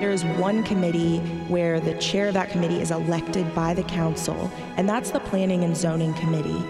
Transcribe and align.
There 0.00 0.10
is 0.10 0.26
one 0.26 0.62
committee 0.62 1.20
where 1.48 1.80
the 1.80 1.94
chair 1.94 2.28
of 2.28 2.34
that 2.34 2.50
committee 2.50 2.82
is 2.82 2.90
elected 2.90 3.54
by 3.54 3.72
the 3.72 3.82
council, 3.84 4.50
and 4.76 4.86
that's 4.86 5.10
the 5.10 5.20
Planning 5.20 5.64
and 5.64 5.74
Zoning 5.74 6.12
Committee. 6.14 6.62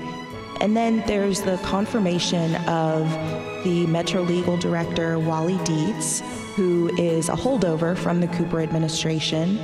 And 0.60 0.77
then 0.77 1.02
there's 1.09 1.42
the 1.42 1.56
confirmation 1.64 2.55
of 2.66 3.10
the 3.64 3.84
Metro 3.88 4.23
Legal 4.23 4.56
Director, 4.56 5.19
Wally 5.19 5.59
Dietz, 5.64 6.20
who 6.55 6.88
is 6.98 7.28
a 7.28 7.33
holdover 7.33 7.97
from 7.97 8.20
the 8.20 8.28
Cooper 8.28 8.60
administration. 8.60 9.58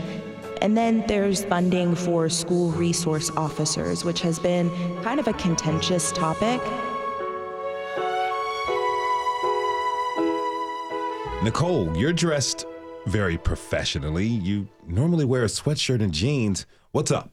And 0.60 0.76
then 0.76 1.04
there's 1.06 1.44
funding 1.44 1.94
for 1.94 2.28
school 2.28 2.72
resource 2.72 3.30
officers, 3.36 4.04
which 4.04 4.22
has 4.22 4.40
been 4.40 4.70
kind 5.04 5.20
of 5.20 5.28
a 5.28 5.34
contentious 5.34 6.10
topic. 6.10 6.60
Nicole, 11.44 11.96
you're 11.96 12.12
dressed 12.12 12.66
very 13.06 13.38
professionally. 13.38 14.26
You 14.26 14.68
normally 14.86 15.24
wear 15.24 15.42
a 15.42 15.46
sweatshirt 15.46 16.02
and 16.02 16.12
jeans. 16.12 16.66
What's 16.92 17.10
up? 17.10 17.30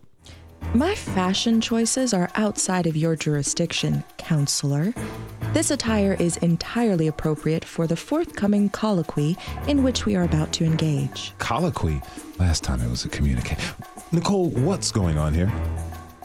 My 0.74 0.94
fashion 0.94 1.62
choices 1.62 2.14
are 2.14 2.30
outside 2.36 2.86
of 2.86 2.96
your 2.96 3.16
jurisdiction, 3.16 4.04
counselor. 4.18 4.94
This 5.54 5.72
attire 5.72 6.14
is 6.20 6.38
entirely 6.38 7.08
appropriate 7.08 7.66
for 7.66 7.88
the 7.88 7.96
forthcoming 7.96 8.70
colloquy 8.70 9.36
in 9.68 9.84
which 9.84 10.06
we 10.06 10.16
are 10.16 10.24
about 10.24 10.54
to 10.54 10.66
engage. 10.66 11.34
Colloquy? 11.40 12.02
Last 12.38 12.64
time 12.64 12.82
it 12.82 12.90
was 12.90 13.04
a 13.06 13.10
communique. 13.10 13.58
Nicole, 14.12 14.50
what's 14.50 14.92
going 14.92 15.18
on 15.18 15.34
here? 15.34 15.52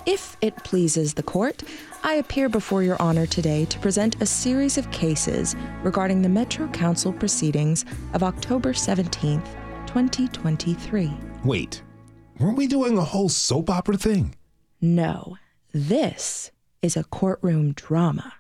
If 0.07 0.37
it 0.43 0.55
pleases 0.65 1.15
the 1.15 1.23
court, 1.23 1.63
I 2.03 2.17
appear 2.17 2.51
before 2.51 2.83
your 2.83 3.01
honor 3.01 3.25
today 3.25 3.65
to 3.65 3.79
present 3.79 4.21
a 4.21 4.27
series 4.27 4.77
of 4.77 4.91
cases 4.91 5.57
regarding 5.83 6.21
the 6.21 6.29
Metro 6.29 6.69
Council 6.69 7.11
proceedings 7.11 7.87
of 8.13 8.23
October 8.23 8.75
17th, 8.75 9.47
2023. 9.87 11.11
Wait, 11.43 11.83
weren't 12.39 12.59
we 12.59 12.67
doing 12.67 12.99
a 12.99 13.05
whole 13.05 13.31
soap 13.31 13.71
opera 13.71 13.97
thing? 13.97 14.35
No, 14.79 15.39
this 15.73 16.51
is 16.83 16.99
a 16.99 17.05
courtroom 17.05 17.73
drama. 17.73 18.35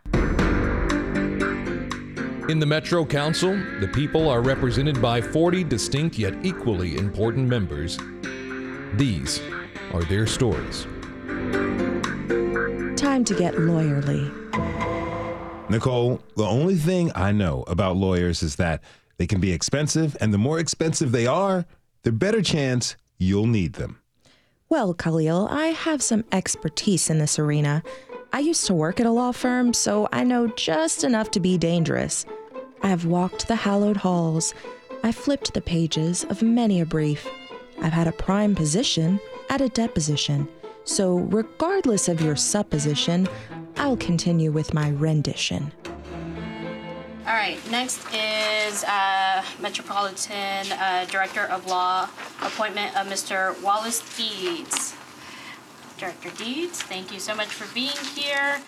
In 2.50 2.58
the 2.58 2.66
Metro 2.66 3.06
Council, 3.06 3.56
the 3.80 3.88
people 3.94 4.28
are 4.28 4.42
represented 4.42 5.00
by 5.00 5.22
40 5.22 5.64
distinct 5.64 6.18
yet 6.18 6.34
equally 6.44 6.98
important 6.98 7.48
members. 7.48 7.98
These 8.98 9.40
are 9.94 10.04
their 10.04 10.26
stories. 10.26 10.86
Time 13.14 13.24
to 13.26 13.34
get 13.36 13.54
lawyerly. 13.54 14.28
Nicole, 15.70 16.20
the 16.34 16.42
only 16.42 16.74
thing 16.74 17.12
I 17.14 17.30
know 17.30 17.62
about 17.68 17.94
lawyers 17.96 18.42
is 18.42 18.56
that 18.56 18.82
they 19.18 19.26
can 19.28 19.40
be 19.40 19.52
expensive, 19.52 20.16
and 20.20 20.34
the 20.34 20.38
more 20.38 20.58
expensive 20.58 21.12
they 21.12 21.24
are, 21.24 21.64
the 22.02 22.10
better 22.10 22.42
chance 22.42 22.96
you'll 23.16 23.46
need 23.46 23.74
them. 23.74 24.00
Well, 24.68 24.94
Khalil, 24.94 25.46
I 25.48 25.66
have 25.66 26.02
some 26.02 26.24
expertise 26.32 27.08
in 27.08 27.20
this 27.20 27.38
arena. 27.38 27.84
I 28.32 28.40
used 28.40 28.66
to 28.66 28.74
work 28.74 28.98
at 28.98 29.06
a 29.06 29.12
law 29.12 29.30
firm, 29.30 29.74
so 29.74 30.08
I 30.10 30.24
know 30.24 30.48
just 30.48 31.04
enough 31.04 31.30
to 31.30 31.40
be 31.40 31.56
dangerous. 31.56 32.26
I 32.82 32.88
have 32.88 33.06
walked 33.06 33.46
the 33.46 33.54
hallowed 33.54 33.98
halls. 33.98 34.54
I've 35.04 35.14
flipped 35.14 35.54
the 35.54 35.60
pages 35.60 36.24
of 36.24 36.42
many 36.42 36.80
a 36.80 36.84
brief. 36.84 37.28
I've 37.80 37.92
had 37.92 38.08
a 38.08 38.12
prime 38.12 38.56
position 38.56 39.20
at 39.50 39.60
a 39.60 39.68
deposition. 39.68 40.48
So, 40.84 41.16
regardless 41.16 42.08
of 42.08 42.20
your 42.20 42.36
supposition, 42.36 43.26
I'll 43.76 43.96
continue 43.96 44.52
with 44.52 44.74
my 44.74 44.90
rendition. 44.90 45.72
All 47.26 47.32
right, 47.32 47.58
next 47.70 48.04
is 48.12 48.84
uh, 48.84 49.42
Metropolitan 49.60 50.70
uh, 50.72 51.06
Director 51.10 51.46
of 51.46 51.66
Law 51.66 52.08
appointment 52.42 52.94
of 52.96 53.06
Mr. 53.06 53.60
Wallace 53.62 54.02
Dietz. 54.16 54.94
Director 55.96 56.28
Dietz, 56.36 56.82
thank 56.82 57.10
you 57.10 57.18
so 57.18 57.34
much 57.34 57.48
for 57.48 57.72
being 57.74 57.96
here. 58.14 58.60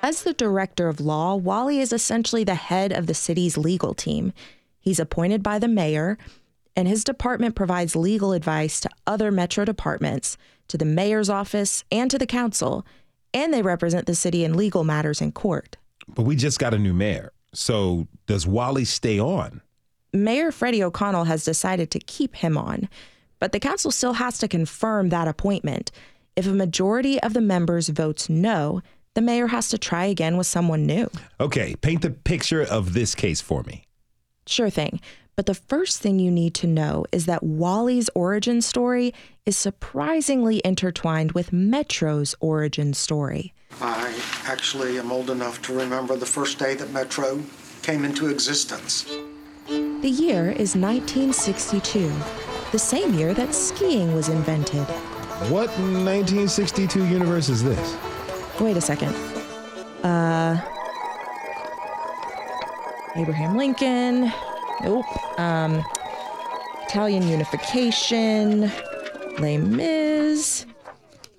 As 0.00 0.22
the 0.22 0.32
director 0.32 0.86
of 0.86 1.00
law, 1.00 1.34
Wally 1.34 1.80
is 1.80 1.92
essentially 1.92 2.44
the 2.44 2.54
head 2.54 2.92
of 2.92 3.06
the 3.06 3.14
city's 3.14 3.56
legal 3.56 3.94
team. 3.94 4.32
He's 4.78 5.00
appointed 5.00 5.42
by 5.42 5.58
the 5.58 5.66
mayor, 5.66 6.18
and 6.76 6.86
his 6.86 7.04
department 7.04 7.56
provides 7.56 7.96
legal 7.96 8.32
advice 8.32 8.80
to 8.80 8.90
other 9.06 9.32
metro 9.32 9.64
departments, 9.64 10.36
to 10.68 10.78
the 10.78 10.84
mayor's 10.84 11.30
office, 11.30 11.84
and 11.90 12.10
to 12.10 12.18
the 12.18 12.26
council, 12.26 12.86
and 13.32 13.52
they 13.52 13.62
represent 13.62 14.06
the 14.06 14.14
city 14.14 14.44
in 14.44 14.54
legal 14.54 14.84
matters 14.84 15.20
in 15.20 15.32
court. 15.32 15.76
But 16.08 16.22
we 16.22 16.36
just 16.36 16.58
got 16.58 16.74
a 16.74 16.78
new 16.78 16.94
mayor. 16.94 17.32
So 17.52 18.08
does 18.26 18.46
Wally 18.46 18.84
stay 18.84 19.18
on? 19.18 19.60
Mayor 20.12 20.52
Freddie 20.52 20.82
O'Connell 20.82 21.24
has 21.24 21.44
decided 21.44 21.90
to 21.90 21.98
keep 21.98 22.36
him 22.36 22.56
on, 22.56 22.88
but 23.40 23.52
the 23.52 23.60
council 23.60 23.90
still 23.90 24.14
has 24.14 24.38
to 24.38 24.48
confirm 24.48 25.08
that 25.08 25.28
appointment. 25.28 25.90
If 26.36 26.46
a 26.46 26.52
majority 26.52 27.20
of 27.20 27.32
the 27.32 27.40
members 27.40 27.88
votes 27.88 28.28
no, 28.28 28.80
the 29.14 29.20
mayor 29.20 29.48
has 29.48 29.68
to 29.70 29.78
try 29.78 30.06
again 30.06 30.36
with 30.36 30.46
someone 30.46 30.86
new. 30.86 31.08
Okay, 31.40 31.74
paint 31.76 32.02
the 32.02 32.10
picture 32.10 32.62
of 32.62 32.92
this 32.92 33.14
case 33.14 33.40
for 33.40 33.62
me. 33.64 33.86
Sure 34.46 34.70
thing. 34.70 35.00
But 35.36 35.46
the 35.46 35.54
first 35.54 36.00
thing 36.00 36.18
you 36.18 36.30
need 36.30 36.54
to 36.56 36.66
know 36.66 37.06
is 37.10 37.26
that 37.26 37.42
Wally's 37.42 38.08
origin 38.14 38.62
story 38.62 39.12
is 39.44 39.56
surprisingly 39.56 40.60
intertwined 40.64 41.32
with 41.32 41.52
Metro's 41.52 42.34
origin 42.40 42.94
story. 42.94 43.52
I 43.80 44.14
actually 44.46 44.98
am 44.98 45.10
old 45.10 45.30
enough 45.30 45.60
to 45.62 45.76
remember 45.76 46.16
the 46.16 46.26
first 46.26 46.58
day 46.58 46.74
that 46.74 46.92
Metro 46.92 47.42
came 47.82 48.04
into 48.04 48.28
existence. 48.28 49.04
The 49.66 50.10
year 50.10 50.50
is 50.50 50.76
1962, 50.76 52.12
the 52.70 52.78
same 52.78 53.14
year 53.14 53.34
that 53.34 53.54
skiing 53.54 54.14
was 54.14 54.28
invented. 54.28 54.86
What 55.50 55.68
1962 55.78 57.06
universe 57.06 57.48
is 57.48 57.64
this? 57.64 57.96
Wait 58.60 58.76
a 58.76 58.80
second. 58.80 59.14
Uh. 60.04 60.60
Abraham 63.16 63.56
Lincoln. 63.56 64.32
Nope. 64.82 65.38
Um. 65.38 65.84
Italian 66.84 67.26
unification. 67.28 68.70
Les 69.38 69.58
Mis. 69.58 70.66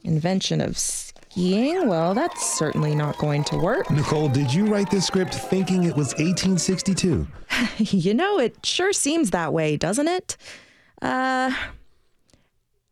Invention 0.04 0.62
of 0.62 0.78
skiing. 0.78 1.88
Well, 1.88 2.14
that's 2.14 2.58
certainly 2.58 2.94
not 2.96 3.18
going 3.18 3.44
to 3.46 3.58
work. 3.58 3.90
Nicole, 3.90 4.28
did 4.28 4.54
you 4.54 4.66
write 4.66 4.90
this 4.92 5.06
script 5.08 5.34
thinking 5.34 5.84
it 5.84 5.96
was 5.96 6.10
1862? 6.16 7.28
you 7.78 8.14
know, 8.14 8.40
it 8.40 8.58
sure 8.66 8.94
seems 8.94 9.32
that 9.32 9.54
way, 9.54 9.78
doesn't 9.78 10.08
it? 10.08 10.38
Uh. 11.02 11.52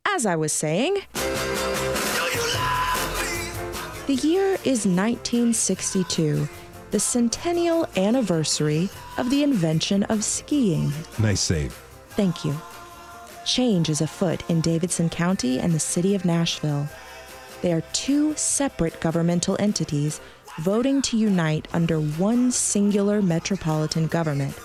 As 0.06 0.26
I 0.26 0.36
was 0.36 0.52
saying. 0.54 0.98
The 4.06 4.16
year 4.16 4.56
is 4.66 4.86
1962, 4.86 6.48
the 6.94 7.00
centennial 7.00 7.88
anniversary 7.98 8.88
of 9.18 9.32
the 9.32 9.42
invention 9.42 10.04
of 10.04 10.24
skiing. 10.24 10.94
Nice 11.18 11.42
save. 11.42 11.74
Thank 12.10 12.46
you. 12.46 12.56
Change 13.48 13.90
is 13.90 14.00
afoot 14.00 14.48
in 14.48 14.62
Davidson 14.62 15.10
County 15.10 15.58
and 15.60 15.74
the 15.74 15.80
city 15.80 16.14
of 16.14 16.24
Nashville. 16.24 16.88
They 17.64 17.74
are 17.74 17.82
two 17.94 18.36
separate 18.36 19.02
governmental 19.02 19.58
entities 19.60 20.22
voting 20.60 21.02
to 21.02 21.18
unite 21.18 21.68
under 21.74 22.00
one 22.00 22.52
singular 22.52 23.24
metropolitan 23.24 24.06
government, 24.06 24.56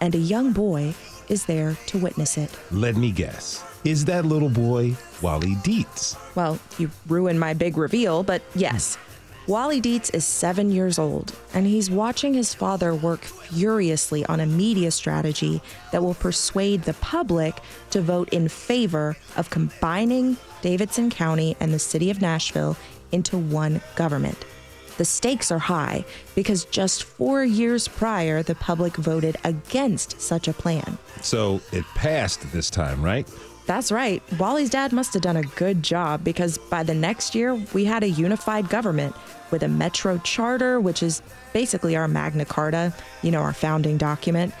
and 0.00 0.14
a 0.14 0.18
young 0.18 0.54
boy 0.54 0.94
is 1.28 1.44
there 1.44 1.76
to 1.88 1.98
witness 1.98 2.38
it. 2.38 2.58
Let 2.70 2.96
me 2.96 3.12
guess. 3.12 3.62
Is 3.84 4.06
that 4.06 4.24
little 4.24 4.48
boy 4.48 4.96
Wally 5.20 5.56
Dietz? 5.62 6.16
Well, 6.34 6.58
you 6.78 6.90
ruined 7.06 7.38
my 7.38 7.52
big 7.52 7.76
reveal, 7.76 8.22
but 8.22 8.40
yes. 8.54 8.96
Wally 9.46 9.80
Dietz 9.80 10.10
is 10.10 10.24
seven 10.24 10.72
years 10.72 10.98
old, 10.98 11.32
and 11.54 11.66
he's 11.66 11.88
watching 11.88 12.34
his 12.34 12.52
father 12.52 12.92
work 12.96 13.20
furiously 13.20 14.26
on 14.26 14.40
a 14.40 14.46
media 14.46 14.90
strategy 14.90 15.62
that 15.92 16.02
will 16.02 16.14
persuade 16.14 16.82
the 16.82 16.94
public 16.94 17.60
to 17.90 18.00
vote 18.00 18.28
in 18.30 18.48
favor 18.48 19.16
of 19.36 19.48
combining 19.50 20.36
Davidson 20.62 21.10
County 21.10 21.56
and 21.60 21.72
the 21.72 21.78
city 21.78 22.10
of 22.10 22.20
Nashville 22.20 22.76
into 23.12 23.38
one 23.38 23.80
government. 23.94 24.44
The 24.96 25.04
stakes 25.04 25.52
are 25.52 25.60
high 25.60 26.04
because 26.34 26.64
just 26.64 27.04
four 27.04 27.44
years 27.44 27.86
prior, 27.86 28.42
the 28.42 28.56
public 28.56 28.96
voted 28.96 29.36
against 29.44 30.20
such 30.20 30.48
a 30.48 30.52
plan. 30.52 30.98
So 31.22 31.60
it 31.70 31.84
passed 31.94 32.50
this 32.52 32.68
time, 32.68 33.00
right? 33.00 33.28
That's 33.66 33.90
right. 33.90 34.22
Wally's 34.38 34.70
dad 34.70 34.92
must 34.92 35.12
have 35.14 35.22
done 35.22 35.36
a 35.36 35.42
good 35.42 35.82
job 35.82 36.22
because 36.22 36.56
by 36.56 36.84
the 36.84 36.94
next 36.94 37.34
year, 37.34 37.54
we 37.74 37.84
had 37.84 38.04
a 38.04 38.08
unified 38.08 38.68
government 38.68 39.14
with 39.50 39.62
a 39.64 39.68
Metro 39.68 40.18
Charter, 40.18 40.80
which 40.80 41.02
is 41.02 41.20
basically 41.52 41.96
our 41.96 42.06
Magna 42.06 42.44
Carta, 42.44 42.94
you 43.22 43.30
know, 43.30 43.40
our 43.40 43.52
founding 43.52 43.96
document, 43.98 44.54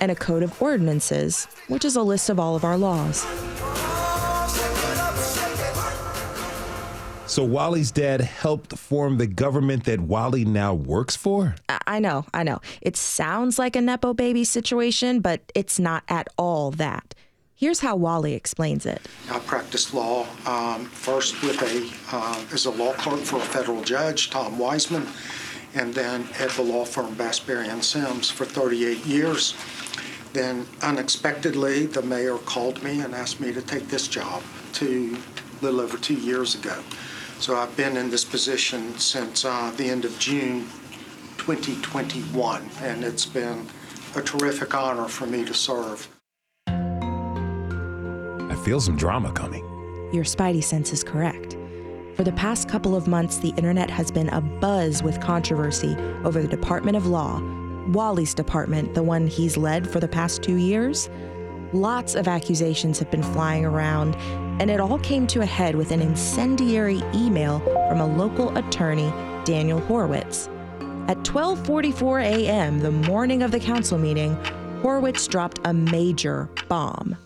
and 0.00 0.10
a 0.10 0.14
Code 0.14 0.42
of 0.42 0.60
Ordinances, 0.60 1.46
which 1.68 1.84
is 1.84 1.96
a 1.96 2.02
list 2.02 2.28
of 2.28 2.38
all 2.38 2.54
of 2.54 2.64
our 2.64 2.76
laws. 2.76 3.24
So 7.26 7.44
Wally's 7.44 7.90
dad 7.90 8.20
helped 8.20 8.76
form 8.76 9.16
the 9.16 9.26
government 9.26 9.84
that 9.84 10.00
Wally 10.00 10.44
now 10.44 10.74
works 10.74 11.16
for? 11.16 11.54
I- 11.86 11.98
know, 12.00 12.26
I 12.34 12.42
know. 12.42 12.60
It 12.82 12.98
sounds 12.98 13.58
like 13.58 13.74
a 13.74 13.80
Nepo 13.80 14.12
baby 14.12 14.44
situation, 14.44 15.20
but 15.20 15.40
it's 15.54 15.78
not 15.78 16.02
at 16.08 16.28
all 16.36 16.72
that. 16.72 17.14
Here's 17.62 17.78
how 17.78 17.94
Wally 17.94 18.34
explains 18.34 18.86
it. 18.86 19.00
I 19.30 19.38
practiced 19.38 19.94
law 19.94 20.26
um, 20.46 20.86
first 20.86 21.40
with 21.42 21.62
a, 21.62 22.12
uh, 22.12 22.44
as 22.52 22.64
a 22.64 22.72
law 22.72 22.92
clerk 22.94 23.20
for 23.20 23.36
a 23.36 23.40
federal 23.40 23.84
judge, 23.84 24.30
Tom 24.30 24.58
Wiseman, 24.58 25.06
and 25.72 25.94
then 25.94 26.26
at 26.40 26.50
the 26.50 26.62
law 26.62 26.84
firm 26.84 27.14
Bass 27.14 27.38
Berry 27.38 27.68
and 27.68 27.84
Sims 27.84 28.28
for 28.28 28.44
38 28.44 29.06
years. 29.06 29.54
Then 30.32 30.66
unexpectedly, 30.82 31.86
the 31.86 32.02
mayor 32.02 32.38
called 32.38 32.82
me 32.82 33.00
and 33.00 33.14
asked 33.14 33.38
me 33.38 33.52
to 33.52 33.62
take 33.62 33.86
this 33.86 34.08
job 34.08 34.42
two, 34.72 35.16
little 35.60 35.80
over 35.80 35.96
two 35.96 36.18
years 36.18 36.56
ago. 36.56 36.82
So 37.38 37.54
I've 37.54 37.76
been 37.76 37.96
in 37.96 38.10
this 38.10 38.24
position 38.24 38.98
since 38.98 39.44
uh, 39.44 39.72
the 39.76 39.88
end 39.88 40.04
of 40.04 40.18
June 40.18 40.66
2021, 41.38 42.68
and 42.82 43.04
it's 43.04 43.24
been 43.24 43.68
a 44.16 44.20
terrific 44.20 44.74
honor 44.74 45.06
for 45.06 45.28
me 45.28 45.44
to 45.44 45.54
serve. 45.54 46.11
Feel 48.62 48.80
some 48.80 48.96
drama 48.96 49.32
coming. 49.32 49.64
Your 50.12 50.22
spidey 50.22 50.62
sense 50.62 50.92
is 50.92 51.02
correct. 51.02 51.56
For 52.14 52.22
the 52.22 52.32
past 52.32 52.68
couple 52.68 52.94
of 52.94 53.08
months, 53.08 53.38
the 53.38 53.48
internet 53.56 53.90
has 53.90 54.12
been 54.12 54.28
abuzz 54.28 55.02
with 55.02 55.20
controversy 55.20 55.96
over 56.24 56.40
the 56.40 56.46
Department 56.46 56.96
of 56.96 57.06
Law, 57.06 57.42
Wally's 57.88 58.34
department, 58.34 58.94
the 58.94 59.02
one 59.02 59.26
he's 59.26 59.56
led 59.56 59.90
for 59.90 59.98
the 59.98 60.06
past 60.06 60.42
two 60.42 60.56
years. 60.56 61.10
Lots 61.72 62.14
of 62.14 62.28
accusations 62.28 63.00
have 63.00 63.10
been 63.10 63.22
flying 63.22 63.64
around, 63.64 64.14
and 64.60 64.70
it 64.70 64.78
all 64.78 64.98
came 65.00 65.26
to 65.28 65.40
a 65.40 65.46
head 65.46 65.74
with 65.74 65.90
an 65.90 66.00
incendiary 66.00 67.02
email 67.14 67.58
from 67.88 68.00
a 68.00 68.06
local 68.06 68.56
attorney, 68.56 69.12
Daniel 69.44 69.80
Horowitz. 69.80 70.48
At 71.08 71.18
12:44 71.24 72.22
a.m., 72.22 72.78
the 72.78 72.92
morning 72.92 73.42
of 73.42 73.50
the 73.50 73.58
council 73.58 73.98
meeting, 73.98 74.36
Horowitz 74.82 75.26
dropped 75.26 75.58
a 75.64 75.72
major 75.72 76.48
bomb. 76.68 77.16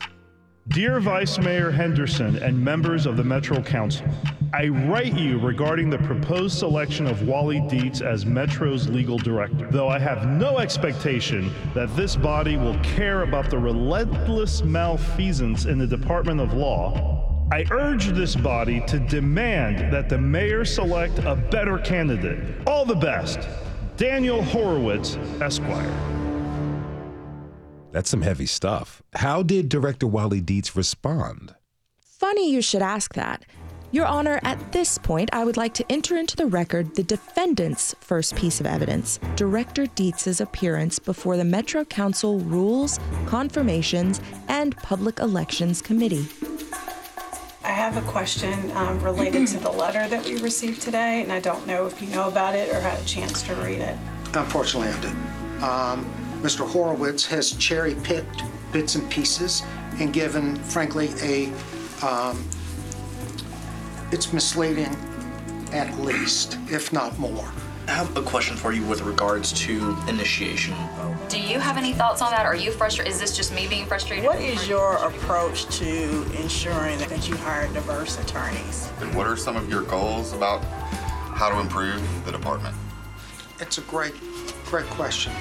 Dear 0.68 0.98
Vice 0.98 1.38
Mayor 1.38 1.70
Henderson 1.70 2.36
and 2.42 2.58
members 2.58 3.06
of 3.06 3.16
the 3.16 3.22
Metro 3.22 3.62
Council, 3.62 4.04
I 4.52 4.66
write 4.66 5.16
you 5.16 5.38
regarding 5.38 5.88
the 5.88 5.98
proposed 5.98 6.58
selection 6.58 7.06
of 7.06 7.22
Wally 7.22 7.60
Dietz 7.68 8.00
as 8.00 8.26
Metro's 8.26 8.88
legal 8.88 9.16
director. 9.16 9.68
Though 9.70 9.88
I 9.88 10.00
have 10.00 10.26
no 10.26 10.58
expectation 10.58 11.52
that 11.74 11.94
this 11.94 12.16
body 12.16 12.56
will 12.56 12.76
care 12.80 13.22
about 13.22 13.48
the 13.48 13.58
relentless 13.58 14.64
malfeasance 14.64 15.66
in 15.66 15.78
the 15.78 15.86
Department 15.86 16.40
of 16.40 16.52
Law, 16.52 17.46
I 17.52 17.64
urge 17.70 18.08
this 18.08 18.34
body 18.34 18.82
to 18.88 18.98
demand 18.98 19.92
that 19.92 20.08
the 20.08 20.18
mayor 20.18 20.64
select 20.64 21.20
a 21.20 21.36
better 21.36 21.78
candidate. 21.78 22.66
All 22.66 22.84
the 22.84 22.96
best. 22.96 23.48
Daniel 23.96 24.42
Horowitz, 24.42 25.16
Esquire. 25.40 26.25
That's 27.96 28.10
some 28.10 28.20
heavy 28.20 28.44
stuff. 28.44 29.02
How 29.14 29.42
did 29.42 29.70
Director 29.70 30.06
Wally 30.06 30.42
Dietz 30.42 30.76
respond? 30.76 31.54
Funny 31.98 32.52
you 32.52 32.60
should 32.60 32.82
ask 32.82 33.14
that. 33.14 33.46
Your 33.90 34.04
Honor, 34.04 34.38
at 34.42 34.72
this 34.72 34.98
point, 34.98 35.30
I 35.32 35.46
would 35.46 35.56
like 35.56 35.72
to 35.72 35.84
enter 35.90 36.18
into 36.18 36.36
the 36.36 36.44
record 36.44 36.94
the 36.94 37.02
defendant's 37.02 37.94
first 38.00 38.36
piece 38.36 38.60
of 38.60 38.66
evidence 38.66 39.18
Director 39.34 39.86
Dietz's 39.86 40.42
appearance 40.42 40.98
before 40.98 41.38
the 41.38 41.44
Metro 41.46 41.86
Council 41.86 42.38
Rules, 42.40 43.00
Confirmations, 43.24 44.20
and 44.48 44.76
Public 44.76 45.18
Elections 45.18 45.80
Committee. 45.80 46.28
I 47.64 47.70
have 47.70 47.96
a 47.96 48.02
question 48.02 48.72
um, 48.72 49.00
related 49.02 49.46
to 49.46 49.58
the 49.58 49.70
letter 49.70 50.06
that 50.06 50.22
we 50.26 50.36
received 50.42 50.82
today, 50.82 51.22
and 51.22 51.32
I 51.32 51.40
don't 51.40 51.66
know 51.66 51.86
if 51.86 52.02
you 52.02 52.08
know 52.08 52.28
about 52.28 52.54
it 52.54 52.68
or 52.74 52.78
had 52.78 53.00
a 53.00 53.04
chance 53.06 53.42
to 53.44 53.54
read 53.54 53.80
it. 53.80 53.96
Unfortunately, 54.34 54.90
I 54.90 55.00
didn't. 55.00 55.62
Um, 55.62 56.25
Mr. 56.42 56.68
Horowitz 56.68 57.26
has 57.26 57.52
cherry-picked 57.52 58.42
bits 58.72 58.94
and 58.94 59.10
pieces 59.10 59.62
and 59.98 60.12
given, 60.12 60.56
frankly, 60.56 61.10
a, 61.22 61.46
um, 62.04 62.46
it's 64.12 64.32
misleading 64.32 64.94
at 65.72 65.98
least, 65.98 66.58
if 66.70 66.92
not 66.92 67.18
more. 67.18 67.50
I 67.88 67.92
have 67.92 68.16
a 68.16 68.22
question 68.22 68.56
for 68.56 68.72
you 68.72 68.84
with 68.84 69.02
regards 69.02 69.52
to 69.64 69.96
initiation. 70.08 70.74
Do 71.28 71.40
you 71.40 71.60
have 71.60 71.76
any 71.76 71.92
thoughts 71.92 72.20
on 72.20 72.30
that? 72.32 72.44
Are 72.44 72.56
you 72.56 72.72
frustrated? 72.72 73.12
Is 73.12 73.20
this 73.20 73.36
just 73.36 73.54
me 73.54 73.68
being 73.68 73.86
frustrated? 73.86 74.24
What 74.24 74.40
is 74.40 74.68
your 74.68 74.94
approach 74.96 75.66
to 75.78 76.22
ensuring 76.40 76.98
that 76.98 77.28
you 77.28 77.36
hire 77.36 77.72
diverse 77.72 78.18
attorneys? 78.18 78.90
And 79.00 79.14
what 79.14 79.26
are 79.26 79.36
some 79.36 79.56
of 79.56 79.70
your 79.70 79.82
goals 79.82 80.32
about 80.32 80.64
how 80.64 81.48
to 81.48 81.60
improve 81.60 82.02
the 82.24 82.32
department? 82.32 82.74
It's 83.60 83.78
a 83.78 83.82
great, 83.82 84.14
great 84.66 84.86
question. 84.86 85.32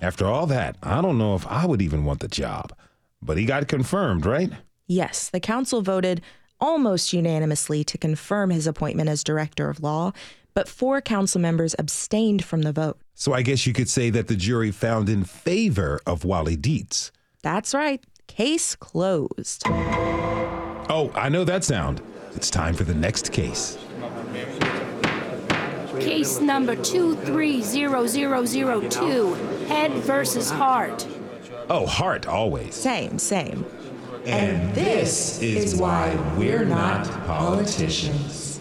After 0.00 0.26
all 0.26 0.46
that, 0.46 0.76
I 0.82 1.02
don't 1.02 1.18
know 1.18 1.34
if 1.34 1.46
I 1.46 1.66
would 1.66 1.82
even 1.82 2.04
want 2.04 2.20
the 2.20 2.28
job. 2.28 2.72
But 3.20 3.36
he 3.36 3.44
got 3.44 3.66
confirmed, 3.66 4.24
right? 4.24 4.52
Yes, 4.86 5.28
the 5.28 5.40
council 5.40 5.82
voted 5.82 6.22
almost 6.60 7.12
unanimously 7.12 7.84
to 7.84 7.98
confirm 7.98 8.50
his 8.50 8.66
appointment 8.66 9.08
as 9.08 9.24
Director 9.24 9.68
of 9.68 9.82
Law, 9.82 10.12
but 10.54 10.68
four 10.68 11.00
council 11.00 11.40
members 11.40 11.74
abstained 11.78 12.44
from 12.44 12.62
the 12.62 12.72
vote. 12.72 12.98
So 13.14 13.32
I 13.32 13.42
guess 13.42 13.66
you 13.66 13.72
could 13.72 13.88
say 13.88 14.10
that 14.10 14.28
the 14.28 14.36
jury 14.36 14.70
found 14.70 15.08
in 15.08 15.24
favor 15.24 16.00
of 16.06 16.24
Wally 16.24 16.56
Dietz. 16.56 17.10
That's 17.42 17.74
right. 17.74 18.02
Case 18.28 18.76
closed. 18.76 19.64
Oh, 19.66 21.10
I 21.14 21.28
know 21.28 21.44
that 21.44 21.64
sound. 21.64 22.00
It's 22.34 22.50
time 22.50 22.74
for 22.74 22.84
the 22.84 22.94
next 22.94 23.32
case. 23.32 23.76
Case 26.00 26.40
number 26.40 26.76
230002, 26.76 29.34
Head 29.68 29.92
versus 29.92 30.50
heart. 30.50 31.06
Oh, 31.68 31.86
heart 31.86 32.26
always. 32.26 32.74
Same, 32.74 33.18
same. 33.18 33.66
And 34.24 34.74
this 34.74 35.40
is 35.42 35.76
why 35.76 36.16
we're 36.38 36.64
not 36.64 37.06
politicians. 37.26 38.60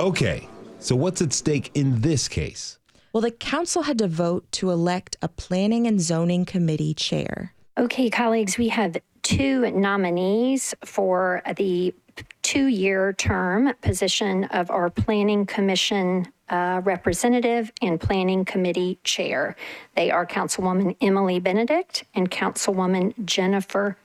Okay, 0.00 0.48
so 0.78 0.96
what's 0.96 1.20
at 1.20 1.34
stake 1.34 1.70
in 1.74 2.00
this 2.00 2.28
case? 2.28 2.78
Well, 3.12 3.20
the 3.20 3.30
council 3.30 3.82
had 3.82 3.98
to 3.98 4.08
vote 4.08 4.50
to 4.52 4.70
elect 4.70 5.16
a 5.20 5.28
planning 5.28 5.86
and 5.86 6.00
zoning 6.00 6.46
committee 6.46 6.94
chair. 6.94 7.52
Okay, 7.76 8.08
colleagues, 8.08 8.56
we 8.56 8.68
have 8.68 8.96
two 9.22 9.70
nominees 9.70 10.74
for 10.84 11.42
the 11.56 11.94
two 12.42 12.66
year 12.66 13.12
term 13.12 13.72
position 13.82 14.44
of 14.44 14.70
our 14.70 14.90
Planning 14.90 15.46
Commission 15.46 16.26
uh, 16.48 16.82
representative 16.84 17.72
and 17.80 18.00
Planning 18.00 18.44
Committee 18.44 18.98
chair. 19.04 19.56
They 19.96 20.10
are 20.10 20.26
Councilwoman 20.26 20.96
Emily 21.00 21.40
Benedict 21.40 22.04
and 22.14 22.30
Councilwoman 22.30 23.24
Jennifer 23.24 23.96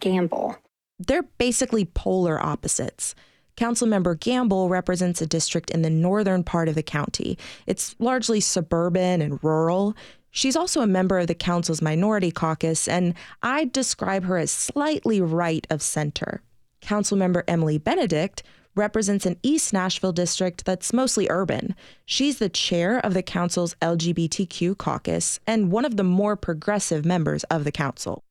Gamble. 0.00 0.56
They're 0.98 1.24
basically 1.24 1.84
polar 1.84 2.42
opposites. 2.42 3.14
Councilmember 3.56 4.18
Gamble 4.20 4.68
represents 4.68 5.22
a 5.22 5.26
district 5.26 5.70
in 5.70 5.82
the 5.82 5.90
northern 5.90 6.44
part 6.44 6.68
of 6.68 6.74
the 6.74 6.82
county. 6.82 7.38
It's 7.66 7.96
largely 7.98 8.40
suburban 8.40 9.22
and 9.22 9.42
rural. 9.42 9.96
She's 10.30 10.56
also 10.56 10.82
a 10.82 10.86
member 10.86 11.18
of 11.18 11.26
the 11.26 11.34
council's 11.34 11.80
minority 11.80 12.30
caucus, 12.30 12.86
and 12.86 13.14
I'd 13.42 13.72
describe 13.72 14.24
her 14.24 14.36
as 14.36 14.50
slightly 14.50 15.22
right 15.22 15.66
of 15.70 15.80
center. 15.80 16.42
Councilmember 16.86 17.42
Emily 17.48 17.78
Benedict 17.78 18.44
represents 18.76 19.26
an 19.26 19.36
East 19.42 19.72
Nashville 19.72 20.12
district 20.12 20.64
that's 20.64 20.92
mostly 20.92 21.26
urban. 21.28 21.74
She's 22.04 22.38
the 22.38 22.48
chair 22.48 22.98
of 22.98 23.12
the 23.12 23.24
council's 23.24 23.74
LGBTQ 23.82 24.78
caucus 24.78 25.40
and 25.46 25.72
one 25.72 25.84
of 25.84 25.96
the 25.96 26.04
more 26.04 26.36
progressive 26.36 27.04
members 27.04 27.42
of 27.44 27.64
the 27.64 27.72
council. 27.72 28.22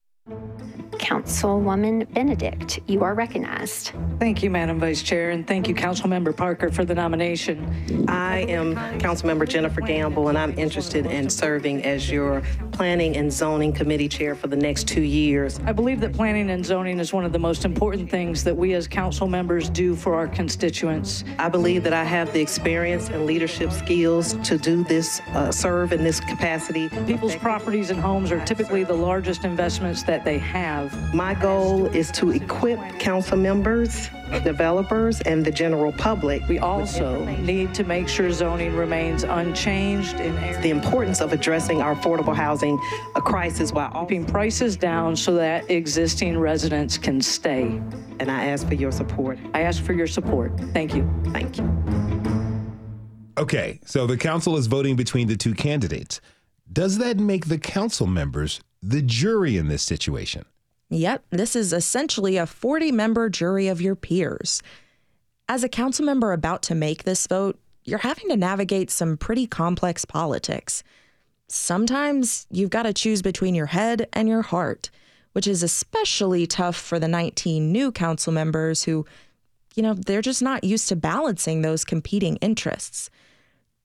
Councilwoman 0.97 2.11
Benedict, 2.13 2.79
you 2.87 3.03
are 3.03 3.13
recognized. 3.13 3.91
Thank 4.19 4.41
you, 4.41 4.49
Madam 4.49 4.79
Vice 4.79 5.03
Chair, 5.03 5.29
and 5.29 5.45
thank 5.45 5.67
you, 5.67 5.75
Councilmember 5.75 6.35
Parker, 6.35 6.71
for 6.71 6.83
the 6.83 6.95
nomination. 6.95 8.07
I 8.07 8.39
am 8.39 8.75
Councilmember 8.99 9.47
Jennifer 9.47 9.81
Gamble, 9.81 10.29
and 10.29 10.37
I'm 10.37 10.57
interested 10.57 11.05
in 11.05 11.29
serving 11.29 11.83
as 11.83 12.09
your 12.09 12.41
Planning 12.71 13.17
and 13.17 13.31
Zoning 13.31 13.71
Committee 13.71 14.09
Chair 14.09 14.35
for 14.35 14.47
the 14.47 14.55
next 14.55 14.87
two 14.87 15.01
years. 15.01 15.59
I 15.65 15.71
believe 15.71 15.99
that 16.01 16.13
planning 16.13 16.49
and 16.49 16.65
zoning 16.65 16.99
is 16.99 17.13
one 17.13 17.23
of 17.23 17.31
the 17.31 17.39
most 17.39 17.63
important 17.63 18.09
things 18.09 18.43
that 18.43 18.55
we 18.55 18.73
as 18.73 18.87
council 18.87 19.27
members 19.27 19.69
do 19.69 19.95
for 19.95 20.15
our 20.15 20.27
constituents. 20.27 21.23
I 21.39 21.49
believe 21.49 21.83
that 21.83 21.93
I 21.93 22.03
have 22.03 22.33
the 22.33 22.41
experience 22.41 23.09
and 23.09 23.25
leadership 23.25 23.71
skills 23.71 24.33
to 24.43 24.57
do 24.57 24.83
this, 24.83 25.21
uh, 25.33 25.51
serve 25.51 25.93
in 25.93 26.03
this 26.03 26.19
capacity. 26.19 26.89
People's 27.05 27.35
properties 27.35 27.91
and 27.91 27.99
homes 27.99 28.31
are 28.31 28.43
typically 28.43 28.83
the 28.83 28.93
largest 28.93 29.45
investments 29.45 30.03
that 30.03 30.14
that 30.15 30.23
they 30.23 30.37
have. 30.37 31.13
My 31.13 31.33
goal 31.33 31.87
is 31.87 32.09
to 32.13 32.31
equip 32.31 32.79
council 32.99 33.35
members, 33.35 34.09
developers, 34.45 35.19
and 35.21 35.43
the 35.43 35.51
general 35.51 35.91
public. 35.91 36.47
We 36.47 36.57
also 36.57 37.25
need 37.25 37.73
to 37.73 37.83
make 37.83 38.07
sure 38.07 38.31
zoning 38.31 38.77
remains 38.77 39.23
unchanged 39.23 40.21
in 40.21 40.37
areas. 40.37 40.63
The 40.63 40.69
importance 40.69 41.19
of 41.19 41.33
addressing 41.33 41.81
our 41.81 41.95
affordable 41.95 42.33
housing 42.33 42.77
crisis 43.15 43.73
while 43.73 43.91
keeping 44.05 44.25
prices 44.25 44.77
down 44.77 45.17
so 45.17 45.33
that 45.35 45.69
existing 45.69 46.39
residents 46.39 46.97
can 46.97 47.19
stay. 47.19 47.81
And 48.21 48.31
I 48.31 48.45
ask 48.45 48.65
for 48.65 48.75
your 48.75 48.93
support. 48.93 49.37
I 49.53 49.63
ask 49.63 49.83
for 49.83 49.91
your 49.91 50.07
support. 50.07 50.57
Thank 50.71 50.95
you. 50.95 51.03
Thank 51.33 51.57
you. 51.57 51.69
Okay, 53.37 53.81
so 53.83 54.07
the 54.07 54.15
council 54.15 54.55
is 54.55 54.67
voting 54.67 54.95
between 54.95 55.27
the 55.27 55.35
two 55.35 55.53
candidates. 55.53 56.21
Does 56.71 56.97
that 56.97 57.17
make 57.17 57.47
the 57.47 57.59
council 57.59 58.07
members 58.07 58.59
the 58.81 59.01
jury 59.01 59.57
in 59.57 59.67
this 59.67 59.83
situation? 59.83 60.45
Yep, 60.89 61.25
this 61.29 61.55
is 61.55 61.73
essentially 61.73 62.37
a 62.37 62.45
40 62.45 62.91
member 62.91 63.29
jury 63.29 63.67
of 63.67 63.81
your 63.81 63.95
peers. 63.95 64.61
As 65.47 65.63
a 65.63 65.69
council 65.69 66.05
member 66.05 66.31
about 66.31 66.61
to 66.63 66.75
make 66.75 67.03
this 67.03 67.27
vote, 67.27 67.59
you're 67.83 67.99
having 67.99 68.29
to 68.29 68.37
navigate 68.37 68.89
some 68.89 69.17
pretty 69.17 69.45
complex 69.45 70.05
politics. 70.05 70.83
Sometimes 71.47 72.47
you've 72.49 72.71
got 72.71 72.83
to 72.83 72.93
choose 72.93 73.21
between 73.21 73.53
your 73.53 73.67
head 73.67 74.07
and 74.13 74.27
your 74.27 74.41
heart, 74.41 74.89
which 75.33 75.45
is 75.45 75.61
especially 75.61 76.47
tough 76.47 76.75
for 76.75 76.97
the 76.97 77.07
19 77.07 77.71
new 77.71 77.91
council 77.91 78.33
members 78.33 78.83
who, 78.83 79.05
you 79.75 79.83
know, 79.83 79.93
they're 79.93 80.23
just 80.23 80.41
not 80.41 80.63
used 80.63 80.89
to 80.89 80.95
balancing 80.95 81.61
those 81.61 81.85
competing 81.85 82.37
interests. 82.37 83.11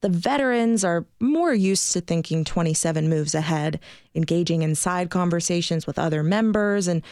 The 0.03 0.09
veterans 0.09 0.83
are 0.85 1.07
more 1.21 1.53
used 1.53 1.93
to 1.93 2.01
thinking 2.01 2.45
27 2.45 3.09
moves 3.09 3.35
ahead, 3.35 3.81
engaging 4.15 4.63
in 4.63 4.75
side 4.75 5.11
conversations 5.11 5.87
with 5.87 5.99
other 5.99 6.23
members, 6.23 6.89
and 6.89 7.03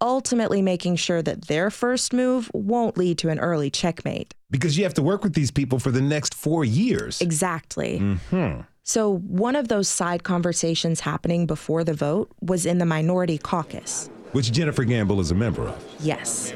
ultimately 0.00 0.60
making 0.60 0.96
sure 0.96 1.22
that 1.22 1.46
their 1.46 1.70
first 1.70 2.12
move 2.12 2.50
won't 2.52 2.98
lead 2.98 3.16
to 3.18 3.30
an 3.30 3.38
early 3.38 3.70
checkmate. 3.70 4.34
Because 4.50 4.76
you 4.76 4.84
have 4.84 4.94
to 4.94 5.02
work 5.02 5.24
with 5.24 5.34
these 5.34 5.50
people 5.50 5.78
for 5.78 5.90
the 5.90 6.02
next 6.02 6.34
four 6.34 6.64
years. 6.64 7.20
Exactly. 7.20 7.98
Mm-hmm. 8.00 8.60
So, 8.82 9.16
one 9.16 9.56
of 9.56 9.68
those 9.68 9.88
side 9.88 10.24
conversations 10.24 11.00
happening 11.00 11.46
before 11.46 11.84
the 11.84 11.94
vote 11.94 12.30
was 12.42 12.66
in 12.66 12.76
the 12.76 12.84
minority 12.84 13.38
caucus. 13.38 14.10
Which 14.34 14.50
Jennifer 14.50 14.82
Gamble 14.82 15.20
is 15.20 15.30
a 15.30 15.34
member 15.36 15.68
of. 15.68 15.84
Yes. 16.00 16.52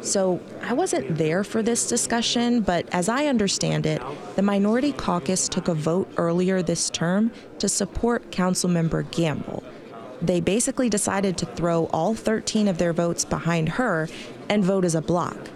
So 0.00 0.40
I 0.62 0.74
wasn't 0.74 1.18
there 1.18 1.42
for 1.42 1.60
this 1.60 1.88
discussion, 1.88 2.60
but 2.60 2.88
as 2.94 3.08
I 3.08 3.26
understand 3.26 3.84
it, 3.84 4.00
the 4.36 4.42
Minority 4.42 4.92
Caucus 4.92 5.48
took 5.48 5.66
a 5.66 5.74
vote 5.74 6.08
earlier 6.18 6.62
this 6.62 6.88
term 6.88 7.32
to 7.58 7.68
support 7.68 8.30
Councilmember 8.30 9.10
Gamble. 9.10 9.64
They 10.22 10.38
basically 10.38 10.88
decided 10.88 11.36
to 11.38 11.46
throw 11.46 11.86
all 11.86 12.14
13 12.14 12.68
of 12.68 12.78
their 12.78 12.92
votes 12.92 13.24
behind 13.24 13.70
her 13.70 14.08
and 14.48 14.64
vote 14.64 14.84
as 14.84 14.94
a 14.94 15.02
block. 15.02 15.50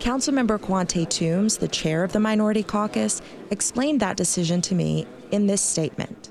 Councilmember 0.00 0.58
Kyonzté 0.58 1.08
Toombs, 1.08 1.56
the 1.56 1.68
chair 1.68 2.04
of 2.04 2.12
the 2.12 2.20
Minority 2.20 2.62
Caucus, 2.62 3.22
explained 3.50 4.00
that 4.00 4.18
decision 4.18 4.60
to 4.60 4.74
me 4.74 5.06
in 5.30 5.46
this 5.46 5.62
statement. 5.62 6.27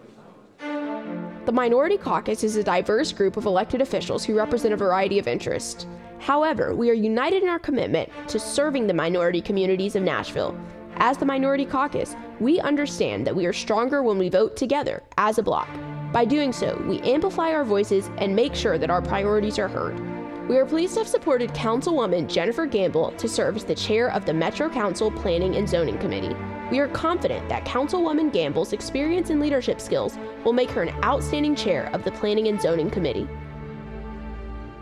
The 1.48 1.54
Minority 1.54 1.98
Caucus 1.98 2.44
is 2.44 2.58
a 2.58 2.64
diverse 2.64 3.14
group 3.14 3.38
of 3.38 3.46
elected 3.46 3.80
officials 3.80 4.26
who 4.26 4.36
represent 4.36 4.74
a 4.74 4.76
variety 4.76 5.18
of 5.18 5.30
interests. 5.30 5.88
However, 6.20 6.76
we 6.76 6.90
are 6.90 6.94
united 6.94 7.42
in 7.42 7.48
our 7.48 7.58
commitment 7.58 8.10
to 8.28 8.38
serving 8.38 8.86
the 8.86 8.94
minority 8.94 9.40
communities 9.40 9.96
of 9.96 10.04
Nashville. 10.04 10.60
As 10.98 11.18
the 11.18 11.26
Minority 11.26 11.64
Caucus, 11.64 12.18
we 12.42 12.60
understand 12.60 13.26
that 13.26 13.34
we 13.34 13.46
are 13.46 13.54
stronger 13.54 14.04
when 14.04 14.18
we 14.18 14.28
vote 14.28 14.58
together 14.58 15.02
as 15.18 15.38
a 15.38 15.42
bloc. 15.42 15.70
By 16.12 16.26
doing 16.26 16.52
so, 16.52 16.84
we 16.86 17.00
amplify 17.00 17.54
our 17.54 17.64
voices 17.64 18.10
and 18.18 18.36
make 18.36 18.54
sure 18.54 18.78
that 18.78 18.90
our 18.90 19.02
priorities 19.02 19.58
are 19.58 19.70
heard. 19.70 20.17
We 20.48 20.58
are 20.58 20.66
pleased 20.66 20.94
to 20.94 21.02
have 21.02 21.10
supported 21.10 21.50
Councilwoman 21.50 22.30
Jennifer 22.30 22.66
Gamble 22.66 23.12
to 23.18 23.28
serve 23.28 23.58
as 23.58 23.66
the 23.66 23.76
chair 23.76 24.10
of 24.12 24.26
the 24.26 24.34
Metro 24.34 24.70
Council 24.70 25.12
Planning 25.12 25.58
and 25.58 25.68
Zoning 25.68 25.98
Committee. 25.98 26.34
We 26.72 26.80
are 26.80 26.88
confident 26.88 27.50
that 27.50 27.66
Councilwoman 27.66 28.32
Gamble's 28.32 28.72
experience 28.72 29.30
and 29.30 29.42
leadership 29.42 29.82
skills 29.82 30.18
will 30.46 30.54
make 30.54 30.70
her 30.72 30.84
an 30.84 31.04
outstanding 31.04 31.54
chair 31.54 31.90
of 31.94 32.06
the 32.06 32.14
Planning 32.14 32.48
and 32.48 32.62
Zoning 32.62 32.90
Committee. 32.90 33.28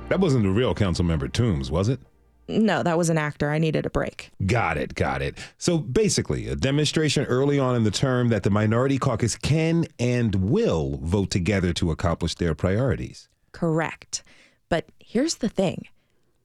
That 0.09 0.19
wasn't 0.19 0.43
the 0.43 0.51
real 0.51 0.75
council 0.75 1.03
member 1.03 1.27
Toombs, 1.27 1.71
was 1.71 1.89
it? 1.89 1.99
No, 2.47 2.83
that 2.83 2.95
was 2.95 3.09
an 3.09 3.17
actor. 3.17 3.49
I 3.49 3.57
needed 3.57 3.87
a 3.87 3.89
break. 3.89 4.29
Got 4.45 4.77
it, 4.77 4.93
got 4.93 5.23
it. 5.23 5.35
So 5.57 5.79
basically, 5.79 6.47
a 6.47 6.55
demonstration 6.55 7.25
early 7.25 7.57
on 7.57 7.75
in 7.75 7.83
the 7.83 7.89
term 7.89 8.29
that 8.29 8.43
the 8.43 8.51
minority 8.51 8.99
caucus 8.99 9.35
can 9.35 9.87
and 9.97 10.35
will 10.35 10.99
vote 11.01 11.31
together 11.31 11.73
to 11.73 11.89
accomplish 11.89 12.35
their 12.35 12.53
priorities. 12.53 13.29
Correct. 13.51 14.21
But 14.69 14.85
here's 14.99 15.35
the 15.35 15.49
thing 15.49 15.87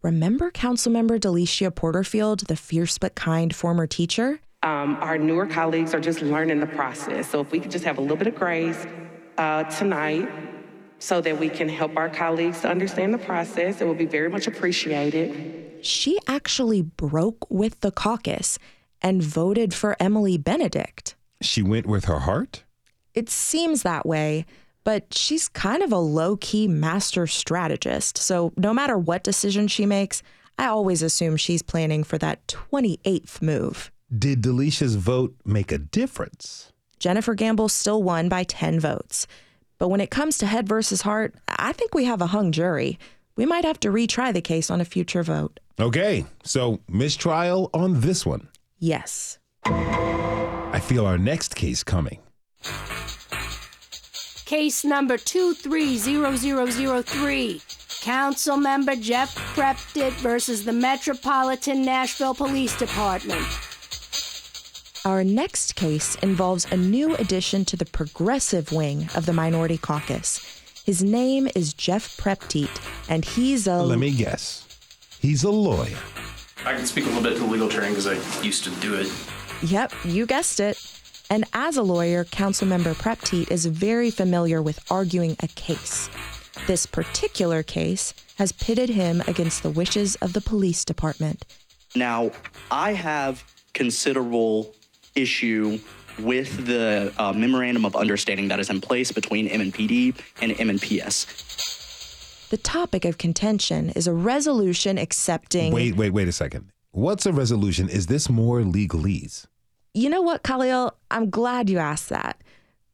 remember 0.03 0.51
Councilmember 0.51 1.19
Delishia 1.19 1.75
Porterfield, 1.75 2.41
the 2.47 2.57
fierce 2.57 2.99
but 2.99 3.15
kind 3.15 3.55
former 3.55 3.87
teacher? 3.87 4.41
Um, 4.63 4.97
our 5.01 5.17
newer 5.17 5.47
colleagues 5.47 5.95
are 5.95 6.01
just 6.01 6.21
learning 6.21 6.61
the 6.61 6.67
process. 6.67 7.31
So 7.31 7.41
if 7.41 7.51
we 7.51 7.61
could 7.61 7.71
just 7.71 7.85
have 7.85 7.97
a 7.99 8.01
little 8.01 8.17
bit 8.17 8.27
of 8.27 8.35
grace 8.35 8.87
uh, 9.39 9.65
tonight, 9.65 10.29
so 11.01 11.21
that 11.23 11.39
we 11.39 11.49
can 11.49 11.69
help 11.69 11.97
our 11.97 12.09
colleagues 12.09 12.61
to 12.61 12.69
understand 12.69 13.13
the 13.13 13.19
process. 13.19 13.81
It 13.81 13.87
will 13.87 13.95
be 13.95 14.07
very 14.07 14.29
much 14.29 14.47
appreciated. 14.47 15.85
She 15.85 16.19
actually 16.29 16.83
broke 16.83 17.51
with 17.51 17.81
the 17.81 17.91
caucus 17.91 18.59
and 19.03 19.23
voted 19.23 19.73
for 19.73 19.97
Emily 19.99 20.37
Benedict. 20.37 21.17
She 21.41 21.63
went 21.63 21.87
with 21.87 22.05
her 22.05 22.21
heart? 22.21 22.65
It 23.15 23.31
seems 23.31 23.83
that 23.83 24.05
way, 24.05 24.45
but 24.85 25.13
she's 25.13 25.49
kind 25.49 25.83
of 25.83 25.93
a 25.93 25.99
low 25.99 26.37
key 26.37 26.69
master 26.69 27.27
strategist. 27.27 28.19
So 28.19 28.53
no 28.57 28.73
matter 28.73 28.99
what 28.99 29.23
decision 29.23 29.69
she 29.69 29.87
makes, 29.87 30.23
I 30.59 30.67
always 30.67 31.03
assume 31.03 31.37
she's 31.37 31.63
planning 31.63 32.05
for 32.05 32.19
that 32.19 32.47
28th 32.49 33.41
move. 33.43 33.91
Did 34.17 34.43
Delishia's 34.43 34.97
vote 34.97 35.35
make 35.45 35.71
a 35.73 35.79
difference? 35.79 36.73
Jennifer 36.99 37.35
Gamble 37.35 37.69
still 37.69 38.03
won 38.03 38.29
by 38.29 38.45
10 38.45 38.81
votes. 38.81 39.27
But 39.79 39.89
when 39.89 40.01
it 40.03 40.11
comes 40.11 40.37
to 40.39 40.47
head 40.47 40.69
versus 40.69 41.03
heart, 41.03 41.35
I 41.49 41.73
think 41.73 41.95
we 41.95 42.05
have 42.05 42.21
a 42.21 42.27
hung 42.27 42.53
jury. 42.53 42.99
We 43.37 43.47
might 43.47 43.65
have 43.65 43.81
to 43.81 43.89
retry 43.89 44.35
the 44.35 44.43
case 44.43 44.71
on 44.71 44.81
a 44.81 44.85
future 44.85 45.23
vote. 45.23 45.59
Okay, 45.81 46.27
so 46.45 46.81
mistrial 46.89 47.71
on 47.73 48.03
this 48.03 48.27
one. 48.27 48.49
Yes. 48.79 49.39
I 49.65 50.81
feel 50.83 51.07
our 51.07 51.17
next 51.17 51.55
case 51.55 51.83
coming. 51.83 52.19
Case 54.51 54.85
number 54.85 55.17
230003. 55.17 57.63
Council 58.01 58.57
member 58.57 58.97
Jeff 58.97 59.37
Preptit 59.55 60.11
versus 60.15 60.65
the 60.65 60.73
Metropolitan 60.73 61.85
Nashville 61.85 62.35
Police 62.35 62.77
Department. 62.77 63.47
Our 65.05 65.23
next 65.23 65.77
case 65.77 66.17
involves 66.17 66.67
a 66.73 66.77
new 66.77 67.15
addition 67.15 67.65
to 67.67 67.77
the 67.77 67.85
progressive 67.85 68.73
wing 68.73 69.09
of 69.15 69.25
the 69.25 69.33
Minority 69.33 69.79
Caucus. 69.79 70.61
His 70.85 71.01
name 71.01 71.49
is 71.55 71.73
Jeff 71.73 72.17
Preptit, 72.17 72.83
and 73.09 73.25
he's 73.25 73.69
a. 73.69 73.85
Let 73.85 74.01
me 74.01 74.11
guess. 74.11 74.67
He's 75.21 75.45
a 75.45 75.51
lawyer. 75.53 75.97
I 76.67 76.75
can 76.75 76.87
speak 76.87 77.05
a 77.05 77.09
little 77.11 77.23
bit 77.23 77.37
to 77.37 77.45
legal 77.45 77.69
terrain 77.69 77.93
because 77.93 78.09
I 78.09 78.15
used 78.43 78.65
to 78.65 78.71
do 78.81 78.97
it. 78.97 79.07
Yep, 79.63 79.93
you 80.07 80.27
guessed 80.27 80.59
it. 80.59 81.00
And 81.31 81.45
as 81.53 81.77
a 81.77 81.83
lawyer, 81.83 82.25
Councilmember 82.25 82.95
Preptit 82.95 83.51
is 83.53 83.65
very 83.67 84.11
familiar 84.11 84.61
with 84.61 84.81
arguing 84.91 85.37
a 85.41 85.47
case. 85.47 86.11
This 86.67 86.87
particular 86.87 87.63
case 87.63 88.13
has 88.37 88.51
pitted 88.51 88.91
him 88.91 89.23
against 89.29 89.63
the 89.63 89.71
wishes 89.71 90.17
of 90.17 90.33
the 90.33 90.41
police 90.41 90.85
department. 90.85 91.45
Now, 91.95 92.33
I 92.71 92.95
have 92.95 93.45
considerable 93.75 94.75
issue 95.15 95.79
with 96.19 96.67
the 96.67 97.13
uh, 97.17 97.33
memorandum 97.33 97.85
of 97.85 97.95
understanding 97.95 98.49
that 98.49 98.59
is 98.59 98.69
in 98.69 98.81
place 98.81 99.13
between 99.13 99.49
MNPD 99.49 100.21
and 100.43 100.53
MNPS. 100.53 102.49
The 102.51 102.57
topic 102.57 103.05
of 103.05 103.19
contention 103.19 103.91
is 103.91 104.09
a 104.09 104.13
resolution 104.13 104.99
accepting. 104.99 105.73
Wait, 105.73 105.95
wait, 105.95 106.11
wait 106.11 106.27
a 106.27 106.33
second. 106.33 106.71
What's 106.91 107.25
a 107.25 107.33
resolution? 107.33 107.89
Is 107.89 108.09
this 108.09 108.29
more 108.29 108.63
legalese? 108.63 109.47
You 109.93 110.09
know 110.09 110.23
what, 110.23 110.45
Khalil? 110.45 110.95
I'm 111.11 111.31
glad 111.31 111.69
you 111.69 111.79
asked 111.79 112.11
that. 112.11 112.41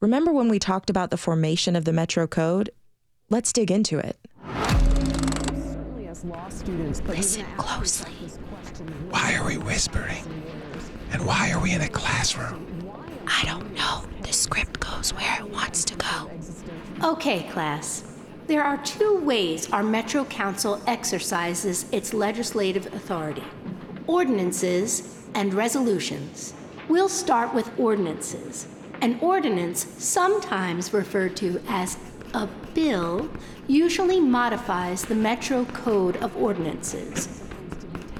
Remember 0.00 0.32
when 0.32 0.48
we 0.48 0.58
talked 0.58 0.88
about 0.88 1.10
the 1.10 1.18
formation 1.18 1.76
of 1.76 1.84
the 1.84 1.92
Metro 1.92 2.26
Code? 2.26 2.70
Let's 3.28 3.52
dig 3.52 3.70
into 3.70 3.98
it. 3.98 4.18
Listen 7.06 7.44
closely. 7.58 8.10
Why 9.10 9.34
are 9.34 9.44
we 9.46 9.58
whispering? 9.58 10.24
And 11.12 11.26
why 11.26 11.50
are 11.50 11.60
we 11.60 11.74
in 11.74 11.82
a 11.82 11.88
classroom? 11.88 12.66
I 13.26 13.44
don't 13.44 13.74
know. 13.74 14.04
The 14.22 14.32
script 14.32 14.80
goes 14.80 15.12
where 15.12 15.36
it 15.38 15.50
wants 15.50 15.84
to 15.84 15.96
go. 15.96 16.30
Okay, 17.04 17.42
class. 17.50 18.04
There 18.46 18.64
are 18.64 18.78
two 18.84 19.18
ways 19.18 19.70
our 19.70 19.82
Metro 19.82 20.24
Council 20.24 20.80
exercises 20.86 21.84
its 21.92 22.14
legislative 22.14 22.86
authority 22.94 23.44
ordinances 24.06 25.26
and 25.34 25.52
resolutions. 25.52 26.54
We'll 26.88 27.08
start 27.08 27.52
with 27.52 27.68
ordinances. 27.78 28.68
An 29.00 29.18
ordinance, 29.20 29.84
sometimes 30.02 30.92
referred 30.92 31.36
to 31.38 31.60
as 31.68 31.98
A 32.32 32.46
bill 32.74 33.28
usually 33.66 34.20
modifies 34.20 35.04
the 35.04 35.14
Metro 35.14 35.64
Code 35.66 36.16
of 36.18 36.36
Ordinances. 36.36 37.42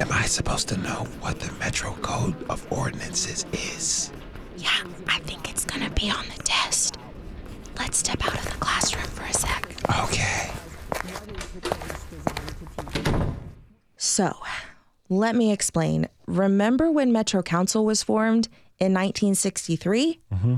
Am 0.00 0.10
I 0.10 0.24
supposed 0.24 0.68
to 0.68 0.76
know 0.78 1.06
what 1.20 1.38
the 1.38 1.52
Metro 1.54 1.92
Code 2.02 2.34
of 2.50 2.66
Ordinances 2.72 3.46
is? 3.52 4.10
Yeah, 4.56 4.82
I 5.06 5.20
think 5.20 5.48
it's 5.48 5.64
gonna 5.64 5.90
be 5.90 6.10
on 6.10 6.24
the 6.36 6.42
test. 6.42 6.98
Let's 7.78 7.98
step 7.98 8.26
out 8.26 8.34
of 8.34 8.44
the 8.44 8.58
classroom 8.58 9.06
for 9.06 9.24
a 9.24 9.32
sec. 9.32 9.76
Okay. 10.02 10.50
So, 13.96 14.36
let 15.08 15.36
me 15.36 15.52
explain. 15.52 16.08
Remember 16.26 16.90
when 16.90 17.12
Metro 17.12 17.42
Council 17.42 17.84
was 17.84 18.02
formed 18.02 18.48
in 18.78 18.92
1963? 18.92 20.20
Mm-hmm. 20.32 20.56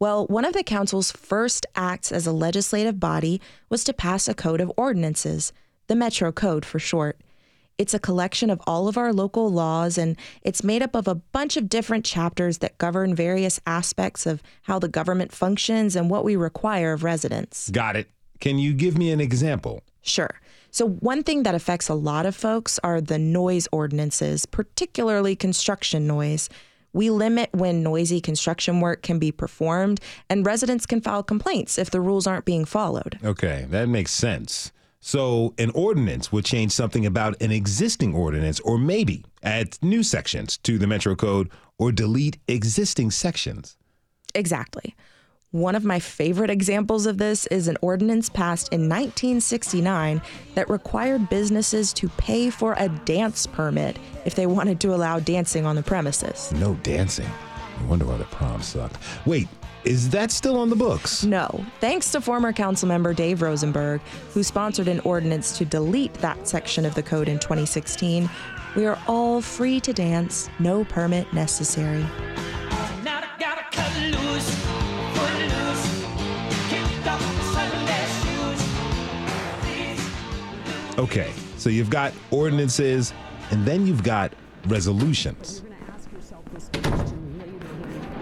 Well, 0.00 0.26
one 0.26 0.44
of 0.44 0.52
the 0.52 0.62
council's 0.62 1.10
first 1.10 1.66
acts 1.74 2.12
as 2.12 2.26
a 2.26 2.32
legislative 2.32 3.00
body 3.00 3.40
was 3.68 3.82
to 3.84 3.92
pass 3.92 4.28
a 4.28 4.34
code 4.34 4.60
of 4.60 4.72
ordinances, 4.76 5.52
the 5.88 5.96
Metro 5.96 6.30
Code 6.30 6.64
for 6.64 6.78
short. 6.78 7.20
It's 7.78 7.94
a 7.94 7.98
collection 7.98 8.50
of 8.50 8.60
all 8.66 8.88
of 8.88 8.96
our 8.96 9.12
local 9.12 9.50
laws, 9.50 9.98
and 9.98 10.16
it's 10.42 10.64
made 10.64 10.82
up 10.82 10.94
of 10.94 11.08
a 11.08 11.14
bunch 11.14 11.56
of 11.56 11.68
different 11.68 12.04
chapters 12.04 12.58
that 12.58 12.78
govern 12.78 13.14
various 13.14 13.60
aspects 13.66 14.26
of 14.26 14.42
how 14.62 14.78
the 14.78 14.88
government 14.88 15.32
functions 15.32 15.96
and 15.96 16.10
what 16.10 16.24
we 16.24 16.36
require 16.36 16.92
of 16.92 17.04
residents. 17.04 17.70
Got 17.70 17.96
it. 17.96 18.10
Can 18.40 18.58
you 18.58 18.72
give 18.72 18.98
me 18.98 19.10
an 19.10 19.20
example? 19.20 19.82
Sure. 20.02 20.40
So, 20.78 20.86
one 20.86 21.24
thing 21.24 21.42
that 21.42 21.56
affects 21.56 21.88
a 21.88 21.94
lot 21.94 22.24
of 22.24 22.36
folks 22.36 22.78
are 22.84 23.00
the 23.00 23.18
noise 23.18 23.66
ordinances, 23.72 24.46
particularly 24.46 25.34
construction 25.34 26.06
noise. 26.06 26.48
We 26.92 27.10
limit 27.10 27.50
when 27.52 27.82
noisy 27.82 28.20
construction 28.20 28.78
work 28.78 29.02
can 29.02 29.18
be 29.18 29.32
performed, 29.32 30.00
and 30.30 30.46
residents 30.46 30.86
can 30.86 31.00
file 31.00 31.24
complaints 31.24 31.78
if 31.78 31.90
the 31.90 32.00
rules 32.00 32.28
aren't 32.28 32.44
being 32.44 32.64
followed. 32.64 33.18
Okay, 33.24 33.66
that 33.70 33.88
makes 33.88 34.12
sense. 34.12 34.70
So, 35.00 35.52
an 35.58 35.72
ordinance 35.74 36.30
would 36.30 36.44
change 36.44 36.70
something 36.70 37.04
about 37.04 37.34
an 37.42 37.50
existing 37.50 38.14
ordinance, 38.14 38.60
or 38.60 38.78
maybe 38.78 39.24
add 39.42 39.76
new 39.82 40.04
sections 40.04 40.58
to 40.58 40.78
the 40.78 40.86
Metro 40.86 41.16
Code 41.16 41.50
or 41.76 41.90
delete 41.90 42.38
existing 42.46 43.10
sections. 43.10 43.76
Exactly. 44.32 44.94
One 45.52 45.74
of 45.74 45.82
my 45.82 45.98
favorite 45.98 46.50
examples 46.50 47.06
of 47.06 47.16
this 47.16 47.46
is 47.46 47.68
an 47.68 47.78
ordinance 47.80 48.28
passed 48.28 48.70
in 48.70 48.82
1969 48.82 50.20
that 50.54 50.68
required 50.68 51.30
businesses 51.30 51.94
to 51.94 52.10
pay 52.10 52.50
for 52.50 52.74
a 52.76 52.90
dance 53.06 53.46
permit 53.46 53.98
if 54.26 54.34
they 54.34 54.44
wanted 54.44 54.78
to 54.80 54.94
allow 54.94 55.20
dancing 55.20 55.64
on 55.64 55.74
the 55.74 55.82
premises. 55.82 56.52
No 56.52 56.74
dancing. 56.82 57.30
I 57.78 57.84
wonder 57.84 58.04
why 58.04 58.18
the 58.18 58.24
prom 58.24 58.60
sucked. 58.60 58.98
Wait, 59.24 59.48
is 59.84 60.10
that 60.10 60.30
still 60.30 60.58
on 60.58 60.68
the 60.68 60.76
books? 60.76 61.24
No, 61.24 61.64
thanks 61.80 62.12
to 62.12 62.20
former 62.20 62.52
councilmember 62.52 63.16
Dave 63.16 63.40
Rosenberg, 63.40 64.02
who 64.34 64.42
sponsored 64.42 64.88
an 64.88 65.00
ordinance 65.00 65.56
to 65.56 65.64
delete 65.64 66.12
that 66.14 66.46
section 66.46 66.84
of 66.84 66.94
the 66.94 67.02
code 67.02 67.26
in 67.26 67.38
2016. 67.38 68.28
We 68.76 68.84
are 68.84 68.98
all 69.06 69.40
free 69.40 69.80
to 69.80 69.94
dance, 69.94 70.50
no 70.58 70.84
permit 70.84 71.32
necessary. 71.32 72.04
Okay, 80.98 81.30
so 81.56 81.70
you've 81.70 81.90
got 81.90 82.12
ordinances 82.32 83.12
and 83.52 83.64
then 83.64 83.86
you've 83.86 84.02
got 84.02 84.32
resolutions. 84.66 85.62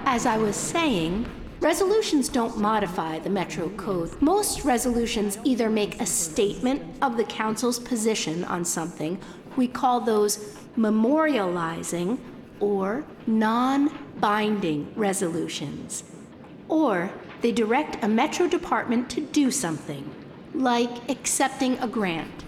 As 0.04 0.26
I 0.26 0.36
was 0.36 0.56
saying, 0.56 1.26
resolutions 1.60 2.28
don't 2.28 2.58
modify 2.58 3.18
the 3.18 3.30
Metro 3.30 3.70
Code. 3.70 4.20
Most 4.20 4.66
resolutions 4.66 5.38
either 5.42 5.70
make 5.70 6.02
a 6.02 6.06
statement 6.06 6.82
of 7.00 7.16
the 7.16 7.24
council's 7.24 7.78
position 7.78 8.44
on 8.44 8.62
something, 8.62 9.18
we 9.56 9.66
call 9.68 10.02
those 10.02 10.36
memorializing 10.76 12.18
or 12.60 13.06
non 13.26 13.90
binding 14.20 14.92
resolutions, 14.96 16.04
or 16.68 17.10
they 17.40 17.52
direct 17.52 18.04
a 18.04 18.08
Metro 18.08 18.46
department 18.46 19.08
to 19.10 19.22
do 19.22 19.50
something, 19.50 20.14
like 20.52 21.08
accepting 21.08 21.78
a 21.78 21.88
grant. 21.88 22.45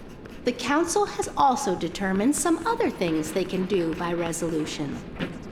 The 0.49 0.55
council 0.55 1.05
has 1.05 1.29
also 1.37 1.75
determined 1.75 2.35
some 2.35 2.65
other 2.65 2.89
things 2.89 3.31
they 3.31 3.43
can 3.43 3.67
do 3.67 3.93
by 3.93 4.13
resolution. 4.13 4.97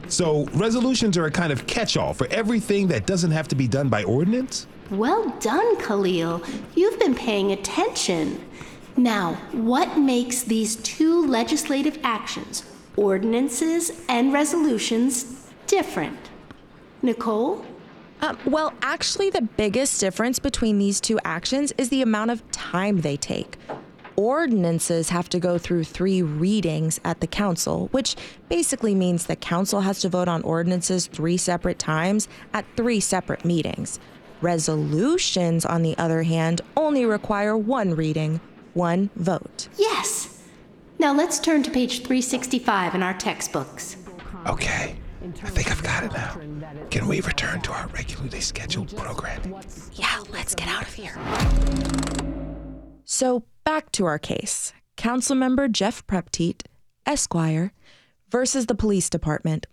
So, 0.07 0.45
resolutions 0.53 1.19
are 1.19 1.25
a 1.27 1.31
kind 1.31 1.53
of 1.53 1.67
catch 1.67 1.97
all 1.97 2.15
for 2.15 2.25
everything 2.31 2.87
that 2.87 3.05
doesn't 3.05 3.29
have 3.29 3.47
to 3.49 3.55
be 3.55 3.67
done 3.67 3.89
by 3.89 4.03
ordinance? 4.05 4.65
Well 4.89 5.29
done, 5.39 5.77
Khalil. 5.77 6.41
You've 6.73 6.99
been 6.99 7.13
paying 7.13 7.51
attention. 7.51 8.43
Now, 8.95 9.35
what 9.51 9.99
makes 9.99 10.41
these 10.41 10.77
two 10.77 11.27
legislative 11.27 11.99
actions, 12.01 12.63
ordinances 12.95 14.01
and 14.09 14.33
resolutions, 14.33 15.47
different? 15.67 16.17
Nicole? 17.03 17.63
Um, 18.21 18.39
well, 18.45 18.73
actually, 18.81 19.29
the 19.29 19.43
biggest 19.43 19.99
difference 19.99 20.39
between 20.39 20.79
these 20.79 20.99
two 20.99 21.19
actions 21.23 21.71
is 21.77 21.89
the 21.89 22.01
amount 22.01 22.31
of 22.31 22.41
time 22.51 23.01
they 23.01 23.15
take 23.15 23.59
ordinances 24.17 25.09
have 25.09 25.29
to 25.29 25.39
go 25.39 25.57
through 25.57 25.83
three 25.85 26.21
readings 26.21 26.99
at 27.05 27.21
the 27.21 27.27
council, 27.27 27.87
which 27.91 28.15
basically 28.49 28.95
means 28.95 29.27
the 29.27 29.35
council 29.35 29.81
has 29.81 30.01
to 30.01 30.09
vote 30.09 30.27
on 30.27 30.41
ordinances 30.41 31.07
three 31.07 31.37
separate 31.37 31.79
times 31.79 32.27
at 32.53 32.65
three 32.75 32.99
separate 32.99 33.45
meetings. 33.45 33.99
Resolutions, 34.41 35.65
on 35.65 35.83
the 35.83 35.97
other 35.97 36.23
hand, 36.23 36.61
only 36.75 37.05
require 37.05 37.55
one 37.55 37.95
reading, 37.95 38.41
one 38.73 39.09
vote. 39.15 39.69
Yes. 39.77 40.43
Now 40.99 41.13
let's 41.13 41.39
turn 41.39 41.63
to 41.63 41.71
page 41.71 41.99
365 41.99 42.95
in 42.95 43.03
our 43.03 43.13
textbooks. 43.13 43.97
Okay. 44.47 44.95
I 45.21 45.49
think 45.49 45.71
I've 45.71 45.83
got 45.83 46.03
it 46.03 46.13
now. 46.13 46.39
Can 46.89 47.07
we 47.07 47.21
return 47.21 47.61
to 47.61 47.71
our 47.71 47.87
regularly 47.87 48.39
scheduled 48.39 48.95
programming? 48.95 49.55
Yeah, 49.93 50.21
let's 50.31 50.55
get 50.55 50.67
out 50.67 50.83
of 50.83 50.93
here. 50.93 51.17
So, 53.03 53.43
back 53.67 53.91
to 53.91 54.05
our 54.05 54.17
case 54.17 54.71
Councilmember 54.95 55.69
Jeff 55.69 56.07
Preptit, 56.07 56.61
Esquire, 57.05 57.73
versus 58.31 58.67
the 58.67 58.73
police 58.73 59.09
department. 59.09 59.67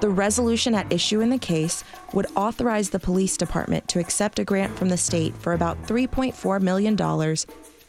The 0.00 0.08
resolution 0.08 0.74
at 0.74 0.90
issue 0.90 1.20
in 1.20 1.28
the 1.28 1.38
case 1.38 1.84
would 2.14 2.24
authorize 2.36 2.88
the 2.88 2.98
police 2.98 3.36
department 3.36 3.86
to 3.88 3.98
accept 3.98 4.38
a 4.38 4.44
grant 4.44 4.78
from 4.78 4.88
the 4.88 4.96
state 4.96 5.36
for 5.36 5.52
about 5.52 5.76
$3.4 5.86 6.62
million 6.62 6.96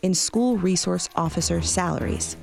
in 0.02 0.14
school 0.14 0.58
resource 0.58 1.08
officer 1.16 1.62
salaries. 1.62 2.36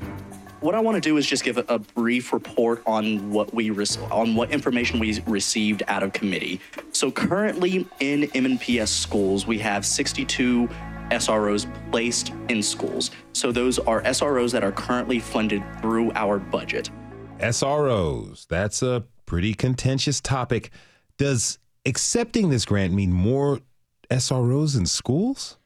What 0.60 0.74
I 0.74 0.80
want 0.80 0.94
to 0.94 1.02
do 1.02 1.18
is 1.18 1.26
just 1.26 1.44
give 1.44 1.58
a, 1.58 1.78
brief 1.78 2.32
report 2.32 2.82
on 2.86 3.30
what 3.30 3.52
we 3.52 3.68
re- 3.68 3.84
on 4.10 4.34
what 4.34 4.50
information 4.50 4.98
we 5.00 5.20
received 5.26 5.82
out 5.86 6.02
of 6.02 6.14
committee. 6.14 6.62
So 6.92 7.10
currently 7.10 7.86
in 8.00 8.22
MNPS 8.22 8.88
schools, 8.88 9.46
we 9.46 9.58
have 9.58 9.84
62 9.84 10.66
SROs 11.10 11.66
placed 11.90 12.32
in 12.48 12.62
schools. 12.62 13.10
So 13.32 13.52
those 13.52 13.78
are 13.78 14.02
SROs 14.02 14.52
that 14.52 14.64
are 14.64 14.72
currently 14.72 15.18
funded 15.18 15.62
through 15.80 16.12
our 16.12 16.38
budget. 16.38 16.90
SROs, 17.38 18.46
that's 18.46 18.82
a 18.82 19.04
pretty 19.26 19.54
contentious 19.54 20.20
topic. 20.20 20.70
Does 21.18 21.58
accepting 21.84 22.50
this 22.50 22.64
grant 22.64 22.92
mean 22.92 23.12
more 23.12 23.60
SROs 24.10 24.76
in 24.76 24.86
schools? 24.86 25.58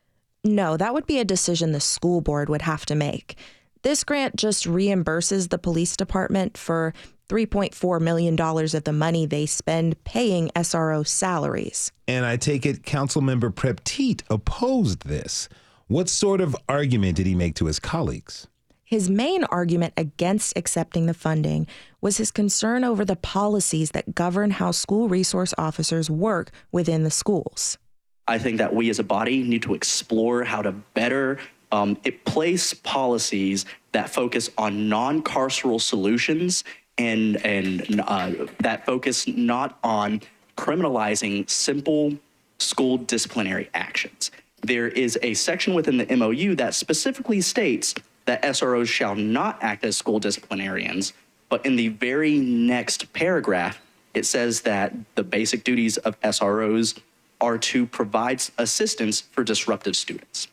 No, 0.43 0.77
that 0.77 0.95
would 0.95 1.07
be 1.07 1.19
a 1.19 1.25
decision 1.25 1.73
the 1.73 1.81
school 1.81 2.21
board 2.21 2.49
would 2.49 2.63
have 2.63 2.87
to 2.87 2.95
make. 2.95 3.37
This 3.83 4.05
grant 4.05 4.37
just 4.37 4.65
reimburses 4.65 5.49
the 5.49 5.59
police 5.59 5.97
department 5.97 6.57
for 6.57 6.95
$3.4 7.31 8.01
million 8.01 8.39
of 8.41 8.85
the 8.85 8.93
money 8.93 9.25
they 9.25 9.47
spend 9.47 10.03
paying 10.03 10.51
SRO 10.57 11.07
salaries. 11.07 11.93
And 12.09 12.27
I 12.27 12.37
take 12.37 12.67
it 12.67 12.83
Councilmember 12.83 13.55
Preptit 13.55 14.23
opposed 14.29 15.07
this. 15.07 15.49
What 15.87 16.09
sort 16.09 16.41
of 16.41 16.57
argument 16.69 17.17
did 17.17 17.27
he 17.27 17.35
make 17.35 17.55
to 17.57 17.67
his 17.67 17.79
colleagues? 17.79 18.49
His 18.85 19.09
main 19.09 19.45
argument 19.45 19.95
against 19.97 20.59
accepting 20.59 21.07
the 21.07 21.15
funding 21.15 21.69
was 22.01 22.17
his 22.17 22.33
concern 22.33 22.83
over 22.83 23.05
the 23.05 23.15
policies 23.15 23.93
that 23.93 24.17
govern 24.17 24.51
how 24.51 24.73
school 24.73 25.09
resource 25.09 25.55
officers 25.57 26.11
work 26.11 26.51
within 26.73 27.05
the 27.05 27.11
schools. 27.11 27.79
I 28.27 28.39
think 28.39 28.59
that 28.59 28.75
we 28.75 28.91
as 28.91 28.99
a 28.99 29.05
body 29.05 29.45
need 29.45 29.63
to 29.63 29.75
explore 29.75 30.43
how 30.43 30.63
to 30.63 30.73
better 30.73 31.39
um, 31.71 31.97
place 32.25 32.75
policies 32.75 33.65
that 33.93 34.11
focus 34.11 34.51
on 34.59 34.89
non 34.89 35.23
carceral 35.23 35.81
solutions 35.81 36.65
and 37.01 37.45
and 37.45 38.01
uh, 38.07 38.33
that 38.59 38.85
focus 38.85 39.27
not 39.27 39.79
on 39.83 40.21
criminalizing 40.57 41.49
simple 41.49 42.13
school 42.59 42.99
disciplinary 42.99 43.71
actions. 43.73 44.31
There 44.63 44.89
is 44.89 45.19
a 45.23 45.33
section 45.35 45.73
within 45.73 45.97
the 45.97 46.17
MOU 46.17 46.55
that 46.57 46.75
specifically 46.75 47.41
states 47.41 47.95
that 48.27 48.43
SROs 48.43 48.89
shall 48.89 49.15
not 49.15 49.59
act 49.63 49.85
as 49.85 49.97
school 49.97 50.19
disciplinarians, 50.21 51.15
but 51.49 51.65
in 51.65 51.77
the 51.77 51.89
very 51.89 52.39
next 52.39 53.11
paragraph, 53.15 53.81
it 54.13 54.27
says 54.27 54.61
that 54.63 54.93
the 55.15 55.25
basic 55.25 55.65
duties 55.65 55.97
of 55.99 56.21
SROs 56.21 56.99
are 57.41 57.57
to 57.57 57.87
provide 57.87 58.43
assistance 58.59 59.23
for 59.23 59.43
disruptive 59.43 59.97
students. 59.97 60.49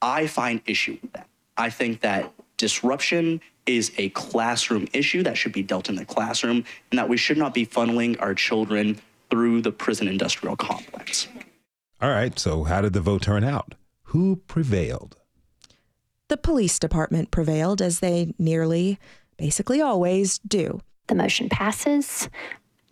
I 0.00 0.28
find 0.28 0.60
issue 0.66 0.98
with 1.02 1.12
that. 1.14 1.26
I 1.56 1.70
think 1.70 2.00
that 2.02 2.32
disruption 2.56 3.40
is 3.66 3.92
a 3.96 4.08
classroom 4.10 4.88
issue 4.92 5.22
that 5.22 5.36
should 5.36 5.52
be 5.52 5.62
dealt 5.62 5.88
in 5.88 5.94
the 5.94 6.04
classroom 6.04 6.64
and 6.90 6.98
that 6.98 7.08
we 7.08 7.16
should 7.16 7.38
not 7.38 7.54
be 7.54 7.66
funneling 7.66 8.20
our 8.20 8.34
children 8.34 9.00
through 9.30 9.62
the 9.62 9.72
prison 9.72 10.08
industrial 10.08 10.56
complex. 10.56 11.28
All 12.00 12.10
right, 12.10 12.36
so 12.38 12.64
how 12.64 12.80
did 12.80 12.92
the 12.92 13.00
vote 13.00 13.22
turn 13.22 13.44
out? 13.44 13.74
Who 14.04 14.36
prevailed? 14.36 15.16
The 16.28 16.36
police 16.36 16.78
department 16.78 17.30
prevailed, 17.30 17.80
as 17.80 18.00
they 18.00 18.34
nearly, 18.38 18.98
basically 19.36 19.80
always 19.80 20.38
do. 20.38 20.80
The 21.06 21.14
motion 21.14 21.48
passes 21.48 22.28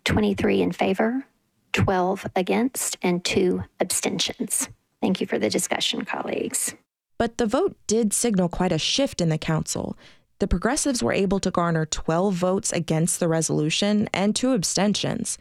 23 0.05 0.61
in 0.61 0.71
favor, 0.71 1.25
12 1.73 2.27
against, 2.35 2.97
and 3.01 3.23
two 3.25 3.63
abstentions. 3.79 4.69
Thank 5.01 5.21
you 5.21 5.27
for 5.27 5.39
the 5.39 5.49
discussion, 5.49 6.05
colleagues. 6.05 6.75
But 7.17 7.37
the 7.37 7.45
vote 7.45 7.75
did 7.87 8.13
signal 8.13 8.49
quite 8.49 8.71
a 8.71 8.77
shift 8.77 9.21
in 9.21 9.29
the 9.29 9.37
council. 9.37 9.97
The 10.41 10.47
progressives 10.47 11.03
were 11.03 11.13
able 11.13 11.39
to 11.41 11.51
garner 11.51 11.85
12 11.85 12.33
votes 12.33 12.73
against 12.73 13.19
the 13.19 13.27
resolution 13.27 14.09
and 14.11 14.35
two 14.35 14.53
abstentions. 14.53 15.37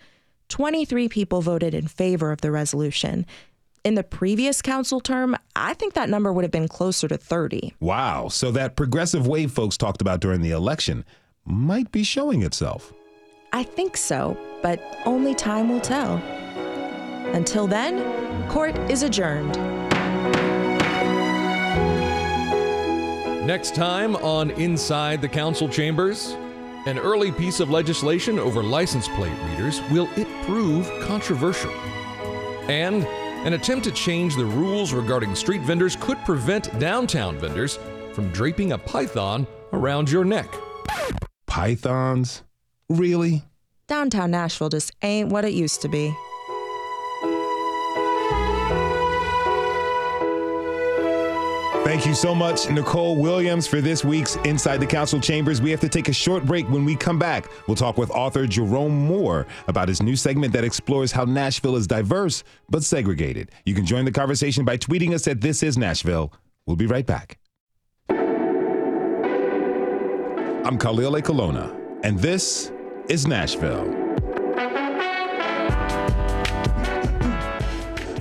23 0.50 1.08
people 1.08 1.40
voted 1.40 1.72
in 1.72 1.88
favor 1.88 2.32
of 2.32 2.42
the 2.42 2.50
resolution. 2.50 3.24
In 3.82 3.94
the 3.94 4.02
previous 4.02 4.60
council 4.60 5.00
term, 5.00 5.38
I 5.56 5.72
think 5.72 5.94
that 5.94 6.10
number 6.10 6.34
would 6.34 6.44
have 6.44 6.50
been 6.50 6.68
closer 6.68 7.08
to 7.08 7.16
30. 7.16 7.76
Wow, 7.80 8.28
so 8.28 8.50
that 8.50 8.76
progressive 8.76 9.26
wave 9.26 9.52
folks 9.52 9.78
talked 9.78 10.02
about 10.02 10.20
during 10.20 10.42
the 10.42 10.50
election 10.50 11.06
might 11.46 11.90
be 11.90 12.02
showing 12.02 12.42
itself. 12.42 12.92
I 13.54 13.62
think 13.62 13.96
so, 13.96 14.36
but 14.60 14.82
only 15.06 15.34
time 15.34 15.70
will 15.70 15.80
tell. 15.80 16.16
Until 17.32 17.66
then, 17.66 18.50
court 18.50 18.76
is 18.90 19.02
adjourned. 19.02 19.79
Next 23.42 23.74
time 23.74 24.16
on 24.16 24.50
Inside 24.50 25.22
the 25.22 25.28
Council 25.28 25.66
Chambers, 25.66 26.32
an 26.84 26.98
early 26.98 27.32
piece 27.32 27.58
of 27.58 27.70
legislation 27.70 28.38
over 28.38 28.62
license 28.62 29.08
plate 29.08 29.32
readers 29.48 29.80
will 29.90 30.10
it 30.16 30.28
prove 30.44 30.86
controversial? 31.00 31.72
And 32.68 33.06
an 33.46 33.54
attempt 33.54 33.84
to 33.84 33.92
change 33.92 34.36
the 34.36 34.44
rules 34.44 34.92
regarding 34.92 35.34
street 35.34 35.62
vendors 35.62 35.96
could 35.96 36.18
prevent 36.18 36.78
downtown 36.78 37.38
vendors 37.38 37.78
from 38.12 38.28
draping 38.28 38.72
a 38.72 38.78
python 38.78 39.46
around 39.72 40.10
your 40.10 40.26
neck. 40.26 40.54
Pythons? 41.46 42.42
Really? 42.90 43.42
Downtown 43.86 44.32
Nashville 44.32 44.68
just 44.68 44.92
ain't 45.00 45.30
what 45.30 45.46
it 45.46 45.54
used 45.54 45.80
to 45.80 45.88
be. 45.88 46.14
Thank 51.90 52.06
you 52.06 52.14
so 52.14 52.36
much, 52.36 52.70
Nicole 52.70 53.16
Williams, 53.16 53.66
for 53.66 53.80
this 53.80 54.04
week's 54.04 54.36
Inside 54.44 54.76
the 54.76 54.86
Council 54.86 55.18
Chambers. 55.18 55.60
We 55.60 55.72
have 55.72 55.80
to 55.80 55.88
take 55.88 56.08
a 56.08 56.12
short 56.12 56.46
break. 56.46 56.70
When 56.70 56.84
we 56.84 56.94
come 56.94 57.18
back, 57.18 57.48
we'll 57.66 57.74
talk 57.74 57.98
with 57.98 58.12
author 58.12 58.46
Jerome 58.46 58.96
Moore 58.96 59.44
about 59.66 59.88
his 59.88 60.00
new 60.00 60.14
segment 60.14 60.52
that 60.52 60.62
explores 60.62 61.10
how 61.10 61.24
Nashville 61.24 61.74
is 61.74 61.88
diverse 61.88 62.44
but 62.68 62.84
segregated. 62.84 63.50
You 63.64 63.74
can 63.74 63.84
join 63.84 64.04
the 64.04 64.12
conversation 64.12 64.64
by 64.64 64.76
tweeting 64.76 65.14
us 65.14 65.26
at 65.26 65.40
This 65.40 65.64
Is 65.64 65.76
Nashville. 65.76 66.32
We'll 66.64 66.76
be 66.76 66.86
right 66.86 67.04
back. 67.04 67.38
I'm 70.64 70.78
Khalil 70.78 71.14
Ekulona, 71.14 71.76
and 72.04 72.20
this 72.20 72.70
is 73.08 73.26
Nashville. 73.26 74.29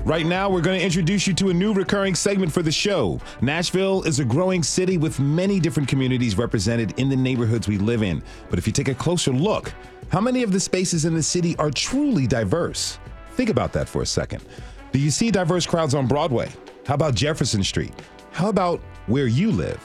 Right 0.10 0.26
now, 0.26 0.50
we're 0.50 0.62
going 0.62 0.80
to 0.80 0.84
introduce 0.84 1.28
you 1.28 1.36
to 1.36 1.52
a 1.52 1.54
new 1.54 1.72
recurring 1.72 2.16
segment 2.16 2.52
for 2.52 2.64
the 2.64 2.72
show. 2.72 3.22
Nashville 3.42 4.02
is 4.02 4.20
a 4.20 4.26
growing 4.26 4.64
city 4.64 4.98
with 4.98 5.20
many 5.20 5.60
different 5.60 5.88
communities 5.88 6.36
represented 6.36 7.00
in 7.00 7.10
the 7.10 7.16
neighborhoods 7.16 7.68
we 7.68 7.78
live 7.78 8.02
in. 8.02 8.24
But 8.50 8.58
if 8.58 8.66
you 8.66 8.74
take 8.74 8.88
a 8.88 8.96
closer 8.96 9.32
look, 9.32 9.72
how 10.12 10.20
many 10.20 10.42
of 10.42 10.52
the 10.52 10.60
spaces 10.60 11.06
in 11.06 11.14
the 11.14 11.22
city 11.22 11.56
are 11.58 11.70
truly 11.70 12.26
diverse? 12.26 12.98
Think 13.34 13.52
about 13.52 13.72
that 13.74 13.88
for 13.88 14.02
a 14.02 14.06
second. 14.08 14.44
Do 14.92 14.98
you 14.98 15.12
see 15.12 15.30
diverse 15.30 15.68
crowds 15.68 15.94
on 15.94 16.08
Broadway? 16.08 16.50
How 16.88 16.96
about 16.96 17.14
Jefferson 17.14 17.64
Street? 17.64 17.94
How 18.32 18.50
about 18.50 18.82
where 19.06 19.28
you 19.28 19.52
live? 19.52 19.80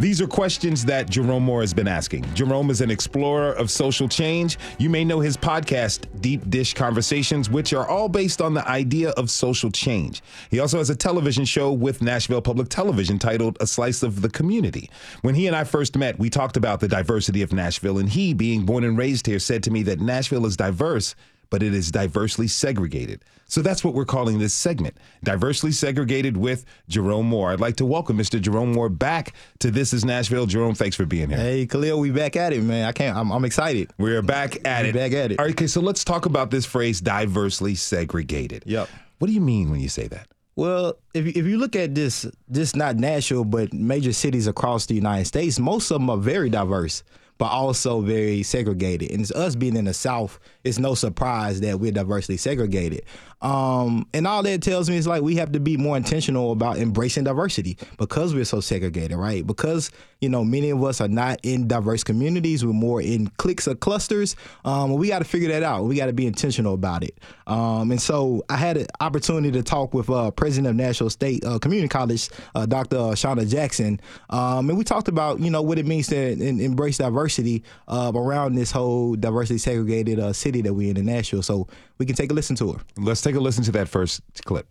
These 0.00 0.20
are 0.20 0.28
questions 0.28 0.84
that 0.84 1.10
Jerome 1.10 1.42
Moore 1.42 1.62
has 1.62 1.74
been 1.74 1.88
asking. 1.88 2.24
Jerome 2.32 2.70
is 2.70 2.80
an 2.82 2.90
explorer 2.90 3.52
of 3.54 3.68
social 3.68 4.08
change. 4.08 4.56
You 4.78 4.88
may 4.88 5.04
know 5.04 5.18
his 5.18 5.36
podcast, 5.36 6.06
Deep 6.20 6.48
Dish 6.48 6.72
Conversations, 6.72 7.50
which 7.50 7.72
are 7.72 7.88
all 7.88 8.08
based 8.08 8.40
on 8.40 8.54
the 8.54 8.66
idea 8.68 9.10
of 9.10 9.28
social 9.28 9.72
change. 9.72 10.22
He 10.52 10.60
also 10.60 10.78
has 10.78 10.88
a 10.88 10.94
television 10.94 11.44
show 11.44 11.72
with 11.72 12.00
Nashville 12.00 12.40
Public 12.40 12.68
Television 12.68 13.18
titled 13.18 13.56
A 13.60 13.66
Slice 13.66 14.04
of 14.04 14.22
the 14.22 14.30
Community. 14.30 14.88
When 15.22 15.34
he 15.34 15.48
and 15.48 15.56
I 15.56 15.64
first 15.64 15.96
met, 15.96 16.16
we 16.16 16.30
talked 16.30 16.56
about 16.56 16.78
the 16.78 16.86
diversity 16.86 17.42
of 17.42 17.52
Nashville, 17.52 17.98
and 17.98 18.08
he, 18.08 18.34
being 18.34 18.64
born 18.64 18.84
and 18.84 18.96
raised 18.96 19.26
here, 19.26 19.40
said 19.40 19.64
to 19.64 19.72
me 19.72 19.82
that 19.82 19.98
Nashville 19.98 20.46
is 20.46 20.56
diverse 20.56 21.16
but 21.50 21.62
it 21.62 21.74
is 21.74 21.90
diversely 21.90 22.48
segregated. 22.48 23.24
So 23.46 23.62
that's 23.62 23.82
what 23.82 23.94
we're 23.94 24.04
calling 24.04 24.38
this 24.38 24.52
segment, 24.52 24.98
Diversely 25.24 25.72
Segregated 25.72 26.36
with 26.36 26.66
Jerome 26.88 27.26
Moore. 27.26 27.50
I'd 27.50 27.60
like 27.60 27.76
to 27.76 27.86
welcome 27.86 28.18
Mr. 28.18 28.38
Jerome 28.38 28.72
Moore 28.72 28.90
back 28.90 29.32
to 29.60 29.70
This 29.70 29.94
is 29.94 30.04
Nashville. 30.04 30.44
Jerome, 30.44 30.74
thanks 30.74 30.96
for 30.96 31.06
being 31.06 31.30
here. 31.30 31.38
Hey, 31.38 31.66
Khalil, 31.66 31.98
we 31.98 32.10
back 32.10 32.36
at 32.36 32.52
it, 32.52 32.62
man. 32.62 32.84
I 32.84 32.92
can't, 32.92 33.16
I'm, 33.16 33.30
I'm 33.30 33.46
excited. 33.46 33.90
We're 33.96 34.20
back 34.20 34.66
at 34.66 34.82
we 34.82 34.90
it. 34.90 34.94
back 34.94 35.12
at 35.12 35.32
it. 35.32 35.38
All 35.38 35.46
right, 35.46 35.54
okay, 35.54 35.66
so 35.66 35.80
let's 35.80 36.04
talk 36.04 36.26
about 36.26 36.50
this 36.50 36.66
phrase, 36.66 37.00
diversely 37.00 37.74
segregated. 37.74 38.64
Yep. 38.66 38.88
What 39.18 39.28
do 39.28 39.32
you 39.32 39.40
mean 39.40 39.70
when 39.70 39.80
you 39.80 39.88
say 39.88 40.08
that? 40.08 40.28
Well, 40.54 40.98
if 41.14 41.24
if 41.24 41.46
you 41.46 41.56
look 41.56 41.76
at 41.76 41.94
this, 41.94 42.26
this 42.48 42.74
not 42.74 42.96
Nashville, 42.96 43.44
but 43.44 43.72
major 43.72 44.12
cities 44.12 44.48
across 44.48 44.86
the 44.86 44.94
United 44.94 45.26
States, 45.26 45.58
most 45.58 45.90
of 45.92 46.00
them 46.00 46.10
are 46.10 46.16
very 46.16 46.50
diverse 46.50 47.04
but 47.38 47.46
also 47.46 48.00
very 48.00 48.42
segregated. 48.42 49.10
And 49.10 49.20
it's 49.20 49.32
us 49.32 49.54
being 49.54 49.76
in 49.76 49.86
the 49.86 49.94
South, 49.94 50.38
it's 50.64 50.78
no 50.78 50.94
surprise 50.94 51.60
that 51.60 51.80
we're 51.80 51.92
diversely 51.92 52.36
segregated. 52.36 53.04
Um, 53.40 54.06
and 54.12 54.26
all 54.26 54.42
that 54.42 54.62
tells 54.62 54.90
me 54.90 54.96
is 54.96 55.06
like 55.06 55.22
we 55.22 55.36
have 55.36 55.52
to 55.52 55.60
be 55.60 55.76
more 55.76 55.96
intentional 55.96 56.50
about 56.52 56.78
embracing 56.78 57.24
diversity 57.24 57.78
because 57.96 58.34
we're 58.34 58.44
so 58.44 58.60
segregated, 58.60 59.16
right? 59.16 59.46
Because 59.46 59.90
you 60.20 60.28
know 60.28 60.44
many 60.44 60.70
of 60.70 60.82
us 60.82 61.00
are 61.00 61.08
not 61.08 61.38
in 61.44 61.68
diverse 61.68 62.02
communities; 62.02 62.64
we're 62.64 62.72
more 62.72 63.00
in 63.00 63.28
cliques 63.38 63.68
or 63.68 63.76
clusters. 63.76 64.34
Um, 64.64 64.94
we 64.94 65.08
got 65.08 65.20
to 65.20 65.24
figure 65.24 65.48
that 65.50 65.62
out. 65.62 65.84
We 65.84 65.96
got 65.96 66.06
to 66.06 66.12
be 66.12 66.26
intentional 66.26 66.74
about 66.74 67.04
it. 67.04 67.16
Um, 67.46 67.92
and 67.92 68.02
so 68.02 68.44
I 68.48 68.56
had 68.56 68.76
an 68.76 68.86
opportunity 69.00 69.52
to 69.52 69.62
talk 69.62 69.94
with 69.94 70.10
uh, 70.10 70.32
President 70.32 70.68
of 70.68 70.76
Nashville 70.76 71.10
State 71.10 71.44
uh, 71.44 71.58
Community 71.60 71.88
College, 71.88 72.28
uh, 72.56 72.66
Dr. 72.66 73.14
Shanna 73.14 73.46
Jackson, 73.46 74.00
um, 74.30 74.68
and 74.68 74.76
we 74.76 74.82
talked 74.82 75.08
about 75.08 75.38
you 75.38 75.50
know 75.50 75.62
what 75.62 75.78
it 75.78 75.86
means 75.86 76.08
to 76.08 76.16
in, 76.16 76.60
embrace 76.60 76.98
diversity 76.98 77.62
uh, 77.86 78.10
around 78.14 78.56
this 78.56 78.72
whole 78.72 79.14
diversity 79.14 79.58
segregated 79.58 80.18
uh, 80.18 80.32
city 80.32 80.60
that 80.62 80.74
we're 80.74 80.90
in 80.90 80.96
in 80.96 81.06
Nashville. 81.06 81.42
So 81.42 81.68
we 81.98 82.06
can 82.06 82.16
take 82.16 82.30
a 82.30 82.34
listen 82.34 82.56
to 82.56 82.72
her. 82.72 82.80
Let's 82.96 83.20
take 83.20 83.34
a 83.34 83.40
listen 83.40 83.64
to 83.64 83.72
that 83.72 83.88
first 83.88 84.22
clip. 84.44 84.66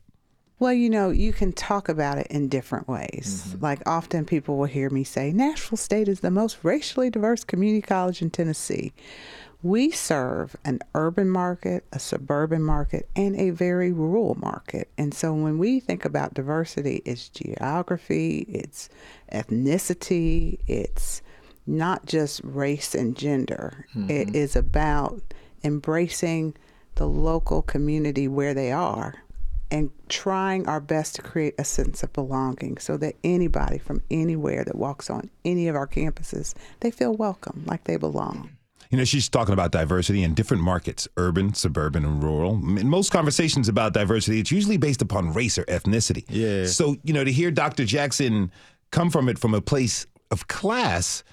Well, 0.59 0.73
you 0.73 0.89
know, 0.89 1.11
you 1.11 1.33
can 1.33 1.53
talk 1.53 1.87
about 1.87 2.17
it 2.17 2.27
in 2.27 2.47
different 2.47 2.87
ways. 2.87 3.43
Mm-hmm. 3.47 3.63
Like 3.63 3.87
often 3.87 4.25
people 4.25 4.57
will 4.57 4.65
hear 4.65 4.89
me 4.89 5.03
say, 5.03 5.31
Nashville 5.31 5.77
State 5.77 6.07
is 6.07 6.21
the 6.21 6.31
most 6.31 6.57
racially 6.63 7.11
diverse 7.11 7.43
community 7.43 7.85
college 7.85 8.23
in 8.23 8.31
Tennessee. 8.31 8.91
We 9.61 9.91
serve 9.91 10.55
an 10.65 10.79
urban 10.95 11.29
market, 11.29 11.83
a 11.91 11.99
suburban 11.99 12.63
market, 12.63 13.07
and 13.15 13.35
a 13.35 13.51
very 13.51 13.91
rural 13.91 14.35
market. 14.35 14.89
And 14.97 15.13
so 15.13 15.33
when 15.33 15.57
we 15.57 15.79
think 15.79 16.05
about 16.05 16.33
diversity, 16.33 17.01
it's 17.05 17.29
geography, 17.29 18.45
it's 18.49 18.89
ethnicity, 19.31 20.59
it's 20.67 21.21
not 21.67 22.05
just 22.05 22.41
race 22.43 22.95
and 22.95 23.15
gender. 23.15 23.85
Mm-hmm. 23.95 24.09
It 24.09 24.35
is 24.35 24.55
about 24.55 25.21
embracing 25.63 26.55
the 26.97 27.07
local 27.07 27.61
community 27.61 28.27
where 28.27 28.53
they 28.53 28.71
are 28.71 29.15
and 29.69 29.91
trying 30.09 30.67
our 30.67 30.79
best 30.79 31.15
to 31.15 31.21
create 31.21 31.53
a 31.57 31.63
sense 31.63 32.01
of 32.01 32.11
belonging 32.13 32.77
so 32.77 32.97
that 32.97 33.15
anybody 33.23 33.77
from 33.77 34.01
anywhere 34.09 34.63
that 34.63 34.75
walks 34.75 35.09
on 35.09 35.29
any 35.45 35.67
of 35.67 35.75
our 35.75 35.87
campuses 35.87 36.53
they 36.79 36.91
feel 36.91 37.13
welcome 37.13 37.63
like 37.65 37.83
they 37.85 37.97
belong 37.97 38.49
you 38.89 38.97
know, 38.97 39.03
she's 39.03 39.27
talking 39.27 39.51
about 39.51 39.71
diversity 39.71 40.23
in 40.23 40.33
different 40.33 40.63
markets, 40.63 41.09
urban, 41.17 41.53
suburban, 41.53 42.05
and 42.05 42.23
rural. 42.23 42.53
In 42.77 42.87
most 42.87 43.11
conversations 43.11 43.67
about 43.67 43.91
diversity, 43.91 44.39
it's 44.39 44.49
usually 44.49 44.77
based 44.77 45.01
upon 45.01 45.33
race 45.33 45.57
or 45.57 45.65
ethnicity. 45.65 46.23
Yeah. 46.29 46.67
So, 46.67 46.95
you 47.03 47.11
know, 47.11 47.25
to 47.25 47.31
hear 47.31 47.51
Dr. 47.51 47.83
Jackson 47.83 48.49
come 48.91 49.09
from 49.09 49.27
it 49.27 49.37
from 49.37 49.53
a 49.53 49.59
place 49.59 50.07
of 50.31 50.47
class 50.47 51.25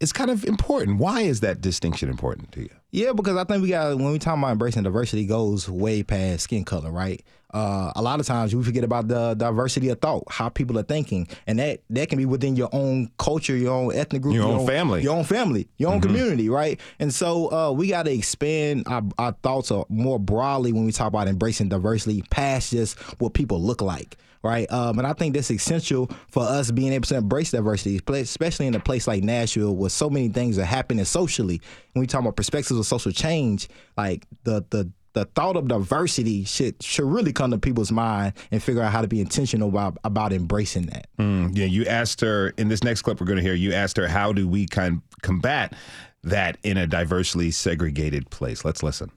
is 0.00 0.12
kind 0.12 0.30
of 0.30 0.44
important. 0.44 0.98
Why 0.98 1.22
is 1.22 1.40
that 1.40 1.62
distinction 1.62 2.10
important 2.10 2.52
to 2.52 2.60
you? 2.60 2.77
Yeah, 2.90 3.12
because 3.12 3.36
I 3.36 3.44
think 3.44 3.62
we 3.62 3.68
got 3.68 3.96
when 3.98 4.12
we 4.12 4.18
talk 4.18 4.38
about 4.38 4.50
embracing 4.52 4.82
diversity, 4.82 5.26
goes 5.26 5.68
way 5.68 6.02
past 6.02 6.44
skin 6.44 6.64
color, 6.64 6.90
right? 6.90 7.22
uh, 7.54 7.90
a 7.96 8.02
lot 8.02 8.20
of 8.20 8.26
times 8.26 8.54
we 8.54 8.62
forget 8.62 8.84
about 8.84 9.08
the 9.08 9.32
diversity 9.32 9.88
of 9.88 9.98
thought, 10.00 10.22
how 10.28 10.50
people 10.50 10.78
are 10.78 10.82
thinking, 10.82 11.26
and 11.46 11.58
that 11.58 11.80
that 11.90 12.08
can 12.10 12.18
be 12.18 12.26
within 12.26 12.56
your 12.56 12.68
own 12.72 13.10
culture, 13.18 13.56
your 13.56 13.72
own 13.74 13.94
ethnic 13.94 14.20
group, 14.22 14.34
Your 14.34 14.44
own 14.58 14.66
family. 14.66 15.02
your 15.02 15.16
own 15.16 15.24
family, 15.24 15.66
your 15.78 15.90
own 15.92 15.98
Mhm. 16.00 16.02
community, 16.02 16.48
right? 16.50 16.78
And 16.98 17.12
so 17.12 17.50
uh, 17.50 17.72
we 17.72 17.88
got 17.88 18.02
to 18.04 18.12
expand 18.12 18.84
our, 18.86 19.02
our 19.18 19.32
thoughts 19.42 19.70
uh, 19.72 19.84
more 19.88 20.18
broadly 20.18 20.72
when 20.72 20.84
we 20.84 20.92
talk 20.92 21.08
about 21.08 21.26
embracing 21.28 21.68
diversity 21.70 22.22
past 22.30 22.70
just 22.70 22.98
what 23.18 23.32
people 23.32 23.62
look 23.62 23.80
like. 23.80 24.16
Right, 24.42 24.70
um, 24.70 24.98
and 24.98 25.06
I 25.06 25.14
think 25.14 25.34
that's 25.34 25.50
essential 25.50 26.08
for 26.28 26.44
us 26.44 26.70
being 26.70 26.92
able 26.92 27.06
to 27.08 27.16
embrace 27.16 27.50
diversity, 27.50 28.00
especially 28.08 28.68
in 28.68 28.74
a 28.76 28.80
place 28.80 29.08
like 29.08 29.24
Nashville, 29.24 29.74
where 29.74 29.90
so 29.90 30.08
many 30.08 30.28
things 30.28 30.58
are 30.58 30.64
happening 30.64 31.04
socially. 31.04 31.60
When 31.92 32.00
we 32.00 32.06
talk 32.06 32.20
about 32.20 32.36
perspectives 32.36 32.78
of 32.78 32.86
social 32.86 33.10
change, 33.10 33.68
like 33.96 34.26
the 34.44 34.64
the 34.70 34.92
the 35.14 35.24
thought 35.24 35.56
of 35.56 35.66
diversity 35.66 36.44
should 36.44 36.80
should 36.82 37.04
really 37.04 37.32
come 37.32 37.50
to 37.50 37.58
people's 37.58 37.90
mind 37.90 38.34
and 38.52 38.62
figure 38.62 38.82
out 38.82 38.92
how 38.92 39.02
to 39.02 39.08
be 39.08 39.20
intentional 39.20 39.68
about 39.68 39.98
about 40.04 40.32
embracing 40.32 40.86
that. 40.86 41.08
Mm, 41.18 41.56
yeah, 41.56 41.64
you 41.64 41.84
asked 41.86 42.20
her 42.20 42.50
in 42.50 42.68
this 42.68 42.84
next 42.84 43.02
clip 43.02 43.20
we're 43.20 43.26
going 43.26 43.38
to 43.38 43.42
hear. 43.42 43.54
You 43.54 43.72
asked 43.72 43.96
her 43.96 44.06
how 44.06 44.32
do 44.32 44.46
we 44.46 44.66
kind 44.66 45.02
combat 45.22 45.74
that 46.22 46.58
in 46.62 46.76
a 46.76 46.86
diversely 46.86 47.50
segregated 47.50 48.30
place. 48.30 48.64
Let's 48.64 48.82
listen. 48.82 49.10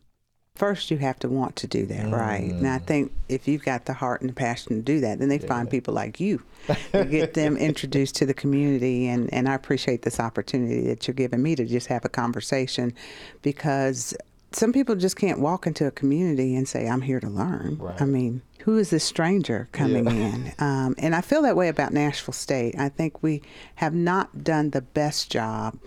First, 0.61 0.91
you 0.91 0.97
have 0.99 1.17
to 1.21 1.27
want 1.27 1.55
to 1.55 1.65
do 1.65 1.87
that, 1.87 2.11
right? 2.11 2.43
And 2.51 2.67
I 2.67 2.77
think 2.77 3.11
if 3.27 3.47
you've 3.47 3.63
got 3.63 3.85
the 3.85 3.93
heart 3.93 4.21
and 4.21 4.29
the 4.29 4.33
passion 4.35 4.75
to 4.75 4.81
do 4.83 4.99
that, 4.99 5.17
then 5.17 5.27
they 5.27 5.39
find 5.39 5.67
people 5.67 5.91
like 5.91 6.19
you 6.19 6.43
to 6.91 7.03
get 7.03 7.33
them 7.33 7.57
introduced 7.57 8.13
to 8.17 8.27
the 8.27 8.35
community. 8.35 9.07
And, 9.07 9.33
and 9.33 9.49
I 9.49 9.55
appreciate 9.55 10.03
this 10.03 10.19
opportunity 10.19 10.85
that 10.85 11.07
you're 11.07 11.15
giving 11.15 11.41
me 11.41 11.55
to 11.55 11.65
just 11.65 11.87
have 11.87 12.05
a 12.05 12.09
conversation 12.09 12.93
because 13.41 14.13
some 14.51 14.71
people 14.71 14.95
just 14.95 15.15
can't 15.15 15.39
walk 15.39 15.65
into 15.65 15.87
a 15.87 15.91
community 15.91 16.55
and 16.55 16.67
say, 16.67 16.87
I'm 16.87 17.01
here 17.01 17.19
to 17.21 17.27
learn. 17.29 17.81
I 17.99 18.05
mean, 18.05 18.43
who 18.59 18.77
is 18.77 18.91
this 18.91 19.03
stranger 19.03 19.67
coming 19.71 20.05
Yeah. 20.05 20.11
in? 20.35 20.53
Um, 20.59 20.93
and 20.99 21.15
I 21.15 21.21
feel 21.21 21.41
that 21.41 21.55
way 21.55 21.69
about 21.69 21.91
Nashville 21.91 22.35
State. 22.35 22.75
I 22.77 22.89
think 22.89 23.23
we 23.23 23.41
have 23.77 23.95
not 23.95 24.43
done 24.43 24.69
the 24.69 24.81
best 24.81 25.31
job 25.31 25.79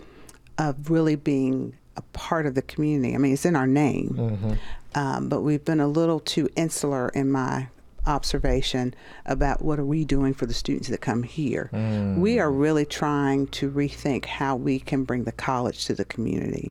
of 0.57 0.89
really 0.91 1.15
being 1.15 1.77
a 1.97 2.01
part 2.13 2.45
of 2.45 2.55
the 2.55 2.61
community. 2.61 3.15
I 3.15 3.17
mean, 3.17 3.33
it's 3.33 3.45
in 3.45 3.55
our 3.55 3.67
name, 3.67 4.57
um, 4.95 5.29
but 5.29 5.41
we've 5.41 5.63
been 5.63 5.79
a 5.79 5.87
little 5.87 6.19
too 6.19 6.49
insular 6.55 7.09
in 7.09 7.31
my 7.31 7.67
observation 8.05 8.93
about 9.25 9.63
what 9.63 9.79
are 9.79 9.85
we 9.85 10.03
doing 10.05 10.33
for 10.33 10.45
the 10.45 10.53
students 10.53 10.89
that 10.89 11.01
come 11.01 11.23
here. 11.23 11.69
We 12.17 12.39
are 12.39 12.51
really 12.51 12.85
trying 12.85 13.47
to 13.47 13.71
rethink 13.71 14.25
how 14.25 14.55
we 14.57 14.79
can 14.79 15.03
bring 15.05 15.23
the 15.23 15.31
college 15.31 15.85
to 15.85 15.93
the 15.95 16.05
community. 16.05 16.69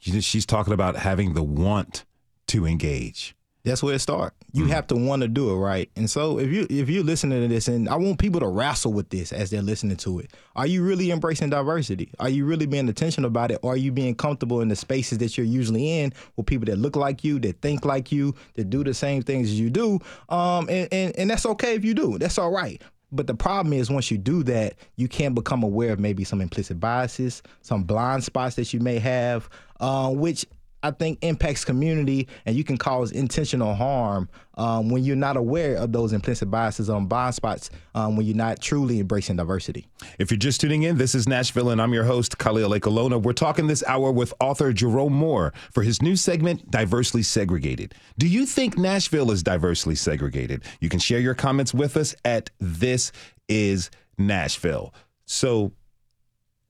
She's 0.00 0.46
talking 0.46 0.72
about 0.72 0.96
having 0.96 1.34
the 1.34 1.42
want 1.42 2.04
to 2.48 2.66
engage. 2.66 3.35
That's 3.66 3.82
where 3.82 3.94
it 3.96 3.98
starts. 3.98 4.36
You 4.52 4.66
have 4.66 4.86
to 4.86 4.94
want 4.94 5.22
to 5.22 5.28
do 5.28 5.50
it 5.50 5.56
right. 5.56 5.90
And 5.96 6.08
so 6.08 6.38
if 6.38 6.52
you 6.52 6.68
if 6.70 6.88
you're 6.88 7.02
listening 7.02 7.42
to 7.42 7.48
this, 7.48 7.66
and 7.66 7.88
I 7.88 7.96
want 7.96 8.20
people 8.20 8.38
to 8.40 8.46
wrestle 8.46 8.92
with 8.92 9.10
this 9.10 9.32
as 9.32 9.50
they're 9.50 9.60
listening 9.60 9.96
to 9.98 10.20
it. 10.20 10.32
Are 10.54 10.68
you 10.68 10.84
really 10.84 11.10
embracing 11.10 11.50
diversity? 11.50 12.12
Are 12.20 12.28
you 12.28 12.46
really 12.46 12.66
being 12.66 12.86
intentional 12.86 13.26
about 13.26 13.50
it? 13.50 13.58
Or 13.62 13.72
are 13.74 13.76
you 13.76 13.90
being 13.90 14.14
comfortable 14.14 14.60
in 14.60 14.68
the 14.68 14.76
spaces 14.76 15.18
that 15.18 15.36
you're 15.36 15.46
usually 15.46 15.98
in 15.98 16.12
with 16.36 16.46
people 16.46 16.66
that 16.66 16.76
look 16.76 16.94
like 16.94 17.24
you, 17.24 17.40
that 17.40 17.60
think 17.60 17.84
like 17.84 18.12
you, 18.12 18.36
that 18.54 18.70
do 18.70 18.84
the 18.84 18.94
same 18.94 19.22
things 19.22 19.48
as 19.48 19.58
you 19.58 19.68
do? 19.68 19.98
Um, 20.28 20.68
and, 20.70 20.88
and, 20.92 21.16
and 21.16 21.28
that's 21.28 21.44
okay 21.46 21.74
if 21.74 21.84
you 21.84 21.92
do. 21.92 22.18
That's 22.18 22.38
all 22.38 22.52
right. 22.52 22.80
But 23.10 23.26
the 23.26 23.34
problem 23.34 23.72
is 23.72 23.90
once 23.90 24.10
you 24.10 24.18
do 24.18 24.42
that, 24.44 24.74
you 24.96 25.08
can 25.08 25.34
become 25.34 25.62
aware 25.62 25.92
of 25.92 25.98
maybe 25.98 26.24
some 26.24 26.40
implicit 26.40 26.78
biases, 26.78 27.42
some 27.62 27.84
blind 27.84 28.22
spots 28.22 28.56
that 28.56 28.72
you 28.72 28.80
may 28.80 28.98
have, 28.98 29.48
uh, 29.80 30.10
which 30.10 30.46
I 30.86 30.92
think 30.92 31.18
impacts 31.22 31.64
community, 31.64 32.28
and 32.44 32.54
you 32.54 32.62
can 32.62 32.76
cause 32.76 33.10
intentional 33.10 33.74
harm 33.74 34.28
um, 34.54 34.88
when 34.88 35.02
you're 35.02 35.16
not 35.16 35.36
aware 35.36 35.76
of 35.76 35.90
those 35.90 36.12
implicit 36.12 36.48
biases 36.48 36.88
on 36.88 37.06
blind 37.06 37.34
spots 37.34 37.70
um, 37.96 38.16
when 38.16 38.24
you're 38.24 38.36
not 38.36 38.60
truly 38.60 39.00
embracing 39.00 39.34
diversity. 39.34 39.88
If 40.20 40.30
you're 40.30 40.38
just 40.38 40.60
tuning 40.60 40.84
in, 40.84 40.96
this 40.96 41.16
is 41.16 41.26
Nashville, 41.28 41.70
and 41.70 41.82
I'm 41.82 41.92
your 41.92 42.04
host, 42.04 42.38
Khalil 42.38 42.70
Ekulona. 42.70 43.20
We're 43.20 43.32
talking 43.32 43.66
this 43.66 43.82
hour 43.88 44.12
with 44.12 44.32
author 44.38 44.72
Jerome 44.72 45.12
Moore 45.12 45.52
for 45.72 45.82
his 45.82 46.00
new 46.00 46.14
segment, 46.14 46.70
Diversely 46.70 47.24
Segregated. 47.24 47.94
Do 48.16 48.28
you 48.28 48.46
think 48.46 48.78
Nashville 48.78 49.32
is 49.32 49.42
diversely 49.42 49.96
segregated? 49.96 50.62
You 50.80 50.88
can 50.88 51.00
share 51.00 51.20
your 51.20 51.34
comments 51.34 51.74
with 51.74 51.96
us 51.96 52.14
at 52.24 52.50
This 52.60 53.10
Is 53.48 53.90
Nashville. 54.18 54.94
So, 55.24 55.72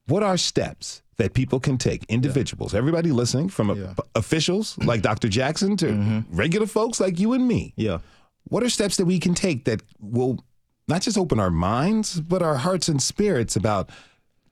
what 0.07 0.23
are 0.23 0.39
steps 0.39 1.03
that 1.19 1.35
people 1.35 1.59
can 1.61 1.79
take, 1.79 2.05
individuals, 2.09 2.75
everybody 2.75 3.11
listening, 3.11 3.49
from 3.49 3.71
a- 3.71 3.95
officials 4.15 4.77
like 4.85 5.03
Dr. 5.03 5.29
Jackson 5.29 5.77
to 5.79 6.25
regular 6.31 6.67
folks 6.67 7.01
like 7.01 7.19
you 7.19 7.33
and 7.33 7.47
me? 7.47 7.73
Yeah. 7.77 7.99
What 8.45 8.63
are 8.63 8.69
steps 8.71 8.97
that 8.99 9.07
we 9.07 9.19
can 9.19 9.35
take 9.35 9.65
that 9.65 9.83
will 9.99 10.45
not 10.89 11.03
just 11.03 11.19
open 11.19 11.41
our 11.41 11.51
minds, 11.51 12.21
but 12.21 12.43
our 12.43 12.57
hearts 12.57 12.89
and 12.89 13.03
spirits 13.03 13.57
about 13.57 13.91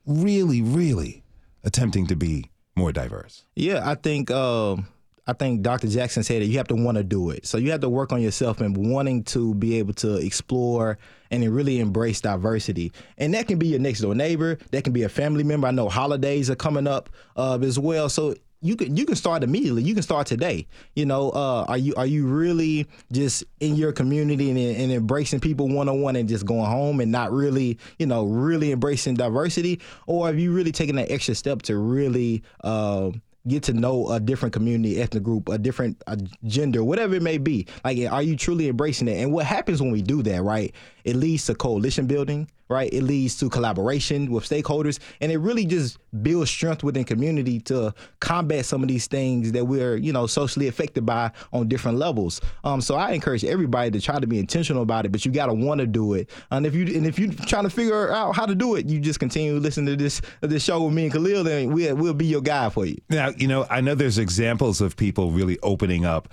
really, 0.06 0.62
really 0.62 1.22
attempting 1.62 2.06
to 2.08 2.16
be 2.16 2.50
more 2.76 2.92
diverse? 2.92 3.44
Yeah, 3.54 3.82
I 3.88 3.94
think 3.94 4.30
um, 4.30 4.88
I 5.26 5.32
think 5.32 5.62
Dr. 5.62 5.88
Jackson 5.88 6.22
said 6.22 6.42
that 6.42 6.46
you 6.46 6.58
have 6.58 6.68
to 6.68 6.74
want 6.74 6.98
to 6.98 7.04
do 7.04 7.30
it. 7.30 7.46
So 7.46 7.56
you 7.56 7.70
have 7.70 7.80
to 7.80 7.88
work 7.88 8.12
on 8.12 8.20
yourself 8.20 8.60
and 8.60 8.76
wanting 8.76 9.24
to 9.24 9.54
be 9.54 9.78
able 9.78 9.94
to 9.94 10.16
explore 10.16 10.98
and 11.30 11.42
really 11.54 11.80
embrace 11.80 12.20
diversity. 12.20 12.92
And 13.16 13.32
that 13.32 13.48
can 13.48 13.58
be 13.58 13.68
your 13.68 13.80
next 13.80 14.00
door 14.00 14.14
neighbor. 14.14 14.58
That 14.70 14.84
can 14.84 14.92
be 14.92 15.02
a 15.02 15.08
family 15.08 15.42
member. 15.42 15.66
I 15.66 15.70
know 15.70 15.88
holidays 15.88 16.50
are 16.50 16.56
coming 16.56 16.86
up 16.86 17.08
uh, 17.36 17.58
as 17.62 17.78
well. 17.78 18.10
So 18.10 18.34
you 18.64 18.76
can 18.76 18.96
you 18.96 19.04
can 19.04 19.14
start 19.14 19.42
immediately. 19.42 19.82
You 19.82 19.92
can 19.92 20.02
start 20.02 20.26
today. 20.26 20.66
You 20.94 21.04
know, 21.04 21.30
uh, 21.30 21.66
are 21.68 21.76
you 21.76 21.94
are 21.96 22.06
you 22.06 22.26
really 22.26 22.86
just 23.12 23.44
in 23.60 23.76
your 23.76 23.92
community 23.92 24.48
and, 24.50 24.58
and 24.58 24.90
embracing 24.90 25.40
people 25.40 25.68
one 25.68 25.86
on 25.86 26.00
one 26.00 26.16
and 26.16 26.26
just 26.26 26.46
going 26.46 26.64
home 26.64 27.00
and 27.00 27.12
not 27.12 27.30
really 27.30 27.78
you 27.98 28.06
know 28.06 28.24
really 28.24 28.72
embracing 28.72 29.16
diversity, 29.16 29.80
or 30.06 30.26
have 30.26 30.38
you 30.38 30.50
really 30.50 30.72
taken 30.72 30.96
that 30.96 31.10
extra 31.10 31.34
step 31.34 31.60
to 31.62 31.76
really 31.76 32.42
uh, 32.62 33.10
get 33.46 33.62
to 33.64 33.72
know 33.72 34.10
a 34.10 34.20
different 34.20 34.52
community, 34.52 35.00
ethnic 35.00 35.22
group, 35.22 35.48
a 35.48 35.58
different 35.58 36.02
uh, 36.06 36.16
gender, 36.44 36.82
whatever 36.82 37.14
it 37.14 37.22
may 37.22 37.38
be. 37.38 37.66
Like, 37.84 37.98
are 38.10 38.22
you 38.22 38.36
truly 38.36 38.68
embracing 38.68 39.08
it? 39.08 39.22
And 39.22 39.32
what 39.32 39.46
happens 39.46 39.82
when 39.82 39.90
we 39.90 40.02
do 40.02 40.22
that, 40.22 40.42
right? 40.42 40.74
It 41.04 41.16
leads 41.16 41.46
to 41.46 41.54
coalition 41.54 42.06
building, 42.06 42.48
right? 42.68 42.92
It 42.92 43.02
leads 43.02 43.36
to 43.38 43.48
collaboration 43.48 44.30
with 44.30 44.48
stakeholders, 44.48 44.98
and 45.20 45.30
it 45.30 45.38
really 45.38 45.66
just 45.66 45.98
builds 46.22 46.50
strength 46.50 46.82
within 46.82 47.04
community 47.04 47.60
to 47.60 47.94
combat 48.20 48.64
some 48.64 48.82
of 48.82 48.88
these 48.88 49.06
things 49.06 49.52
that 49.52 49.64
we're, 49.64 49.96
you 49.96 50.12
know, 50.12 50.26
socially 50.26 50.68
affected 50.68 51.04
by 51.04 51.30
on 51.52 51.68
different 51.68 51.98
levels. 51.98 52.40
Um, 52.62 52.80
so 52.80 52.94
I 52.94 53.12
encourage 53.12 53.44
everybody 53.44 53.90
to 53.90 54.00
try 54.00 54.18
to 54.18 54.26
be 54.26 54.38
intentional 54.38 54.82
about 54.82 55.06
it, 55.06 55.12
but 55.12 55.24
you 55.24 55.32
got 55.32 55.46
to 55.46 55.54
want 55.54 55.80
to 55.80 55.86
do 55.86 56.14
it. 56.14 56.30
And 56.50 56.66
if 56.66 56.74
you 56.74 56.86
and 56.94 57.06
if 57.06 57.18
you're 57.18 57.32
trying 57.32 57.64
to 57.64 57.70
figure 57.70 58.12
out 58.12 58.36
how 58.36 58.46
to 58.46 58.54
do 58.54 58.76
it, 58.76 58.86
you 58.86 59.00
just 59.00 59.20
continue 59.20 59.58
listening 59.58 59.86
to 59.86 59.96
this 59.96 60.20
this 60.40 60.64
show 60.64 60.82
with 60.84 60.94
me 60.94 61.04
and 61.04 61.12
Khalil, 61.12 61.46
and 61.46 61.72
we'll 61.74 61.96
we'll 61.96 62.14
be 62.14 62.26
your 62.26 62.42
guide 62.42 62.72
for 62.72 62.86
you. 62.86 62.96
Now, 63.10 63.30
you 63.36 63.48
know, 63.48 63.66
I 63.70 63.80
know 63.80 63.94
there's 63.94 64.18
examples 64.18 64.80
of 64.80 64.96
people 64.96 65.30
really 65.30 65.58
opening 65.62 66.04
up. 66.04 66.28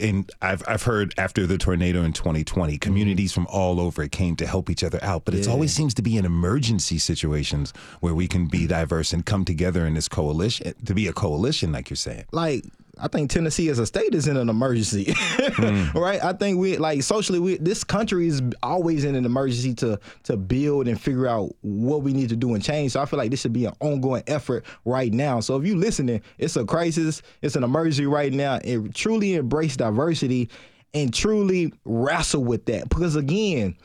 And 0.00 0.30
I've 0.42 0.62
I've 0.66 0.82
heard 0.82 1.14
after 1.18 1.46
the 1.46 1.58
tornado 1.58 2.02
in 2.02 2.12
2020, 2.12 2.78
communities 2.78 3.32
mm. 3.32 3.34
from 3.34 3.46
all 3.48 3.80
over 3.80 4.06
came 4.08 4.36
to 4.36 4.46
help 4.46 4.70
each 4.70 4.84
other 4.84 4.98
out. 5.02 5.24
But 5.24 5.34
it 5.34 5.48
always 5.48 5.72
seems 5.72 5.94
to 5.94 6.02
be 6.02 6.16
in 6.16 6.24
emergency 6.24 6.98
situations 6.98 7.72
where 8.00 8.14
we 8.14 8.28
can 8.28 8.46
be 8.46 8.64
mm. 8.64 8.68
diverse 8.68 9.12
and 9.12 9.24
come 9.24 9.44
together 9.44 9.86
in 9.86 9.94
this 9.94 10.08
coalition 10.08 10.74
to 10.84 10.94
be 10.94 11.06
a 11.06 11.12
coalition, 11.12 11.72
like 11.72 11.90
you're 11.90 11.96
saying. 11.96 12.24
like 12.32 12.64
I 12.98 13.08
think 13.08 13.30
Tennessee 13.30 13.68
as 13.68 13.78
a 13.78 13.86
state 13.86 14.14
is 14.14 14.28
in 14.28 14.36
an 14.36 14.48
emergency, 14.48 15.14
hmm. 15.16 15.98
right? 15.98 16.22
I 16.22 16.32
think 16.32 16.58
we 16.58 16.76
like 16.76 17.02
socially, 17.02 17.38
we 17.38 17.56
this 17.58 17.84
country 17.84 18.26
is 18.28 18.42
always 18.62 19.04
in 19.04 19.14
an 19.14 19.24
emergency 19.24 19.74
to 19.74 19.98
to 20.24 20.36
build 20.36 20.88
and 20.88 21.00
figure 21.00 21.26
out 21.26 21.54
what 21.62 22.02
we 22.02 22.12
need 22.12 22.28
to 22.30 22.36
do 22.36 22.54
and 22.54 22.62
change. 22.62 22.92
So 22.92 23.00
I 23.00 23.06
feel 23.06 23.18
like 23.18 23.30
this 23.30 23.40
should 23.40 23.52
be 23.52 23.64
an 23.64 23.74
ongoing 23.80 24.22
effort 24.26 24.64
right 24.84 25.12
now. 25.12 25.40
So 25.40 25.56
if 25.56 25.66
you 25.66 25.76
listening, 25.76 26.22
it's 26.38 26.56
a 26.56 26.64
crisis, 26.64 27.22
it's 27.42 27.56
an 27.56 27.64
emergency 27.64 28.06
right 28.06 28.32
now, 28.32 28.56
and 28.56 28.94
truly 28.94 29.34
embrace 29.34 29.76
diversity 29.76 30.48
and 30.92 31.12
truly 31.12 31.72
wrestle 31.84 32.44
with 32.44 32.66
that 32.66 32.88
because 32.88 33.16
again 33.16 33.76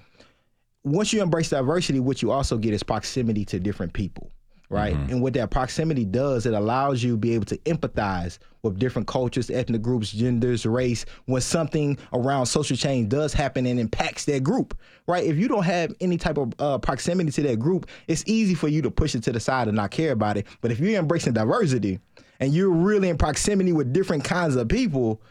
once 0.83 1.13
you 1.13 1.21
embrace 1.21 1.49
diversity, 1.49 1.99
what 1.99 2.21
you 2.21 2.31
also 2.31 2.57
get 2.57 2.73
is 2.73 2.83
proximity 2.83 3.45
to 3.45 3.59
different 3.59 3.93
people, 3.93 4.31
right? 4.69 4.95
And 5.09 5.21
what 5.21 5.33
that 5.33 5.49
proximity 5.49 6.05
does, 6.05 6.45
it 6.45 6.53
allows 6.53 7.01
you 7.03 7.11
to 7.11 7.17
be 7.17 7.33
able 7.33 7.45
to 7.45 7.57
empathize 7.59 8.37
with 8.61 8.77
different 8.77 9.07
cultures, 9.07 9.49
ethnic 9.49 9.81
groups, 9.81 10.11
genders, 10.11 10.65
race, 10.65 11.05
when 11.25 11.41
something 11.41 11.97
around 12.13 12.45
social 12.45 12.77
change 12.77 13.09
does 13.09 13.33
happen 13.33 13.65
and 13.65 13.79
impacts 13.79 14.25
that 14.25 14.43
group, 14.43 14.77
right? 15.07 15.23
If 15.23 15.37
you 15.37 15.47
don't 15.47 15.63
have 15.63 15.93
any 16.01 16.17
type 16.17 16.37
of 16.37 16.53
uh, 16.59 16.77
proximity 16.77 17.31
to 17.31 17.41
that 17.43 17.59
group, 17.59 17.87
it's 18.07 18.23
easy 18.27 18.53
for 18.53 18.67
you 18.67 18.81
to 18.83 18.91
push 18.91 19.15
it 19.15 19.23
to 19.23 19.31
the 19.31 19.39
side 19.39 19.67
and 19.67 19.75
not 19.75 19.91
care 19.91 20.11
about 20.11 20.37
it. 20.37 20.45
But 20.61 20.71
if 20.71 20.79
you're 20.79 20.99
embracing 20.99 21.33
diversity 21.33 21.99
and 22.39 22.53
you're 22.53 22.69
really 22.69 23.09
in 23.09 23.17
proximity 23.17 23.71
with 23.71 23.91
different 23.91 24.23
kinds 24.23 24.55
of 24.55 24.67
people, 24.67 25.21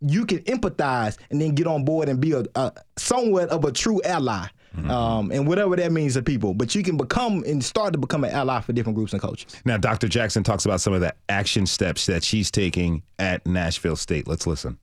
you 0.00 0.26
can 0.26 0.38
empathize 0.40 1.16
and 1.30 1.40
then 1.40 1.54
get 1.54 1.66
on 1.66 1.84
board 1.84 2.08
and 2.08 2.20
be 2.20 2.32
a, 2.32 2.44
a 2.54 2.72
somewhat 2.96 3.48
of 3.48 3.64
a 3.64 3.72
true 3.72 4.00
ally. 4.04 4.46
Um, 4.84 5.30
and 5.32 5.46
whatever 5.46 5.76
that 5.76 5.92
means 5.92 6.14
to 6.14 6.22
people, 6.22 6.54
but 6.54 6.74
you 6.74 6.82
can 6.82 6.96
become 6.96 7.42
and 7.46 7.64
start 7.64 7.92
to 7.94 7.98
become 7.98 8.24
an 8.24 8.30
ally 8.30 8.60
for 8.60 8.72
different 8.72 8.96
groups 8.96 9.12
and 9.12 9.20
cultures. 9.20 9.56
Now, 9.64 9.76
Dr. 9.76 10.08
Jackson 10.08 10.42
talks 10.42 10.64
about 10.64 10.80
some 10.80 10.92
of 10.92 11.00
the 11.00 11.14
action 11.28 11.66
steps 11.66 12.06
that 12.06 12.22
she's 12.22 12.50
taking 12.50 13.02
at 13.18 13.46
Nashville 13.46 13.96
State. 13.96 14.28
Let's 14.28 14.46
listen. 14.46 14.78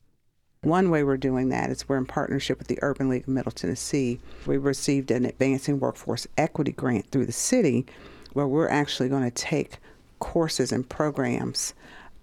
One 0.62 0.90
way 0.90 1.04
we're 1.04 1.18
doing 1.18 1.50
that 1.50 1.70
is 1.70 1.88
we're 1.88 1.98
in 1.98 2.06
partnership 2.06 2.58
with 2.58 2.68
the 2.68 2.78
Urban 2.80 3.10
League 3.10 3.22
of 3.22 3.28
Middle 3.28 3.52
Tennessee. 3.52 4.18
We 4.46 4.56
received 4.56 5.10
an 5.10 5.26
Advancing 5.26 5.78
Workforce 5.78 6.26
Equity 6.38 6.72
grant 6.72 7.10
through 7.10 7.26
the 7.26 7.32
city 7.32 7.84
where 8.32 8.46
we're 8.46 8.68
actually 8.68 9.10
going 9.10 9.24
to 9.24 9.30
take 9.30 9.76
courses 10.20 10.72
and 10.72 10.88
programs 10.88 11.74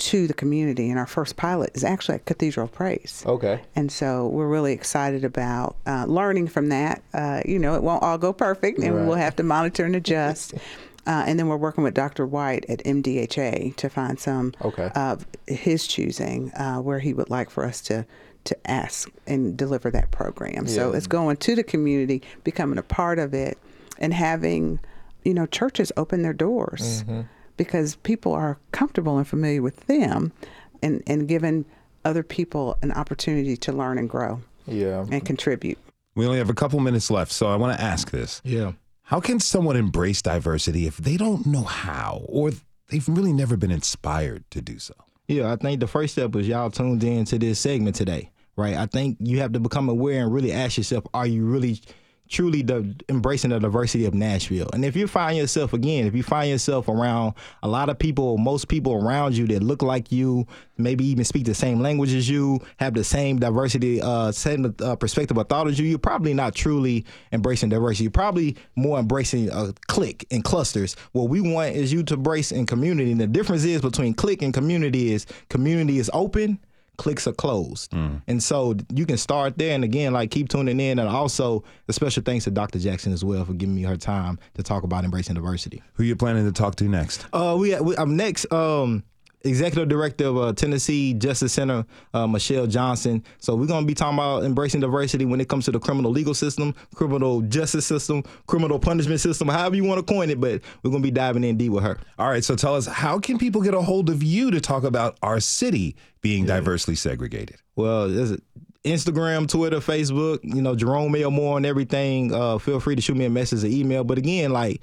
to 0.01 0.27
the 0.27 0.33
community. 0.33 0.89
And 0.89 0.97
our 0.99 1.05
first 1.05 1.35
pilot 1.37 1.71
is 1.73 1.83
actually 1.83 2.15
at 2.15 2.25
Cathedral 2.25 2.65
of 2.65 2.71
Praise. 2.71 3.23
Okay. 3.25 3.61
And 3.75 3.91
so 3.91 4.27
we're 4.27 4.47
really 4.47 4.73
excited 4.73 5.23
about 5.23 5.75
uh, 5.85 6.05
learning 6.07 6.47
from 6.47 6.69
that. 6.69 7.01
Uh, 7.13 7.41
you 7.45 7.59
know, 7.59 7.75
it 7.75 7.83
won't 7.83 8.01
all 8.03 8.17
go 8.17 8.33
perfect, 8.33 8.79
and 8.79 8.95
we 8.95 9.01
will 9.03 9.15
have 9.15 9.35
to 9.37 9.43
monitor 9.43 9.85
and 9.85 9.95
adjust. 9.95 10.53
Uh, 11.07 11.23
and 11.25 11.39
then 11.39 11.47
we're 11.47 11.57
working 11.57 11.83
with 11.83 11.95
Dr. 11.95 12.27
White 12.27 12.63
at 12.69 12.77
MDHA 12.83 13.75
to 13.77 13.89
find 13.89 14.19
some 14.19 14.53
Okay. 14.63 14.91
of 14.95 15.25
his 15.47 15.87
choosing 15.87 16.51
uh, 16.51 16.77
where 16.77 16.99
he 16.99 17.11
would 17.11 17.31
like 17.31 17.49
for 17.49 17.65
us 17.65 17.81
to 17.81 18.05
to 18.43 18.55
ask 18.69 19.09
and 19.25 19.57
deliver 19.57 19.89
that 19.89 20.11
program. 20.11 20.67
So 20.67 20.93
it's 20.93 21.07
going 21.07 21.37
to 21.37 21.55
the 21.55 21.63
community, 21.63 22.21
becoming 22.43 22.77
a 22.77 22.83
part 22.83 23.17
of 23.17 23.33
it, 23.33 23.57
and 23.97 24.13
having 24.13 24.79
you 25.23 25.33
know 25.33 25.47
churches 25.47 25.91
open 25.97 26.21
their 26.21 26.33
doors 26.33 27.03
Mhm. 27.05 27.25
Because 27.63 27.95
people 27.97 28.33
are 28.33 28.57
comfortable 28.71 29.17
and 29.19 29.27
familiar 29.27 29.61
with 29.61 29.85
them, 29.85 30.31
and 30.81 31.03
and 31.05 31.27
giving 31.27 31.63
other 32.03 32.23
people 32.23 32.75
an 32.81 32.91
opportunity 32.91 33.55
to 33.55 33.71
learn 33.71 33.99
and 33.99 34.09
grow 34.09 34.41
Yeah. 34.65 35.05
and 35.11 35.23
contribute. 35.23 35.77
We 36.15 36.25
only 36.25 36.39
have 36.39 36.49
a 36.49 36.55
couple 36.55 36.79
minutes 36.79 37.11
left, 37.11 37.31
so 37.31 37.45
I 37.47 37.55
want 37.55 37.77
to 37.77 37.83
ask 37.83 38.09
this. 38.09 38.41
Yeah. 38.43 38.71
How 39.03 39.19
can 39.19 39.39
someone 39.39 39.75
embrace 39.75 40.21
diversity 40.23 40.87
if 40.87 40.97
they 40.97 41.17
don't 41.17 41.45
know 41.45 41.61
how 41.63 42.23
or 42.27 42.51
they've 42.89 43.07
really 43.07 43.33
never 43.33 43.55
been 43.57 43.69
inspired 43.71 44.49
to 44.51 44.61
do 44.61 44.79
so? 44.79 44.95
Yeah, 45.27 45.51
I 45.53 45.55
think 45.57 45.79
the 45.79 45.87
first 45.87 46.13
step 46.13 46.35
is 46.35 46.47
y'all 46.47 46.71
tuned 46.71 47.03
in 47.03 47.25
to 47.25 47.37
this 47.37 47.59
segment 47.59 47.95
today, 47.95 48.31
right? 48.55 48.75
I 48.75 48.87
think 48.87 49.17
you 49.19 49.37
have 49.41 49.51
to 49.53 49.59
become 49.59 49.87
aware 49.87 50.23
and 50.23 50.33
really 50.33 50.51
ask 50.51 50.77
yourself, 50.77 51.05
are 51.13 51.27
you 51.27 51.45
really 51.45 51.79
truly 52.31 52.61
the, 52.61 52.95
embracing 53.09 53.51
the 53.51 53.59
diversity 53.59 54.05
of 54.05 54.13
Nashville? 54.13 54.69
And 54.73 54.83
if 54.83 54.95
you 54.95 55.07
find 55.07 55.37
yourself 55.37 55.73
again, 55.73 56.07
if 56.07 56.15
you 56.15 56.23
find 56.23 56.49
yourself 56.49 56.87
around 56.87 57.35
a 57.61 57.67
lot 57.67 57.89
of 57.89 57.99
people, 57.99 58.37
most 58.37 58.67
people 58.67 58.93
around 58.93 59.37
you 59.37 59.45
that 59.47 59.61
look 59.61 59.83
like 59.83 60.11
you, 60.11 60.47
maybe 60.77 61.05
even 61.05 61.25
speak 61.25 61.45
the 61.45 61.53
same 61.53 61.81
language 61.81 62.13
as 62.13 62.27
you, 62.29 62.59
have 62.77 62.93
the 62.93 63.03
same 63.03 63.37
diversity, 63.37 64.01
uh, 64.01 64.31
same 64.31 64.73
uh, 64.81 64.95
perspective 64.95 65.37
or 65.37 65.43
thought 65.43 65.67
as 65.67 65.77
you, 65.77 65.85
you're 65.85 65.99
probably 65.99 66.33
not 66.33 66.55
truly 66.55 67.05
embracing 67.31 67.69
diversity. 67.69 68.05
You're 68.05 68.11
probably 68.11 68.55
more 68.75 68.97
embracing 68.97 69.49
a 69.51 69.73
clique 69.87 70.25
and 70.31 70.43
clusters. 70.43 70.95
What 71.11 71.29
we 71.29 71.41
want 71.41 71.75
is 71.75 71.91
you 71.93 72.03
to 72.03 72.13
embrace 72.15 72.51
in 72.51 72.65
community. 72.65 73.11
And 73.11 73.21
the 73.21 73.27
difference 73.27 73.63
is 73.65 73.81
between 73.81 74.13
clique 74.13 74.41
and 74.41 74.53
community 74.53 75.13
is 75.13 75.25
community 75.49 75.99
is 75.99 76.09
open, 76.13 76.59
cliques 77.01 77.25
are 77.27 77.33
closed. 77.33 77.91
And 78.27 78.41
so 78.43 78.75
you 78.93 79.05
can 79.07 79.17
start 79.17 79.57
there. 79.57 79.73
And 79.73 79.83
again, 79.83 80.13
like 80.13 80.29
keep 80.29 80.49
tuning 80.49 80.79
in. 80.79 80.99
And 80.99 81.09
also, 81.09 81.63
a 81.87 81.93
special 81.93 82.21
thanks 82.23 82.45
to 82.45 82.51
Dr. 82.51 82.77
Jackson 82.79 83.11
as 83.11 83.25
well 83.25 83.43
for 83.43 83.53
giving 83.53 83.73
me 83.75 83.81
her 83.83 83.97
time 83.97 84.37
to 84.53 84.61
talk 84.63 84.83
about 84.83 85.03
embracing 85.03 85.35
diversity. 85.35 85.81
Who 85.93 86.03
you 86.03 86.15
planning 86.15 86.45
to 86.45 86.51
talk 86.51 86.75
to 86.75 86.83
next? 86.85 87.25
Uh, 87.33 87.57
we, 87.59 87.75
we 87.79 87.97
I'm 87.97 88.15
next. 88.15 88.51
Um, 88.53 89.03
Executive 89.43 89.89
Director 89.89 90.25
of 90.25 90.37
uh, 90.37 90.53
Tennessee 90.53 91.13
Justice 91.13 91.53
Center, 91.53 91.85
uh, 92.13 92.27
Michelle 92.27 92.67
Johnson. 92.67 93.23
So 93.39 93.55
we're 93.55 93.67
gonna 93.67 93.85
be 93.85 93.93
talking 93.93 94.17
about 94.17 94.43
embracing 94.43 94.81
diversity 94.81 95.25
when 95.25 95.41
it 95.41 95.49
comes 95.49 95.65
to 95.65 95.71
the 95.71 95.79
criminal 95.79 96.11
legal 96.11 96.33
system, 96.33 96.75
criminal 96.95 97.41
justice 97.41 97.85
system, 97.85 98.23
criminal 98.47 98.79
punishment 98.79 99.19
system, 99.19 99.47
however 99.47 99.75
you 99.75 99.83
want 99.83 100.05
to 100.05 100.13
coin 100.13 100.29
it. 100.29 100.39
But 100.39 100.61
we're 100.83 100.91
gonna 100.91 101.03
be 101.03 101.11
diving 101.11 101.43
in 101.43 101.57
deep 101.57 101.71
with 101.71 101.83
her. 101.83 101.97
All 102.19 102.29
right, 102.29 102.43
so 102.43 102.55
tell 102.55 102.75
us 102.75 102.85
how 102.85 103.19
can 103.19 103.37
people 103.37 103.61
get 103.61 103.73
a 103.73 103.81
hold 103.81 104.09
of 104.09 104.21
you 104.23 104.51
to 104.51 104.61
talk 104.61 104.83
about 104.83 105.17
our 105.21 105.39
city 105.39 105.95
being 106.21 106.45
diversely 106.45 106.95
segregated? 106.95 107.57
Well, 107.75 108.09
there's 108.09 108.31
a- 108.31 108.39
Instagram, 108.83 109.47
Twitter, 109.47 109.77
Facebook, 109.77 110.39
you 110.43 110.61
know, 110.61 110.75
Jerome 110.75 111.15
Elmore 111.15 111.57
and 111.57 111.65
everything. 111.65 112.33
Uh, 112.33 112.57
feel 112.57 112.79
free 112.79 112.95
to 112.95 113.01
shoot 113.01 113.15
me 113.15 113.25
a 113.25 113.29
message 113.29 113.63
or 113.63 113.67
email. 113.67 114.03
But 114.03 114.17
again, 114.17 114.51
like, 114.51 114.81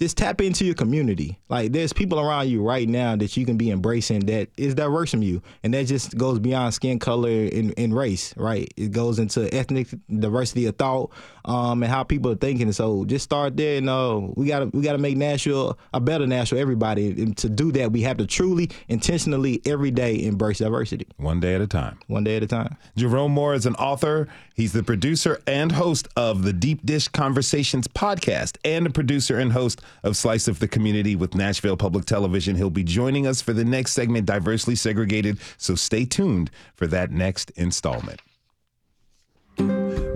just 0.00 0.16
tap 0.16 0.40
into 0.40 0.64
your 0.64 0.74
community. 0.74 1.38
Like, 1.48 1.72
there's 1.72 1.92
people 1.92 2.20
around 2.20 2.48
you 2.48 2.62
right 2.62 2.88
now 2.88 3.16
that 3.16 3.36
you 3.36 3.44
can 3.44 3.56
be 3.56 3.70
embracing 3.70 4.26
that 4.26 4.48
is 4.56 4.74
diverse 4.74 5.10
from 5.10 5.22
you. 5.22 5.42
And 5.62 5.74
that 5.74 5.86
just 5.86 6.16
goes 6.16 6.38
beyond 6.38 6.74
skin 6.74 6.98
color 6.98 7.28
and, 7.28 7.74
and 7.76 7.94
race, 7.94 8.36
right? 8.36 8.72
It 8.76 8.92
goes 8.92 9.18
into 9.18 9.52
ethnic 9.54 9.88
diversity 10.08 10.66
of 10.66 10.76
thought 10.76 11.10
um, 11.48 11.82
and 11.82 11.90
how 11.90 12.04
people 12.04 12.30
are 12.30 12.36
thinking. 12.36 12.70
So 12.72 13.04
just 13.06 13.24
start 13.24 13.56
there. 13.56 13.78
And 13.78 13.88
uh, 13.88 14.20
we 14.36 14.46
gotta 14.46 14.66
we 14.66 14.82
gotta 14.82 14.98
make 14.98 15.16
Nashville 15.16 15.78
a 15.94 16.00
better 16.00 16.26
Nashville, 16.26 16.58
everybody. 16.58 17.08
And 17.22 17.36
to 17.38 17.48
do 17.48 17.72
that, 17.72 17.90
we 17.90 18.02
have 18.02 18.18
to 18.18 18.26
truly, 18.26 18.70
intentionally, 18.88 19.62
every 19.64 19.90
day 19.90 20.24
embrace 20.24 20.58
diversity. 20.58 21.06
One 21.16 21.40
day 21.40 21.54
at 21.54 21.60
a 21.60 21.66
time. 21.66 21.98
One 22.06 22.22
day 22.22 22.36
at 22.36 22.42
a 22.42 22.46
time. 22.46 22.76
Jerome 22.96 23.32
Moore 23.32 23.54
is 23.54 23.66
an 23.66 23.74
author. 23.76 24.28
He's 24.54 24.72
the 24.72 24.82
producer 24.82 25.40
and 25.46 25.72
host 25.72 26.06
of 26.16 26.42
the 26.42 26.52
Deep 26.52 26.84
Dish 26.84 27.08
Conversations 27.08 27.88
podcast 27.88 28.58
and 28.64 28.86
a 28.86 28.90
producer 28.90 29.38
and 29.38 29.52
host 29.52 29.80
of 30.02 30.16
Slice 30.16 30.48
of 30.48 30.58
the 30.58 30.68
Community 30.68 31.16
with 31.16 31.34
Nashville 31.34 31.76
Public 31.76 32.04
Television. 32.04 32.56
He'll 32.56 32.68
be 32.68 32.84
joining 32.84 33.26
us 33.26 33.40
for 33.40 33.52
the 33.52 33.64
next 33.64 33.92
segment, 33.92 34.26
Diversely 34.26 34.74
Segregated. 34.74 35.38
So 35.56 35.74
stay 35.74 36.04
tuned 36.04 36.50
for 36.74 36.86
that 36.88 37.10
next 37.10 37.50
installment. 37.52 38.20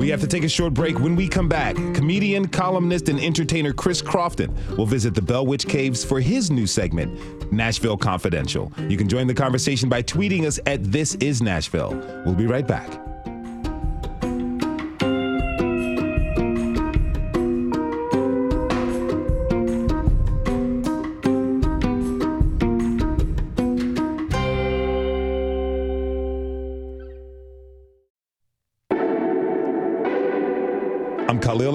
We 0.03 0.09
have 0.09 0.21
to 0.23 0.27
take 0.27 0.43
a 0.43 0.49
short 0.49 0.75
break. 0.75 0.99
When 0.99 1.15
we 1.15 1.29
come 1.29 1.49
back, 1.49 1.77
comedian, 1.95 2.49
columnist, 2.49 3.09
and 3.09 3.21
entertainer 3.21 3.73
Chris 3.73 4.03
Crofton 4.03 4.53
will 4.77 4.85
visit 4.85 5.15
the 5.15 5.23
Bell 5.23 5.47
Witch 5.47 5.69
Caves 5.69 6.05
for 6.05 6.21
his 6.21 6.51
new 6.51 6.67
segment, 6.67 7.53
Nashville 7.53 7.97
Confidential. 7.97 8.73
You 8.88 8.97
can 8.97 9.09
join 9.09 9.29
the 9.29 9.35
conversation 9.35 9.88
by 9.88 10.03
tweeting 10.03 10.45
us 10.45 10.59
at 10.67 10.83
This 10.83 11.15
Is 11.15 11.41
Nashville. 11.41 11.95
We'll 12.27 12.35
be 12.35 12.47
right 12.47 12.67
back. 12.67 13.12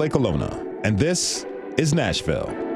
I'm 0.08 0.12
and 0.84 0.98
this 0.98 1.44
is 1.76 1.92
Nashville. 1.92 2.67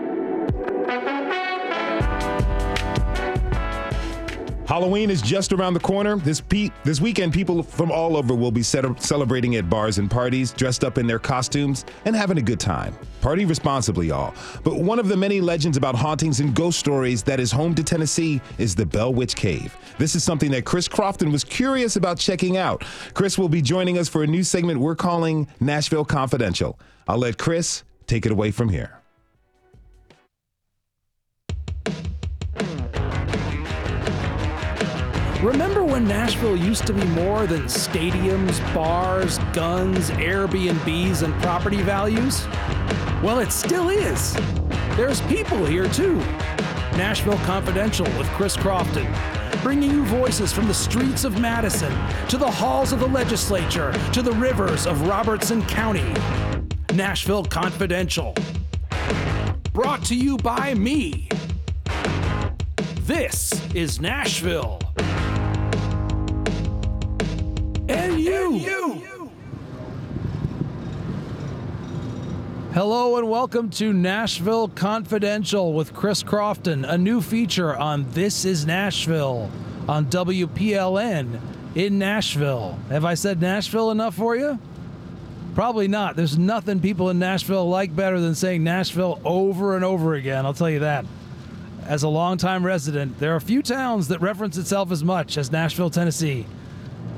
Halloween 4.73 5.11
is 5.11 5.21
just 5.21 5.53
around 5.53 5.75
the 5.75 5.81
corner. 5.81 6.17
This 6.17 6.41
pe- 6.41 6.71
this 6.83 6.99
weekend, 6.99 7.35
people 7.35 7.63
from 7.63 7.93
all 7.93 8.17
over 8.17 8.35
will 8.35 8.51
be 8.51 8.63
celebrating 8.63 9.57
at 9.57 9.69
bars 9.69 9.99
and 9.99 10.11
parties, 10.11 10.51
dressed 10.55 10.83
up 10.83 10.97
in 10.97 11.07
their 11.07 11.19
costumes 11.19 11.85
and 12.07 12.17
having 12.17 12.39
a 12.39 12.41
good 12.41 12.59
time. 12.59 12.97
Party 13.21 13.45
responsibly, 13.45 14.07
y'all. 14.07 14.33
But 14.65 14.79
one 14.79 14.99
of 14.99 15.09
the 15.09 15.17
many 15.19 15.43
legends 15.43 15.77
about 15.77 15.95
hauntings 15.95 16.41
and 16.41 16.55
ghost 16.55 16.79
stories 16.79 17.23
that 17.25 17.39
is 17.39 17.53
home 17.53 17.75
to 17.75 17.85
Tennessee 17.85 18.41
is 18.57 18.75
the 18.75 18.87
Bell 18.87 19.13
Witch 19.13 19.37
Cave. 19.37 19.77
This 19.99 20.15
is 20.15 20.25
something 20.25 20.51
that 20.53 20.65
Chris 20.65 20.89
Crofton 20.89 21.31
was 21.31 21.45
curious 21.45 21.97
about 21.97 22.17
checking 22.17 22.57
out. 22.57 22.83
Chris 23.13 23.37
will 23.37 23.51
be 23.51 23.61
joining 23.61 23.99
us 23.99 24.09
for 24.09 24.23
a 24.23 24.27
new 24.27 24.43
segment 24.43 24.81
we're 24.81 24.97
calling 24.97 25.49
Nashville 25.61 26.07
Confidential. 26.07 26.81
I'll 27.07 27.19
let 27.19 27.37
Chris 27.37 27.85
take 28.07 28.25
it 28.25 28.33
away 28.33 28.51
from 28.51 28.71
here. 28.71 29.02
Remember 35.43 35.83
when 35.83 36.07
Nashville 36.07 36.55
used 36.55 36.87
to 36.87 36.93
be 36.93 37.05
more 37.07 37.49
than 37.49 37.63
stadiums, 37.63 38.61
bars, 38.73 39.39
guns, 39.53 40.09
Airbnbs, 40.11 41.25
and 41.25 41.35
property 41.43 41.83
values? 41.83 42.47
Well, 43.25 43.41
it 43.41 43.51
still 43.51 43.89
is. 43.89 44.35
There's 44.97 45.21
people 45.23 45.65
here 45.65 45.89
too. 45.89 46.15
Nashville 46.97 47.39
Confidential 47.39 48.07
with 48.17 48.29
Chris 48.29 48.57
Crofton, 48.57 49.13
bringing 49.65 49.91
you 49.91 50.05
voices 50.05 50.53
from 50.53 50.69
the 50.69 50.75
streets 50.75 51.25
of 51.25 51.41
Madison 51.41 51.93
to 52.29 52.37
the 52.37 52.49
halls 52.49 52.93
of 52.93 53.01
the 53.01 53.09
legislature 53.09 53.93
to 54.13 54.23
the 54.23 54.33
rivers 54.33 54.87
of 54.87 55.09
Robertson 55.09 55.61
County. 55.67 56.15
Nashville 56.95 57.45
Confidential. 57.45 58.33
Brought 59.73 60.05
to 60.05 60.15
you 60.15 60.37
by 60.37 60.75
me. 60.75 61.29
This 63.01 63.51
is 63.75 64.01
Nashville. 64.01 64.82
Hello 72.75 73.19
and 73.19 73.29
welcome 73.29 73.69
to 73.69 73.93
Nashville 73.93 74.67
Confidential 74.67 75.75
with 75.75 75.93
Chris 75.93 76.23
Crofton, 76.23 76.87
a 76.87 76.97
new 76.97 77.21
feature 77.21 77.77
on 77.77 78.11
This 78.13 78.47
is 78.47 78.65
Nashville 78.65 79.51
on 79.87 80.07
WPLN 80.07 81.39
in 81.75 81.99
Nashville. 81.99 82.79
Have 82.89 83.05
I 83.05 83.13
said 83.13 83.43
Nashville 83.43 83.91
enough 83.91 84.15
for 84.15 84.37
you? 84.37 84.59
Probably 85.55 85.87
not. 85.87 86.17
There's 86.17 86.39
nothing 86.39 86.81
people 86.81 87.11
in 87.11 87.19
Nashville 87.19 87.69
like 87.69 87.95
better 87.95 88.19
than 88.19 88.35
saying 88.35 88.65
Nashville 88.65 89.21
over 89.23 89.77
and 89.77 89.85
over 89.85 90.15
again, 90.15 90.47
I'll 90.47 90.55
tell 90.55 90.71
you 90.71 90.79
that. 90.79 91.05
As 91.85 92.05
a 92.05 92.09
longtime 92.09 92.65
resident, 92.65 93.21
there 93.21 93.37
are 93.37 93.41
few 93.41 93.63
towns 93.63 94.09
that 94.09 94.23
reference 94.23 94.57
itself 94.57 94.91
as 94.91 95.05
much 95.05 95.37
as 95.37 95.53
Nashville, 95.53 95.91
Tennessee. 95.91 96.47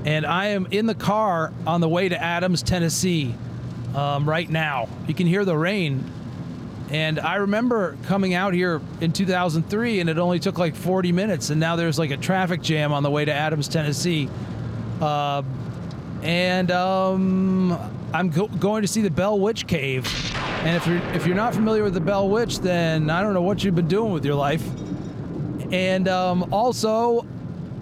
and 0.05 0.27
I 0.27 0.49
am 0.49 0.67
in 0.73 0.87
the 0.87 0.97
car 0.97 1.53
on 1.65 1.81
the 1.81 1.89
way 1.89 2.09
to 2.09 2.21
Adams, 2.21 2.61
Tennessee, 2.61 3.35
um, 3.95 4.29
right 4.29 4.49
now. 4.49 4.89
You 5.07 5.15
can 5.15 5.27
hear 5.27 5.45
the 5.45 5.57
rain. 5.57 6.11
And 6.91 7.19
I 7.19 7.37
remember 7.37 7.97
coming 8.05 8.35
out 8.35 8.53
here 8.53 8.81
in 9.01 9.13
2003, 9.13 10.01
and 10.01 10.11
it 10.11 10.19
only 10.19 10.39
took 10.39 10.59
like 10.59 10.77
40 10.77 11.13
minutes, 11.13 11.51
and 11.51 11.59
now 11.59 11.77
there's 11.77 11.99
like 11.99 12.11
a 12.11 12.17
traffic 12.17 12.63
jam 12.63 12.93
on 12.93 13.03
the 13.03 13.11
way 13.11 13.25
to 13.25 13.33
Adams, 13.33 13.69
Tennessee. 13.69 14.29
Uh, 15.01 15.43
and 16.23 16.71
um, 16.71 17.73
I'm 18.13 18.31
go- 18.31 18.49
going 18.49 18.83
to 18.83 18.89
see 18.89 19.03
the 19.03 19.11
Bell 19.11 19.39
Witch 19.39 19.67
Cave. 19.67 20.07
And 20.65 20.77
if 20.77 20.87
you're 20.87 21.03
if 21.15 21.27
you're 21.27 21.37
not 21.37 21.55
familiar 21.55 21.83
with 21.83 21.95
the 21.95 22.01
Bell 22.01 22.29
Witch, 22.29 22.61
then 22.61 23.11
I 23.11 23.23
don't 23.23 23.35
know 23.35 23.43
what 23.43 23.65
you've 23.65 23.75
been 23.75 23.89
doing 23.89 24.13
with 24.13 24.25
your 24.25 24.35
life. 24.35 24.65
And 25.73 26.07
um, 26.09 26.53
also, 26.53 27.27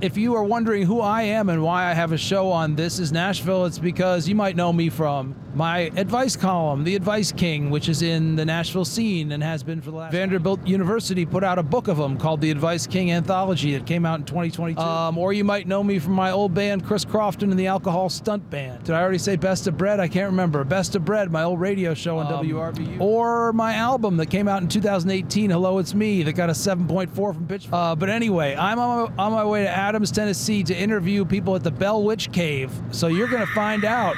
if 0.02 0.16
you 0.16 0.34
are 0.34 0.42
wondering 0.42 0.82
who 0.82 1.00
I 1.00 1.22
am 1.22 1.48
and 1.48 1.62
why 1.62 1.88
I 1.88 1.94
have 1.94 2.10
a 2.10 2.18
show 2.18 2.50
on 2.50 2.74
This 2.74 2.98
Is 2.98 3.12
Nashville, 3.12 3.66
it's 3.66 3.78
because 3.78 4.28
you 4.28 4.34
might 4.34 4.56
know 4.56 4.72
me 4.72 4.90
from 4.90 5.36
my 5.54 5.90
advice 5.96 6.34
column, 6.34 6.82
The 6.82 6.96
Advice 6.96 7.30
King, 7.30 7.70
which 7.70 7.88
is 7.88 8.02
in 8.02 8.36
the 8.36 8.44
Nashville 8.44 8.84
scene 8.84 9.32
and 9.32 9.42
has 9.42 9.62
been 9.62 9.80
for 9.80 9.90
the 9.90 9.96
last. 9.96 10.12
Vanderbilt 10.12 10.66
University 10.66 11.26
put 11.26 11.44
out 11.44 11.58
a 11.58 11.62
book 11.62 11.88
of 11.88 11.98
them 11.98 12.16
called 12.16 12.40
The 12.40 12.50
Advice 12.50 12.86
King 12.86 13.12
Anthology 13.12 13.76
that 13.76 13.86
came 13.86 14.06
out 14.06 14.18
in 14.18 14.24
2022. 14.24 14.80
Um, 14.80 15.18
or 15.18 15.32
you 15.32 15.44
might 15.44 15.66
know 15.66 15.84
me 15.84 15.98
from 15.98 16.14
my 16.14 16.30
old 16.30 16.54
band, 16.54 16.84
Chris 16.84 17.04
Crofton 17.04 17.50
and 17.50 17.58
the 17.58 17.66
Alcohol 17.66 18.08
Stunt 18.08 18.48
Band. 18.50 18.84
Did 18.84 18.94
I 18.94 19.02
already 19.02 19.18
say 19.18 19.36
Best 19.36 19.66
of 19.66 19.76
Bread? 19.76 20.00
I 20.00 20.08
can't 20.08 20.30
remember. 20.30 20.64
Best 20.64 20.96
of 20.96 21.04
Bread, 21.04 21.30
my 21.30 21.42
old 21.42 21.60
radio 21.60 21.92
show 21.94 22.18
on 22.18 22.26
WRVU. 22.26 23.00
Or 23.00 23.52
my 23.52 23.74
album 23.74 24.16
that 24.16 24.26
came 24.26 24.48
out 24.48 24.62
in 24.62 24.68
2018, 24.68 25.50
Hello 25.50 25.78
It's 25.78 25.94
Me, 25.94 26.22
that 26.22 26.32
got 26.32 26.48
a 26.48 26.54
7.4 26.54 27.10
from 27.12 27.46
Pitchfork. 27.46 27.74
Uh, 27.74 27.94
but 27.94 28.08
anyway, 28.08 28.56
I'm 28.56 28.78
on 28.78 29.10
my, 29.16 29.22
on 29.22 29.32
my 29.32 29.44
way 29.44 29.64
to 29.64 29.70
Adams, 29.92 30.10
Tennessee 30.10 30.62
to 30.62 30.74
interview 30.74 31.22
people 31.22 31.54
at 31.54 31.62
the 31.62 31.70
Bell 31.70 32.02
Witch 32.02 32.32
Cave. 32.32 32.72
So 32.92 33.08
you're 33.08 33.28
going 33.28 33.46
to 33.46 33.52
find 33.52 33.84
out 33.84 34.16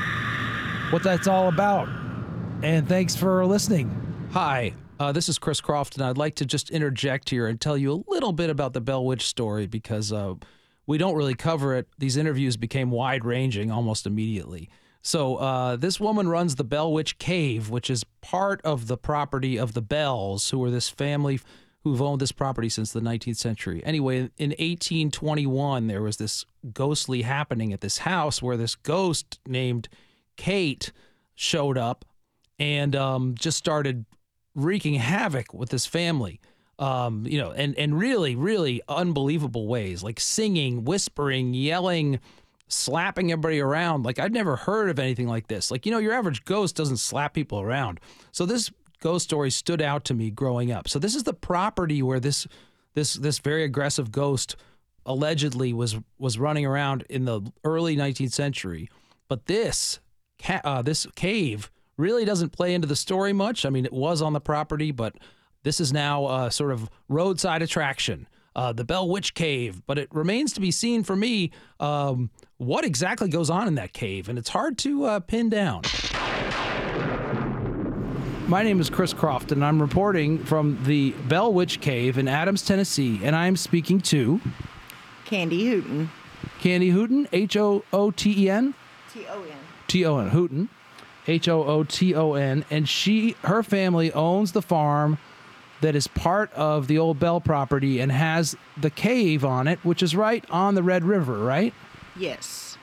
what 0.91 1.03
that's 1.03 1.27
all 1.27 1.49
about. 1.49 1.89
And 2.62 2.89
thanks 2.89 3.16
for 3.16 3.45
listening. 3.45 3.91
Hi, 4.31 4.72
uh, 5.01 5.11
this 5.11 5.29
is 5.29 5.37
Chris 5.37 5.61
Croft, 5.61 5.97
and 5.97 6.05
I'd 6.05 6.16
like 6.16 6.37
to 6.37 6.47
just 6.47 6.70
interject 6.70 7.29
here 7.29 7.49
and 7.49 7.61
tell 7.61 7.77
you 7.77 7.93
a 7.93 8.05
little 8.09 8.31
bit 8.33 8.51
about 8.51 8.72
the 8.72 8.81
Bell 8.81 9.05
Witch 9.05 9.27
story 9.27 9.66
because 9.66 10.12
uh, 10.12 10.35
we 10.87 10.97
don't 10.97 11.16
really 11.16 11.35
cover 11.35 11.75
it. 11.75 11.89
These 11.99 12.16
interviews 12.16 12.57
became 12.57 12.93
wide 12.93 13.25
ranging 13.25 13.72
almost 13.72 14.07
immediately. 14.07 14.70
So, 15.03 15.39
uh, 15.39 15.75
this 15.75 15.99
woman 15.99 16.29
runs 16.29 16.55
the 16.55 16.62
Bell 16.62 16.93
Witch 16.93 17.18
Cave, 17.18 17.68
which 17.68 17.91
is 17.91 18.05
part 18.20 18.62
of 18.62 18.87
the 18.87 18.97
property 18.97 19.59
of 19.59 19.75
the 19.75 19.83
Bells, 19.83 20.51
who 20.51 20.62
are 20.62 20.70
this 20.70 20.89
family 20.89 21.41
who've 21.85 22.01
owned 22.01 22.20
this 22.20 22.32
property 22.32 22.70
since 22.70 22.93
the 22.93 23.01
19th 23.01 23.37
century. 23.37 23.82
Anyway, 23.85 24.30
in 24.39 24.51
1821, 24.51 25.87
there 25.87 26.03
was 26.03 26.16
this 26.16 26.47
ghostly 26.72 27.22
happening 27.22 27.74
at 27.74 27.82
this 27.82 27.99
house 27.99 28.43
where 28.43 28.57
this 28.57 28.74
ghost 28.74 29.39
named 29.47 29.89
Kate 30.37 30.93
showed 31.35 31.76
up 31.76 32.07
and 32.59 32.97
um, 32.97 33.35
just 33.39 33.59
started 33.59 34.07
wreaking 34.55 34.95
havoc 34.95 35.53
with 35.53 35.68
this 35.68 35.85
family. 35.85 36.41
Um, 36.78 37.24
you 37.26 37.39
know, 37.39 37.53
and 37.53 37.78
and 37.78 37.97
really, 37.97 38.35
really 38.35 38.82
unbelievable 38.89 39.68
ways, 39.68 40.03
like 40.03 40.18
singing, 40.18 40.85
whispering, 40.85 41.55
yelling, 41.55 42.18
slapping 42.66 43.30
everybody 43.30 43.61
around. 43.61 44.05
Like 44.05 44.18
I'd 44.18 44.32
never 44.32 44.57
heard 44.57 44.91
of 44.91 44.99
anything 44.99 45.28
like 45.28 45.47
this. 45.47 45.70
Like 45.70 45.87
you 45.87 45.93
know, 45.93 45.99
your 45.99 46.14
average 46.14 46.45
ghost 46.45 46.74
doesn't 46.74 46.97
slap 46.97 47.32
people 47.32 47.61
around. 47.61 48.01
So 48.32 48.45
this 48.45 48.72
ghost 49.05 49.25
story 49.25 49.51
stood 49.51 49.83
out 49.83 50.03
to 50.07 50.15
me 50.15 50.31
growing 50.31 50.73
up. 50.73 50.89
So 50.89 50.99
this 50.99 51.15
is 51.15 51.25
the 51.25 51.35
property 51.35 52.03
where 52.03 52.19
this 52.19 52.49
this 52.95 53.15
this 53.15 53.39
very 53.39 53.63
aggressive 53.63 54.11
ghost 54.11 54.57
allegedly 55.05 55.75
was 55.75 55.97
was 56.19 56.39
running 56.39 56.65
around 56.65 57.05
in 57.11 57.27
the 57.27 57.43
early 57.65 57.97
19th 57.97 58.33
century. 58.33 58.89
But 59.29 59.45
this 59.45 60.01
ca- 60.43 60.63
uh, 60.65 60.81
this 60.81 61.07
cave 61.15 61.71
really 61.99 62.25
doesn't 62.25 62.51
play 62.51 62.73
into 62.73 62.89
the 62.89 62.97
story 62.97 63.35
much. 63.35 63.67
I 63.67 63.71
mean, 63.71 63.85
it 63.85 63.93
was 63.93 64.23
on 64.23 64.33
the 64.33 64.41
property, 64.41 64.91
but 64.91 65.15
this 65.65 65.81
is 65.81 65.93
now 65.93 66.27
a 66.27 66.51
sort 66.51 66.73
of 66.73 66.89
roadside 67.09 67.61
attraction. 67.61 68.27
Uh, 68.57 68.73
the 68.73 68.85
Bell 68.85 69.09
Witch 69.09 69.35
Cave, 69.35 69.83
but 69.85 69.99
it 69.99 70.09
remains 70.15 70.53
to 70.53 70.61
be 70.61 70.71
seen 70.71 71.03
for 71.03 71.17
me 71.17 71.51
um, 71.81 72.31
what 72.57 72.85
exactly 72.85 73.29
goes 73.29 73.51
on 73.51 73.67
in 73.67 73.75
that 73.75 73.93
cave, 73.93 74.29
and 74.29 74.39
it's 74.39 74.51
hard 74.51 74.79
to 74.79 75.05
uh, 75.05 75.21
pin 75.21 75.51
down. 75.51 75.83
My 78.47 78.63
name 78.63 78.79
is 78.79 78.91
Chris 78.91 79.15
Croft, 79.15 79.53
and 79.53 79.65
I'm 79.65 79.81
reporting 79.81 80.39
from 80.45 80.79
the 80.85 81.13
Bell 81.29 81.51
Witch 81.51 81.81
Cave 81.81 82.19
in 82.19 82.29
Adams, 82.29 82.63
Tennessee, 82.63 83.21
and 83.25 83.35
I 83.35 83.47
am 83.47 83.57
speaking 83.57 84.03
to 84.03 84.39
Candy 85.25 85.65
Hooten. 85.65 86.11
Candy 86.61 86.91
Hooten, 86.91 87.27
H 87.33 87.57
O 87.57 87.83
O 87.91 88.11
T 88.11 88.45
E 88.45 88.51
N, 88.51 88.75
T 89.15 89.25
O 89.31 89.43
N. 89.43 89.59
T 89.89 90.05
O 90.05 90.19
N, 90.19 90.31
Hooten, 90.31 90.69
H 91.27 91.49
O 91.49 91.65
O 91.65 91.85
T 91.85 92.15
O 92.15 92.35
N, 92.35 92.67
and 92.71 92.87
she, 92.87 93.35
her 93.45 93.63
family 93.63 94.13
owns 94.13 94.53
the 94.53 94.63
farm 94.63 95.17
that 95.81 95.97
is 95.97 96.07
part 96.07 96.53
of 96.53 96.87
the 96.87 96.99
old 96.99 97.19
Bell 97.19 97.41
property 97.41 97.99
and 97.99 98.13
has 98.13 98.55
the 98.77 98.91
cave 98.91 99.43
on 99.43 99.67
it, 99.67 99.79
which 99.83 100.03
is 100.03 100.15
right 100.15 100.45
on 100.51 100.75
the 100.75 100.83
Red 100.83 101.05
River, 101.05 101.39
right? 101.39 101.73
Yes. 102.15 102.77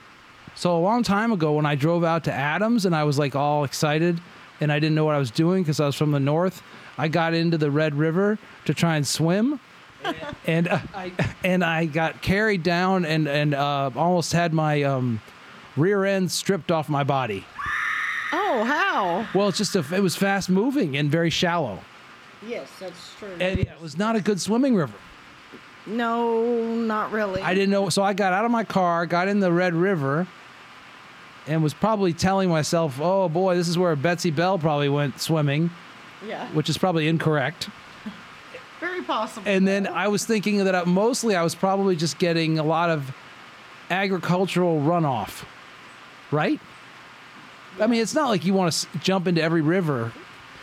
So 0.56 0.76
a 0.76 0.80
long 0.80 1.04
time 1.04 1.30
ago, 1.30 1.52
when 1.52 1.66
I 1.66 1.76
drove 1.76 2.02
out 2.02 2.24
to 2.24 2.32
Adams 2.32 2.84
and 2.84 2.96
I 2.96 3.04
was 3.04 3.16
like 3.16 3.36
all 3.36 3.62
excited 3.62 4.20
and 4.62 4.72
I 4.72 4.78
didn't 4.78 4.94
know 4.94 5.04
what 5.04 5.14
I 5.14 5.18
was 5.18 5.30
doing 5.30 5.62
because 5.62 5.80
I 5.80 5.86
was 5.86 5.96
from 5.96 6.12
the 6.12 6.20
north, 6.20 6.62
I 6.96 7.08
got 7.08 7.34
into 7.34 7.58
the 7.58 7.70
Red 7.70 7.94
River 7.94 8.38
to 8.64 8.72
try 8.74 8.96
and 8.96 9.06
swim. 9.06 9.58
and 10.46 10.68
uh, 10.68 10.78
I 10.94 11.12
and 11.44 11.62
I 11.64 11.84
got 11.86 12.22
carried 12.22 12.62
down 12.62 13.04
and 13.04 13.28
and 13.28 13.54
uh, 13.54 13.90
almost 13.96 14.32
had 14.32 14.52
my 14.52 14.82
um, 14.82 15.20
rear 15.76 16.04
end 16.04 16.30
stripped 16.30 16.70
off 16.72 16.88
my 16.88 17.04
body. 17.04 17.44
Oh, 18.32 18.64
how? 18.64 19.26
Well, 19.38 19.48
it's 19.48 19.58
just 19.58 19.76
a, 19.76 19.84
it 19.94 20.00
was 20.00 20.16
fast 20.16 20.48
moving 20.50 20.96
and 20.96 21.10
very 21.10 21.28
shallow, 21.30 21.78
Yes, 22.46 22.68
that's 22.80 23.14
true. 23.18 23.28
and 23.38 23.58
yeah, 23.58 23.72
it 23.74 23.80
was 23.80 23.96
not 23.98 24.16
a 24.16 24.20
good 24.20 24.40
swimming 24.40 24.74
river. 24.74 24.94
No, 25.86 26.74
not 26.76 27.10
really. 27.12 27.42
I 27.42 27.54
didn't 27.54 27.70
know, 27.70 27.88
so 27.88 28.02
I 28.02 28.12
got 28.14 28.32
out 28.32 28.44
of 28.44 28.50
my 28.50 28.64
car, 28.64 29.04
got 29.06 29.28
in 29.28 29.40
the 29.40 29.52
Red 29.52 29.74
River, 29.74 30.26
and 31.46 31.62
was 31.62 31.74
probably 31.74 32.12
telling 32.12 32.48
myself, 32.48 32.98
"Oh 33.00 33.28
boy, 33.28 33.56
this 33.56 33.68
is 33.68 33.76
where 33.78 33.94
Betsy 33.96 34.30
Bell 34.30 34.58
probably 34.58 34.88
went 34.88 35.20
swimming," 35.20 35.70
Yeah. 36.26 36.46
which 36.48 36.68
is 36.70 36.78
probably 36.78 37.08
incorrect. 37.08 37.68
Very 38.80 39.02
possible. 39.02 39.48
And 39.48 39.66
then 39.66 39.86
I 39.86 40.08
was 40.08 40.24
thinking 40.24 40.64
that 40.64 40.74
I, 40.74 40.84
mostly 40.84 41.36
I 41.36 41.42
was 41.42 41.54
probably 41.54 41.94
just 41.96 42.18
getting 42.18 42.58
a 42.58 42.64
lot 42.64 42.90
of 42.90 43.12
agricultural 43.90 44.80
runoff, 44.80 45.44
right? 46.30 46.58
I 47.80 47.86
mean, 47.86 48.02
it's 48.02 48.14
not 48.14 48.28
like 48.28 48.44
you 48.44 48.54
want 48.54 48.72
to 48.72 48.98
jump 48.98 49.26
into 49.26 49.42
every 49.42 49.62
river. 49.62 50.12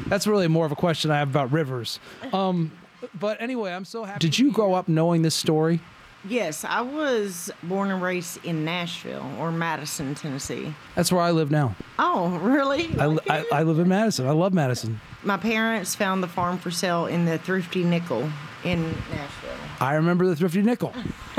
That's 0.08 0.28
really 0.28 0.48
more 0.48 0.66
of 0.66 0.72
a 0.72 0.76
question 0.76 1.12
I 1.12 1.18
have 1.18 1.30
about 1.30 1.52
rivers. 1.52 2.00
Um, 2.34 2.72
but 3.18 3.42
anyway, 3.42 3.72
I'm 3.74 3.86
so 3.86 4.04
happy. 4.04 4.20
Did 4.20 4.38
you 4.38 4.52
grow 4.52 4.74
up 4.74 4.88
knowing 4.88 5.22
this 5.22 5.36
story? 5.36 5.80
Yes, 6.28 6.66
I 6.66 6.82
was 6.82 7.50
born 7.64 7.92
and 7.92 8.02
raised 8.02 8.44
in 8.44 8.66
Nashville 8.66 9.26
or 9.40 9.52
Madison, 9.52 10.16
Tennessee. 10.16 10.74
That's 10.96 11.12
where 11.12 11.22
I 11.22 11.32
live 11.32 11.50
now. 11.50 11.76
Oh, 11.98 12.30
really? 12.40 12.90
I, 13.00 13.18
I, 13.30 13.46
I 13.54 13.64
live 13.64 13.80
in 13.80 13.88
Madison. 13.88 14.28
I 14.28 14.32
love 14.32 14.54
Madison. 14.54 15.00
My 15.24 15.38
parents 15.38 15.96
found 15.96 16.22
the 16.22 16.28
farm 16.28 16.58
for 16.58 16.72
sale 16.72 17.06
in 17.06 17.26
the 17.26 17.38
Thrifty 17.38 17.86
Nickel 17.86 18.30
in 18.66 18.84
Nashville. 18.84 19.50
I 19.80 19.94
remember 19.94 20.26
the 20.26 20.36
Thrifty 20.36 20.62
Nickel. 20.62 20.94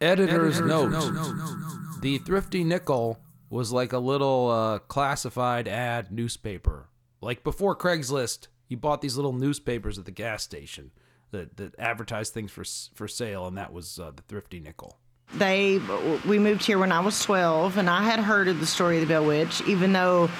Editor's 0.00 0.60
Editor's 0.60 0.60
note. 0.60 0.90
note. 0.92 2.00
The 2.00 2.16
Thrifty 2.18 2.64
Nickel 2.64 3.18
was 3.50 3.70
like 3.70 3.92
a 3.92 3.98
little 3.98 4.50
uh, 4.50 4.78
classified 4.78 5.68
ad 5.68 6.10
newspaper. 6.10 6.88
Like 7.20 7.44
before 7.44 7.76
Craigslist, 7.76 8.48
you 8.68 8.78
bought 8.78 9.02
these 9.02 9.16
little 9.16 9.34
newspapers 9.34 9.98
at 9.98 10.06
the 10.06 10.10
gas 10.10 10.42
station 10.42 10.90
that, 11.30 11.56
that 11.56 11.74
advertised 11.78 12.32
things 12.34 12.50
for 12.50 12.64
for 12.94 13.08
sale, 13.08 13.46
and 13.46 13.56
that 13.58 13.72
was 13.72 13.98
uh, 13.98 14.12
the 14.14 14.22
Thrifty 14.22 14.60
Nickel. 14.60 14.98
They, 15.34 15.80
we 16.26 16.38
moved 16.38 16.64
here 16.64 16.78
when 16.78 16.92
I 16.92 17.00
was 17.00 17.20
12, 17.24 17.78
and 17.78 17.90
I 17.90 18.02
had 18.02 18.20
heard 18.20 18.46
of 18.46 18.60
the 18.60 18.66
story 18.66 18.96
of 18.96 19.00
the 19.00 19.12
Bell 19.12 19.26
Witch, 19.26 19.60
even 19.66 19.92
though 19.92 20.30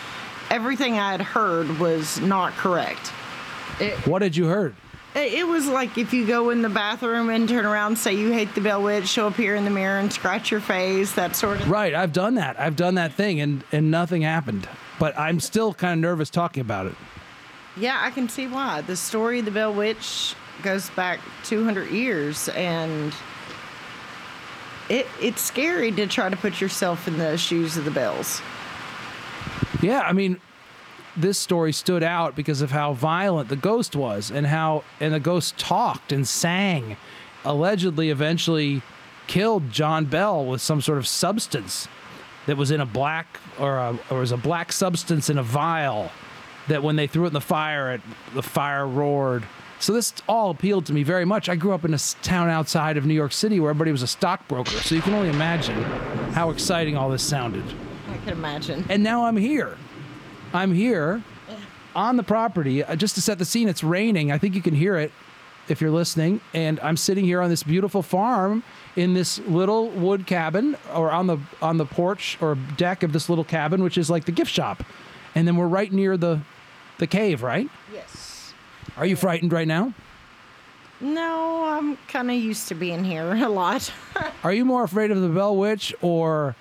everything 0.49 0.95
I 0.97 1.11
had 1.11 1.21
heard 1.21 1.81
was 1.81 2.21
not 2.21 2.53
correct. 2.53 3.11
It, 3.81 3.95
What 4.07 4.23
had 4.23 4.37
you 4.37 4.47
heard? 4.47 4.77
it 5.17 5.35
it 5.35 5.47
was 5.47 5.67
like 5.67 5.99
if 5.99 6.13
you 6.13 6.25
go 6.27 6.51
in 6.51 6.63
the 6.63 6.69
bathroom 6.69 7.31
and 7.31 7.49
turn 7.49 7.67
around, 7.67 7.97
say 7.99 8.15
you 8.15 8.33
hate 8.33 8.55
the 8.55 8.61
Bell 8.61 8.81
Witch, 8.83 9.09
she'll 9.09 9.27
appear 9.29 9.57
in 9.57 9.65
the 9.65 9.71
mirror 9.71 9.99
and 9.99 10.13
scratch 10.13 10.51
your 10.53 10.61
face, 10.61 11.13
that 11.15 11.35
sort 11.35 11.61
of. 11.61 11.69
Right, 11.69 11.93
I've 11.95 12.13
done 12.13 12.37
that. 12.37 12.59
I've 12.61 12.77
done 12.77 12.95
that 12.95 13.13
thing, 13.15 13.41
and 13.41 13.65
and 13.73 13.91
nothing 13.91 14.23
happened. 14.23 14.69
But 14.99 15.19
I'm 15.19 15.41
still 15.41 15.75
kind 15.75 15.93
of 15.99 15.99
nervous 16.03 16.31
talking 16.31 16.61
about 16.61 16.87
it. 16.87 16.95
Yeah, 17.77 17.99
I 18.01 18.11
can 18.11 18.29
see 18.29 18.47
why. 18.47 18.81
The 18.83 18.97
story 18.97 19.41
of 19.41 19.45
the 19.47 19.51
Bell 19.51 19.75
Witch 19.75 20.35
goes 20.63 20.91
back 20.91 21.21
200 21.45 21.91
years, 21.91 22.49
and 22.51 23.13
it 24.89 25.07
it's 25.21 25.43
scary 25.43 25.93
to 25.93 26.07
try 26.07 26.29
to 26.29 26.37
put 26.37 26.61
yourself 26.61 27.09
in 27.09 27.19
the 27.19 27.37
shoes 27.37 27.77
of 27.77 27.85
the 27.85 27.91
Bells. 27.91 28.41
Yeah, 29.83 30.01
I 30.01 30.13
mean, 30.13 30.41
this 31.17 31.39
story 31.39 31.73
stood 31.73 32.03
out 32.03 32.35
because 32.35 32.61
of 32.63 32.71
how 32.71 32.93
violent 32.93 33.49
the 33.49 33.57
ghost 33.57 33.97
was, 33.97 34.31
and 34.31 34.47
how 34.47 34.85
and 35.01 35.13
the 35.15 35.21
ghost 35.21 35.59
talked 35.59 36.13
and 36.13 36.27
sang. 36.27 36.97
Allegedly, 37.45 38.11
eventually 38.11 38.83
killed 39.27 39.71
John 39.71 40.05
Bell 40.07 40.45
with 40.45 40.61
some 40.61 40.81
sort 40.81 40.99
of 40.99 41.07
substance. 41.07 41.89
that 42.47 42.57
was 42.57 42.71
in 42.71 42.81
a 42.81 42.87
black 42.87 43.41
or, 43.59 43.77
a, 43.77 43.99
or 44.11 44.21
was 44.21 44.33
a 44.33 44.37
black 44.37 44.73
substance 44.73 45.29
in 45.29 45.37
a 45.39 45.43
vial 45.43 46.11
that 46.69 46.83
when 46.83 46.97
they 46.97 47.07
threw 47.07 47.25
it 47.25 47.29
in 47.29 47.33
the 47.33 47.41
fire, 47.41 47.95
it, 47.95 48.01
the 48.35 48.43
fire 48.43 48.87
roared. 48.87 49.45
So 49.79 49.93
this 49.93 50.13
all 50.29 50.51
appealed 50.51 50.87
to 50.87 50.93
me 50.93 51.03
very 51.03 51.25
much. 51.25 51.49
I 51.49 51.55
grew 51.55 51.73
up 51.73 51.85
in 51.85 51.93
a 51.93 51.99
town 52.23 52.49
outside 52.49 52.97
of 52.97 53.05
New 53.05 53.15
York 53.15 53.33
City 53.33 53.61
where 53.61 53.71
everybody 53.71 53.93
was 53.93 54.03
a 54.03 54.07
stockbroker, 54.07 54.71
so 54.71 54.95
you 54.95 55.03
can 55.03 55.15
only 55.15 55.29
imagine 55.29 55.83
how 56.33 56.51
exciting 56.51 56.97
all 56.97 57.11
this 57.11 57.23
sounded. 57.23 57.65
I 58.11 58.17
can 58.19 58.31
imagine. 58.31 58.85
And 58.89 59.03
now 59.03 59.27
I'm 59.27 59.37
here. 59.37 59.77
I'm 60.55 60.73
here 60.73 61.23
on 61.95 62.17
the 62.17 62.23
property. 62.23 62.83
Uh, 62.85 62.97
just 62.97 63.15
to 63.17 63.21
set 63.21 63.39
the 63.39 63.45
scene, 63.45 63.69
it's 63.69 63.85
raining. 63.85 64.33
I 64.33 64.39
think 64.39 64.55
you 64.55 64.63
can 64.63 64.75
hear 64.75 64.97
it 64.97 65.13
if 65.69 65.81
you're 65.81 65.91
listening. 65.91 66.41
And 66.55 66.81
I'm 66.81 66.97
sitting 66.97 67.25
here 67.25 67.41
on 67.43 67.51
this 67.51 67.63
beautiful 67.63 68.03
farm 68.03 68.63
in 68.95 69.15
this 69.15 69.39
little 69.41 69.89
wood 69.91 70.27
cabin 70.27 70.77
or 70.95 71.11
on 71.11 71.27
the 71.27 71.39
on 71.61 71.77
the 71.77 71.87
porch 71.87 72.39
or 72.41 72.55
deck 72.77 73.03
of 73.03 73.13
this 73.13 73.29
little 73.29 73.45
cabin, 73.45 73.83
which 73.83 73.99
is 73.99 74.09
like 74.09 74.25
the 74.25 74.33
gift 74.33 74.51
shop. 74.51 74.83
And 75.35 75.47
then 75.47 75.57
we're 75.57 75.67
right 75.67 75.93
near 75.93 76.17
the 76.17 76.41
the 76.99 77.07
cave, 77.07 77.43
right? 77.43 77.69
Yes. 77.93 78.36
Are 78.97 79.07
you 79.07 79.17
frightened 79.17 79.53
right 79.53 79.69
now? 79.69 79.93
No, 81.01 81.65
I'm 81.65 81.97
kind 82.09 82.31
of 82.31 82.37
used 82.37 82.69
to 82.69 82.75
being 82.75 83.05
here 83.05 83.35
a 83.35 83.49
lot. 83.49 83.93
Are 84.45 84.53
you 84.53 84.65
more 84.65 84.85
afraid 84.85 85.11
of 85.11 85.21
the 85.21 85.29
Bell 85.29 85.55
Witch 85.57 85.95
or 86.01 86.57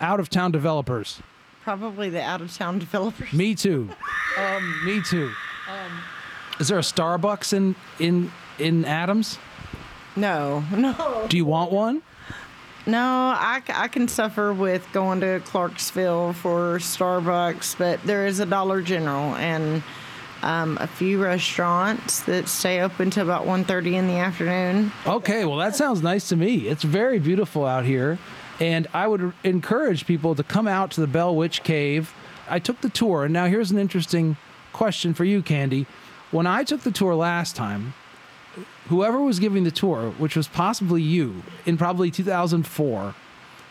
out 0.00 0.20
of 0.20 0.28
town 0.30 0.52
developers? 0.52 1.20
Probably 1.64 2.08
the 2.08 2.22
out 2.22 2.40
of 2.40 2.56
town 2.56 2.78
developers. 2.78 3.32
Me 3.32 3.54
too. 3.54 3.88
Um, 4.38 4.82
Me 4.86 5.02
too. 5.02 5.32
Is 6.60 6.68
there 6.68 6.78
a 6.78 6.82
Starbucks 6.82 7.52
in 7.52 7.74
in 7.98 8.30
in 8.60 8.84
Adams? 8.84 9.40
No, 10.14 10.60
no. 10.72 11.26
Do 11.28 11.36
you 11.36 11.44
want 11.44 11.72
one? 11.72 12.02
No, 12.86 12.98
I, 13.36 13.60
I 13.68 13.88
can 13.88 14.06
suffer 14.06 14.52
with 14.52 14.86
going 14.92 15.20
to 15.20 15.42
Clarksville 15.44 16.32
for 16.34 16.78
Starbucks, 16.78 17.76
but 17.76 18.00
there 18.04 18.24
is 18.26 18.38
a 18.38 18.46
Dollar 18.46 18.82
General 18.82 19.34
and 19.34 19.82
um, 20.42 20.78
a 20.80 20.86
few 20.86 21.22
restaurants 21.22 22.20
that 22.24 22.48
stay 22.48 22.80
open 22.80 23.10
till 23.10 23.24
about 23.24 23.46
1.30 23.46 23.92
in 23.94 24.06
the 24.06 24.14
afternoon. 24.14 24.92
Okay, 25.06 25.44
well 25.44 25.58
that 25.58 25.76
sounds 25.76 26.02
nice 26.02 26.28
to 26.28 26.36
me. 26.36 26.68
It's 26.68 26.82
very 26.82 27.18
beautiful 27.18 27.64
out 27.64 27.84
here, 27.84 28.18
and 28.58 28.86
I 28.92 29.06
would 29.06 29.32
encourage 29.44 30.06
people 30.06 30.34
to 30.34 30.42
come 30.42 30.66
out 30.66 30.90
to 30.92 31.00
the 31.00 31.06
Bell 31.06 31.34
Witch 31.34 31.62
Cave. 31.62 32.14
I 32.48 32.58
took 32.58 32.80
the 32.80 32.88
tour, 32.88 33.24
and 33.24 33.32
now 33.32 33.46
here's 33.46 33.70
an 33.70 33.78
interesting 33.78 34.36
question 34.72 35.14
for 35.14 35.24
you, 35.24 35.42
Candy. 35.42 35.86
When 36.30 36.46
I 36.46 36.64
took 36.64 36.82
the 36.82 36.92
tour 36.92 37.14
last 37.14 37.56
time, 37.56 37.94
whoever 38.88 39.20
was 39.20 39.38
giving 39.38 39.64
the 39.64 39.70
tour, 39.70 40.10
which 40.18 40.36
was 40.36 40.48
possibly 40.48 41.02
you 41.02 41.42
in 41.66 41.76
probably 41.76 42.10
2004, 42.10 43.14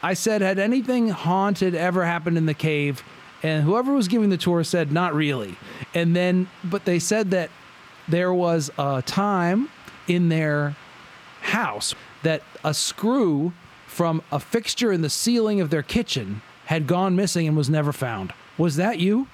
I 0.02 0.14
said, 0.14 0.42
Had 0.42 0.60
anything 0.60 1.10
haunted 1.10 1.76
ever 1.76 2.06
happened 2.06 2.38
in 2.38 2.46
the 2.46 2.54
cave? 2.54 3.04
And 3.42 3.64
whoever 3.64 3.94
was 3.94 4.08
giving 4.08 4.30
the 4.30 4.38
tour 4.38 4.64
said, 4.64 4.92
Not 4.92 5.14
really. 5.14 5.56
And 5.94 6.16
then, 6.16 6.50
but 6.64 6.86
they 6.86 7.00
said 7.00 7.32
that 7.32 7.50
there 8.08 8.34
was 8.34 8.72
a 8.78 9.02
time 9.06 9.70
in 10.08 10.30
their 10.30 10.76
house 11.42 11.96
that 12.24 12.42
a 12.64 12.74
screw 12.74 13.54
from 13.88 14.22
a 14.32 14.40
fixture 14.40 14.92
in 14.92 15.02
the 15.02 15.10
ceiling 15.10 15.62
of 15.62 15.70
their 15.70 15.84
kitchen 15.84 16.42
had 16.66 16.88
gone 16.88 17.16
missing 17.16 17.48
and 17.48 17.56
was 17.56 17.70
never 17.70 17.92
found. 17.92 18.34
Was 18.58 18.76
that 18.76 19.00
you? 19.00 19.28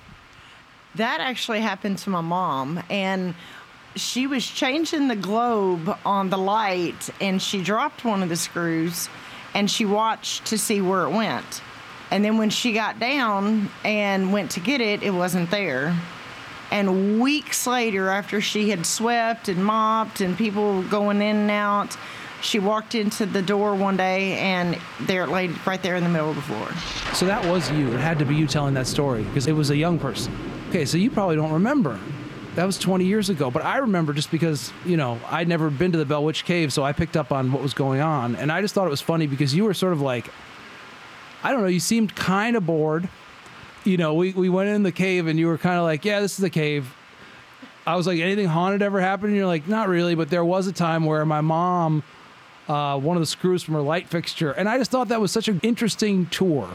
That 0.96 1.20
actually 1.20 1.60
happened 1.60 1.98
to 2.00 2.10
my 2.10 2.22
mom, 2.22 2.82
and 2.90 3.36
she 3.96 4.28
was 4.28 4.46
changing 4.46 5.08
the 5.08 5.16
globe 5.16 5.98
on 6.06 6.30
the 6.30 6.38
light, 6.38 7.10
and 7.20 7.42
she 7.42 7.62
dropped 7.62 8.06
one 8.06 8.24
of 8.24 8.30
the 8.30 8.36
screws, 8.36 9.10
and 9.54 9.70
she 9.70 9.86
watched 9.86 10.46
to 10.46 10.58
see 10.58 10.82
where 10.82 11.04
it 11.04 11.10
went. 11.10 11.62
And 12.12 12.24
then 12.24 12.38
when 12.38 12.50
she 12.50 12.74
got 12.74 13.00
down 13.00 13.70
and 13.84 14.32
went 14.32 14.52
to 14.52 14.60
get 14.60 14.82
it, 14.82 15.04
it 15.04 15.12
wasn't 15.12 15.50
there. 15.52 15.96
And 16.72 17.20
weeks 17.22 17.68
later, 17.68 18.10
after 18.10 18.42
she 18.42 18.70
had 18.70 18.86
swept 18.86 19.50
and 19.50 19.64
mopped 19.64 20.22
and 20.22 20.38
people 20.38 20.84
going 20.84 21.18
in 21.18 21.36
and 21.36 21.52
out, 21.52 21.98
she 22.42 22.60
walked 22.60 22.96
into 22.96 23.26
the 23.26 23.42
door 23.42 23.76
one 23.76 23.98
day 23.98 24.38
and 24.38 24.78
there 25.02 25.24
it 25.24 25.30
laid 25.30 25.52
right 25.66 25.82
there 25.82 25.96
in 25.96 26.04
the 26.04 26.10
middle 26.10 26.30
of 26.30 26.36
the 26.36 26.42
floor. 26.44 26.68
So 27.14 27.26
that 27.26 27.44
was 27.46 27.72
you. 27.72 27.92
It 27.94 28.00
had 28.00 28.20
to 28.20 28.26
be 28.26 28.36
you 28.36 28.48
telling 28.48 28.74
that 28.76 28.88
story 28.88 29.24
because 29.24 29.48
it 29.48 29.54
was 29.54 29.72
a 29.72 29.78
young 29.78 29.98
person. 29.98 30.36
Okay, 30.70 30.86
so 30.86 30.98
you 30.98 31.10
probably 31.10 31.36
don't 31.36 31.54
remember. 31.54 32.00
That 32.56 32.66
was 32.66 32.78
20 32.78 33.04
years 33.06 33.30
ago, 33.30 33.52
but 33.52 33.64
I 33.66 33.78
remember 33.80 34.14
just 34.14 34.32
because, 34.32 34.72
you 34.86 34.96
know, 34.96 35.20
I'd 35.30 35.48
never 35.48 35.70
been 35.70 35.92
to 35.92 35.98
the 35.98 36.06
Bell 36.06 36.24
Witch 36.24 36.46
Cave, 36.46 36.72
so 36.72 36.84
I 36.84 36.94
picked 36.94 37.18
up 37.18 37.32
on 37.32 37.52
what 37.52 37.62
was 37.62 37.74
going 37.74 38.00
on. 38.00 38.36
And 38.38 38.52
I 38.52 38.62
just 38.62 38.74
thought 38.74 38.88
it 38.88 38.92
was 38.92 39.02
funny 39.02 39.28
because 39.28 39.54
you 39.54 39.66
were 39.66 39.74
sort 39.74 39.92
of 39.92 40.02
like, 40.02 40.30
I 41.46 41.52
don't 41.52 41.62
know, 41.62 41.68
you 41.68 41.80
seemed 41.80 42.16
kind 42.16 42.56
of 42.56 42.66
bored. 42.66 43.08
You 43.84 43.98
know, 43.98 44.16
we, 44.16 44.34
we 44.34 44.50
went 44.50 44.70
in 44.70 44.82
the 44.82 44.92
cave 44.92 45.28
and 45.28 45.38
you 45.38 45.46
were 45.46 45.60
kind 45.60 45.78
of 45.78 45.84
like, 45.84 46.04
yeah, 46.04 46.20
this 46.20 46.32
is 46.32 46.38
the 46.40 46.50
cave. 46.50 46.92
I 47.86 47.96
was 47.96 48.08
like, 48.08 48.20
anything 48.20 48.48
haunted 48.48 48.82
ever 48.82 49.00
happened? 49.00 49.28
And 49.28 49.38
you're 49.38 49.46
like, 49.46 49.68
not 49.68 49.88
really, 49.88 50.16
but 50.16 50.32
there 50.32 50.44
was 50.44 50.66
a 50.66 50.72
time 50.72 51.06
where 51.06 51.24
my 51.24 51.42
mom, 51.42 52.02
uh, 52.68 53.00
one 53.00 53.16
of 53.16 53.22
the 53.22 53.28
screws 53.28 53.62
from 53.62 53.76
her 53.76 53.82
light 53.82 54.10
fixture, 54.10 54.54
and 54.54 54.68
I 54.68 54.80
just 54.80 54.90
thought 54.90 55.10
that 55.10 55.22
was 55.22 55.32
such 55.32 55.48
an 55.48 55.60
interesting 55.62 56.26
tour. 56.32 56.68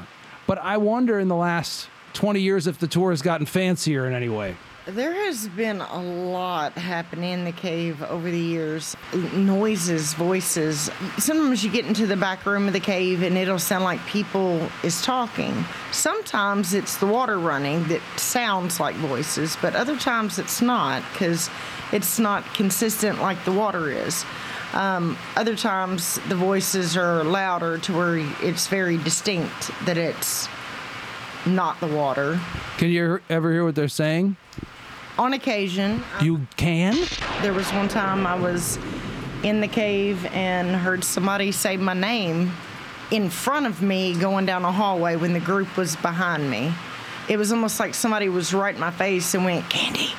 But 0.47 0.59
I 0.59 0.77
wonder 0.77 1.18
in 1.18 1.27
the 1.27 1.35
last 1.35 1.89
20 2.12 2.41
years 2.41 2.68
if 2.68 2.79
the 2.79 2.87
tour 2.87 3.11
has 3.11 3.23
gotten 3.23 3.47
fancier 3.47 4.07
in 4.07 4.14
any 4.14 4.29
way. 4.29 4.55
There 4.87 5.12
has 5.12 5.47
been 5.49 5.83
a 5.83 6.03
lot 6.03 6.72
happening 6.72 7.33
in 7.33 7.45
the 7.45 7.53
cave 7.53 8.03
over 8.03 8.31
the 8.31 8.39
years. 8.39 8.97
Noises, 9.35 10.14
voices. 10.14 10.91
Sometimes 11.18 11.62
you 11.62 11.70
get 11.70 11.85
into 11.85 12.07
the 12.07 12.16
back 12.16 12.47
room 12.47 12.66
of 12.66 12.72
the 12.72 12.81
cave 12.81 13.22
and 13.22 13.37
it'll 13.37 13.59
sound 13.59 13.85
like 13.85 14.05
people 14.07 14.66
is 14.83 15.03
talking. 15.03 15.66
Sometimes 15.93 16.72
it's 16.72 16.97
the 16.97 17.07
water 17.07 17.39
running 17.39 17.85
that 17.89 18.01
sounds 18.16 18.81
like 18.81 18.97
voices, 18.97 19.55
but 19.61 19.76
other 19.76 19.99
times 19.99 20.39
it's 20.39 20.62
not 20.62 21.03
because 21.12 21.51
it's 21.93 22.18
not 22.18 22.43
consistent 22.55 23.20
like 23.20 23.45
the 23.45 23.53
water 23.53 23.91
is. 23.91 24.24
Um, 24.72 25.18
other 25.37 25.57
times 25.57 26.18
the 26.28 26.37
voices 26.37 26.97
are 26.97 27.22
louder 27.22 27.76
to 27.78 27.93
where 27.93 28.16
it's 28.43 28.66
very 28.68 28.97
distinct 28.97 29.72
that 29.85 29.99
it's 29.99 30.49
not 31.47 31.78
the 31.80 31.86
water. 31.86 32.41
Can 32.78 32.88
you 32.91 33.20
ever 33.28 33.53
hear 33.53 33.64
what 33.64 33.74
they're 33.74 33.88
saying? 33.88 34.36
On 35.18 35.32
occasion, 35.32 36.03
You 36.20 36.47
can? 36.57 36.97
there 37.43 37.53
was 37.53 37.70
one 37.72 37.88
time 37.88 38.26
I 38.26 38.34
was 38.34 38.78
in 39.43 39.61
the 39.61 39.68
cave 39.68 40.24
and 40.26 40.74
heard 40.74 41.03
somebody 41.05 41.53
say 41.53 41.76
my 41.76 41.95
name 41.95 42.53
in 43.11 43.28
front 43.28 43.66
of 43.66 43.82
me 43.82 44.14
going 44.14 44.47
down 44.47 44.64
a 44.64 44.72
hallway 44.72 45.16
when 45.16 45.32
the 45.32 45.41
group 45.41 45.76
was 45.76 45.97
behind 45.97 46.49
me. 46.51 46.72
It 47.28 47.36
was 47.38 47.53
almost 47.53 47.78
like 47.80 47.95
somebody 47.95 48.28
was 48.28 48.55
right 48.55 48.74
in 48.74 48.80
my 48.80 48.91
face 48.91 49.34
and 49.34 49.45
went, 49.45 49.68
Candy. 49.68 50.11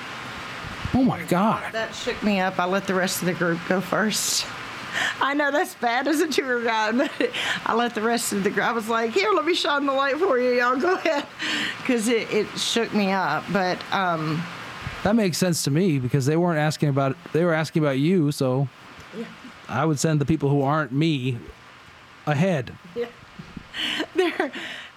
Oh 0.94 1.04
my 1.04 1.24
God. 1.24 1.72
That 1.72 1.96
shook 1.96 2.22
me 2.22 2.40
up. 2.40 2.60
I 2.60 2.66
let 2.66 2.86
the 2.86 2.94
rest 2.94 3.22
of 3.22 3.26
the 3.28 3.34
group 3.34 3.60
go 3.68 3.80
first. 3.82 4.46
I 5.22 5.34
know 5.34 5.52
that's 5.52 5.76
bad 5.76 6.08
as 6.08 6.20
a 6.20 6.28
tour 6.28 6.64
guide, 6.64 6.98
but 6.98 7.12
I 7.66 7.74
let 7.76 7.96
the 7.96 8.02
rest 8.02 8.34
of 8.34 8.44
the 8.44 8.50
group. 8.50 8.66
I 8.66 8.72
was 8.72 8.90
like, 8.90 9.12
"Here, 9.12 9.32
let 9.32 9.46
me 9.46 9.54
shine 9.54 9.86
the 9.86 9.94
light 9.94 10.18
for 10.18 10.40
you, 10.40 10.52
y'all. 10.52 10.76
Go 10.80 10.96
ahead," 10.96 11.26
because 11.78 12.08
it, 12.08 12.32
it 12.32 12.48
shook 12.58 12.94
me 12.94 13.12
up. 13.12 13.44
But 13.52 13.80
um, 13.94 14.42
That 15.04 15.16
makes 15.16 15.38
sense 15.38 15.64
to 15.64 15.72
me 15.72 16.00
because 16.00 16.26
they 16.26 16.38
weren't 16.38 16.60
asking 16.60 16.90
about 16.90 17.16
they 17.34 17.44
were 17.44 17.54
asking 17.54 17.84
about 17.84 18.00
you, 18.00 18.32
so 18.32 18.68
I 19.68 19.86
would 19.86 20.00
send 20.00 20.20
the 20.20 20.26
people 20.26 20.50
who 20.50 20.62
aren't 20.62 20.92
me 20.92 21.38
ahead. 22.26 22.74
there, 24.16 24.52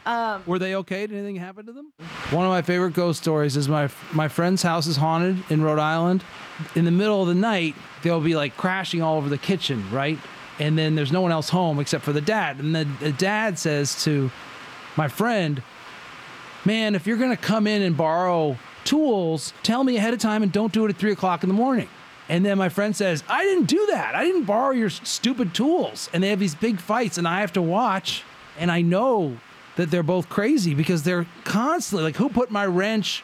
um, 0.07 0.43
Were 0.47 0.59
they 0.59 0.75
okay? 0.77 1.07
Did 1.07 1.17
anything 1.17 1.37
happen 1.37 1.67
to 1.67 1.73
them? 1.73 1.93
One 2.31 2.45
of 2.45 2.51
my 2.51 2.63
favorite 2.63 2.95
ghost 2.95 3.21
stories 3.23 3.57
is 3.57 3.69
my 3.69 3.89
my 4.13 4.29
friend's 4.29 4.63
house 4.63 4.87
is 4.87 4.97
haunted 4.97 5.43
in 5.51 5.63
Rhode 5.63 5.79
Island. 5.79 6.25
In 6.75 6.85
the 6.85 6.91
middle 6.91 7.23
of 7.23 7.29
the 7.29 7.35
night, 7.35 7.75
they'll 8.03 8.21
be 8.21 8.37
like 8.37 8.57
crashing 8.57 9.03
all 9.03 9.17
over 9.17 9.29
the 9.29 9.39
kitchen, 9.39 9.85
right? 9.91 10.19
And 10.59 10.79
then 10.79 10.95
there's 10.95 11.11
no 11.11 11.21
one 11.21 11.33
else 11.33 11.49
home 11.49 11.81
except 11.81 12.05
for 12.05 12.13
the 12.13 12.21
dad. 12.21 12.59
And 12.59 12.75
the, 12.75 12.87
the 13.01 13.13
dad 13.13 13.59
says 13.59 14.03
to 14.05 14.31
my 14.97 15.09
friend, 15.09 15.63
"Man, 16.65 16.95
if 16.95 17.07
you're 17.07 17.17
gonna 17.17 17.37
come 17.37 17.67
in 17.67 17.83
and 17.83 17.97
borrow 17.97 18.57
tools, 18.85 19.53
tell 19.63 19.83
me 19.83 19.97
ahead 19.97 20.15
of 20.15 20.21
time 20.21 20.43
and 20.43 20.53
don't 20.53 20.73
do 20.73 20.85
it 20.85 20.91
at 20.91 20.97
three 20.97 21.13
o'clock 21.13 21.43
in 21.43 21.49
the 21.49 21.55
morning." 21.55 21.89
And 22.29 22.45
then 22.45 22.57
my 22.57 22.69
friend 22.71 22.97
says, 22.97 23.23
I 23.29 23.45
didn't 23.45 23.67
do 23.67 23.87
that. 23.91 24.15
I 24.15 24.25
didn't 24.25 24.45
borrow 24.45 24.71
your 24.71 24.89
stupid 24.89 25.55
tools. 25.55 26.09
And 26.13 26.23
they 26.23 26.31
have 26.31 26.41
these 26.41 26.55
big 26.55 26.81
fights, 26.81 27.19
and 27.19 27.29
I 27.29 27.41
have 27.41 27.53
to 27.53 27.63
watch. 27.63 28.23
And 28.59 28.71
I 28.71 28.81
know 28.81 29.37
that 29.77 29.91
they're 29.91 30.03
both 30.03 30.29
crazy 30.29 30.75
because 30.75 31.03
they're 31.03 31.27
constantly 31.45 32.05
like, 32.05 32.16
who 32.16 32.29
put 32.29 32.51
my 32.51 32.66
wrench 32.66 33.22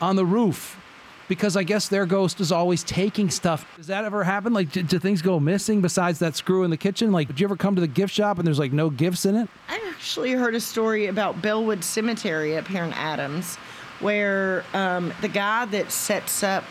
on 0.00 0.16
the 0.16 0.24
roof? 0.24 0.80
Because 1.26 1.56
I 1.56 1.62
guess 1.62 1.88
their 1.88 2.04
ghost 2.04 2.40
is 2.40 2.52
always 2.52 2.84
taking 2.84 3.30
stuff. 3.30 3.66
Does 3.76 3.86
that 3.86 4.04
ever 4.04 4.24
happen? 4.24 4.52
Like, 4.52 4.70
do, 4.70 4.82
do 4.82 4.98
things 4.98 5.22
go 5.22 5.40
missing 5.40 5.80
besides 5.80 6.18
that 6.18 6.36
screw 6.36 6.64
in 6.64 6.70
the 6.70 6.76
kitchen? 6.76 7.12
Like, 7.12 7.28
did 7.28 7.40
you 7.40 7.46
ever 7.46 7.56
come 7.56 7.74
to 7.76 7.80
the 7.80 7.88
gift 7.88 8.12
shop 8.12 8.38
and 8.38 8.46
there's 8.46 8.58
like 8.58 8.72
no 8.72 8.90
gifts 8.90 9.24
in 9.24 9.34
it? 9.34 9.48
I 9.68 9.82
actually 9.88 10.32
heard 10.32 10.54
a 10.54 10.60
story 10.60 11.06
about 11.06 11.40
Bellwood 11.40 11.82
Cemetery 11.82 12.58
up 12.58 12.68
here 12.68 12.84
in 12.84 12.92
Adams, 12.92 13.56
where 14.00 14.64
um, 14.74 15.14
the 15.22 15.28
guy 15.28 15.64
that 15.64 15.90
sets 15.90 16.42
up 16.42 16.64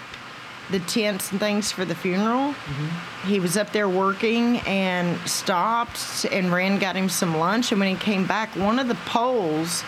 the 0.72 0.80
tents 0.80 1.32
and 1.32 1.40
things 1.40 1.72
for 1.72 1.86
the 1.86 1.96
funeral. 1.96 2.54
Mm-hmm. 2.54 3.28
He 3.28 3.40
was 3.40 3.58
up 3.58 3.72
there 3.72 3.90
working 3.90 4.58
and 4.60 5.18
stopped 5.28 6.26
and 6.32 6.52
ran 6.52 6.80
got 6.80 6.96
him 6.96 7.10
some 7.10 7.38
lunch. 7.38 7.72
And 7.72 7.80
when 7.80 7.90
he 7.90 7.96
came 7.96 8.26
back, 8.26 8.56
one 8.56 8.80
of 8.80 8.88
the 8.88 8.96
poles 9.06 9.84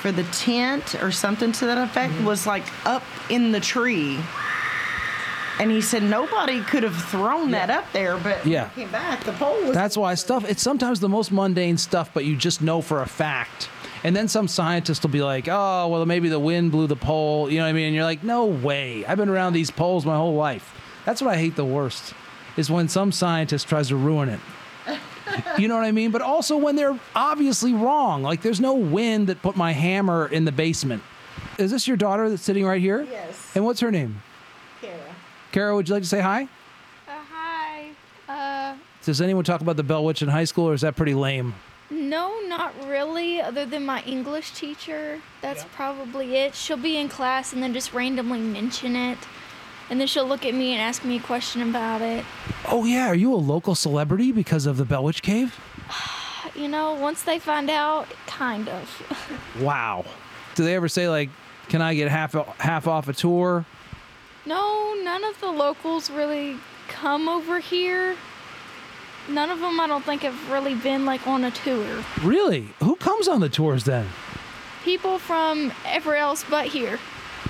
for 0.00 0.12
the 0.12 0.24
tent 0.24 0.94
or 1.02 1.10
something 1.10 1.52
to 1.52 1.66
that 1.66 1.78
effect 1.78 2.12
mm-hmm. 2.12 2.24
was 2.26 2.46
like 2.46 2.64
up 2.86 3.02
in 3.30 3.50
the 3.52 3.60
tree. 3.60 4.18
And 5.58 5.72
he 5.72 5.80
said 5.80 6.04
nobody 6.04 6.60
could 6.62 6.84
have 6.84 6.96
thrown 7.06 7.50
that 7.50 7.68
up 7.68 7.84
there, 7.92 8.16
but 8.16 8.44
when 8.44 8.52
Yeah. 8.52 8.68
he 8.70 8.82
came 8.82 8.92
back, 8.92 9.24
the 9.24 9.32
pole 9.32 9.60
was. 9.64 9.74
That's 9.74 9.96
why 9.96 10.14
stuff, 10.14 10.48
it's 10.48 10.62
sometimes 10.62 11.00
the 11.00 11.08
most 11.08 11.32
mundane 11.32 11.78
stuff, 11.78 12.10
but 12.14 12.24
you 12.24 12.36
just 12.36 12.62
know 12.62 12.80
for 12.80 13.02
a 13.02 13.06
fact. 13.06 13.68
And 14.04 14.14
then 14.14 14.28
some 14.28 14.46
scientist 14.48 15.02
will 15.02 15.10
be 15.10 15.22
like, 15.22 15.48
oh, 15.48 15.88
well, 15.88 16.06
maybe 16.06 16.28
the 16.28 16.38
wind 16.38 16.70
blew 16.70 16.86
the 16.86 16.96
pole. 16.96 17.50
You 17.50 17.58
know 17.58 17.64
what 17.64 17.70
I 17.70 17.72
mean? 17.72 17.86
And 17.86 17.94
you're 17.94 18.04
like, 18.04 18.22
no 18.22 18.44
way. 18.46 19.04
I've 19.04 19.18
been 19.18 19.28
around 19.28 19.54
these 19.54 19.70
poles 19.70 20.06
my 20.06 20.16
whole 20.16 20.34
life. 20.34 20.74
That's 21.04 21.20
what 21.20 21.34
I 21.34 21.36
hate 21.36 21.56
the 21.56 21.64
worst, 21.64 22.14
is 22.56 22.70
when 22.70 22.88
some 22.88 23.10
scientist 23.12 23.68
tries 23.68 23.88
to 23.88 23.96
ruin 23.96 24.28
it. 24.28 24.40
You 25.58 25.68
know 25.68 25.76
what 25.76 25.84
I 25.84 25.92
mean? 25.92 26.10
But 26.10 26.22
also 26.22 26.56
when 26.56 26.74
they're 26.76 26.98
obviously 27.14 27.72
wrong. 27.74 28.22
Like, 28.22 28.42
there's 28.42 28.60
no 28.60 28.74
wind 28.74 29.28
that 29.28 29.42
put 29.42 29.56
my 29.56 29.72
hammer 29.72 30.26
in 30.26 30.44
the 30.44 30.52
basement. 30.52 31.02
Is 31.58 31.70
this 31.70 31.86
your 31.86 31.96
daughter 31.96 32.30
that's 32.30 32.42
sitting 32.42 32.64
right 32.64 32.80
here? 32.80 33.06
Yes. 33.08 33.52
And 33.54 33.64
what's 33.64 33.80
her 33.80 33.90
name? 33.90 34.22
Kara. 34.80 34.96
Kara, 35.52 35.74
would 35.74 35.88
you 35.88 35.94
like 35.94 36.02
to 36.02 36.08
say 36.08 36.20
hi? 36.20 36.48
Uh, 37.06 37.12
hi. 37.30 37.90
Uh, 38.28 38.76
Does 39.04 39.20
anyone 39.20 39.44
talk 39.44 39.60
about 39.60 39.76
the 39.76 39.82
Bell 39.82 40.04
Witch 40.04 40.22
in 40.22 40.28
high 40.28 40.44
school, 40.44 40.68
or 40.68 40.74
is 40.74 40.80
that 40.82 40.96
pretty 40.96 41.14
lame? 41.14 41.54
No, 41.90 42.38
not 42.46 42.74
really, 42.86 43.40
other 43.40 43.64
than 43.64 43.86
my 43.86 44.02
English 44.02 44.52
teacher. 44.52 45.20
That's 45.40 45.64
probably 45.74 46.36
it. 46.36 46.54
She'll 46.54 46.76
be 46.76 46.96
in 46.96 47.08
class 47.08 47.52
and 47.52 47.62
then 47.62 47.72
just 47.72 47.92
randomly 47.92 48.40
mention 48.40 48.94
it. 48.94 49.18
And 49.90 49.98
then 49.98 50.06
she'll 50.06 50.26
look 50.26 50.44
at 50.44 50.54
me 50.54 50.72
and 50.72 50.82
ask 50.82 51.02
me 51.04 51.16
a 51.16 51.20
question 51.20 51.62
about 51.62 52.02
it. 52.02 52.24
Oh 52.66 52.84
yeah, 52.84 53.08
are 53.08 53.14
you 53.14 53.32
a 53.32 53.36
local 53.36 53.74
celebrity 53.74 54.32
because 54.32 54.66
of 54.66 54.76
the 54.76 54.84
Bell 54.84 55.04
Witch 55.04 55.22
Cave? 55.22 55.58
You 56.54 56.66
know, 56.66 56.94
once 56.94 57.22
they 57.22 57.38
find 57.38 57.70
out, 57.70 58.08
kind 58.26 58.68
of. 58.68 59.42
Wow. 59.62 60.04
Do 60.56 60.64
they 60.64 60.74
ever 60.74 60.88
say 60.88 61.08
like, 61.08 61.30
"Can 61.68 61.80
I 61.80 61.94
get 61.94 62.08
half 62.08 62.32
half 62.58 62.88
off 62.88 63.06
a 63.08 63.12
tour?" 63.12 63.64
no, 64.44 64.94
none 65.04 65.22
of 65.24 65.40
the 65.40 65.50
locals 65.50 66.10
really 66.10 66.56
come 66.88 67.28
over 67.28 67.60
here. 67.60 68.16
None 69.28 69.50
of 69.50 69.60
them, 69.60 69.78
I 69.78 69.86
don't 69.86 70.04
think, 70.04 70.22
have 70.22 70.50
really 70.50 70.74
been 70.74 71.04
like 71.04 71.26
on 71.26 71.44
a 71.44 71.50
tour. 71.50 72.02
Really? 72.22 72.68
Who 72.80 72.96
comes 72.96 73.28
on 73.28 73.40
the 73.40 73.48
tours 73.48 73.84
then? 73.84 74.06
People 74.84 75.18
from 75.18 75.72
everywhere 75.84 76.18
else 76.18 76.44
but 76.48 76.66
here. 76.66 76.98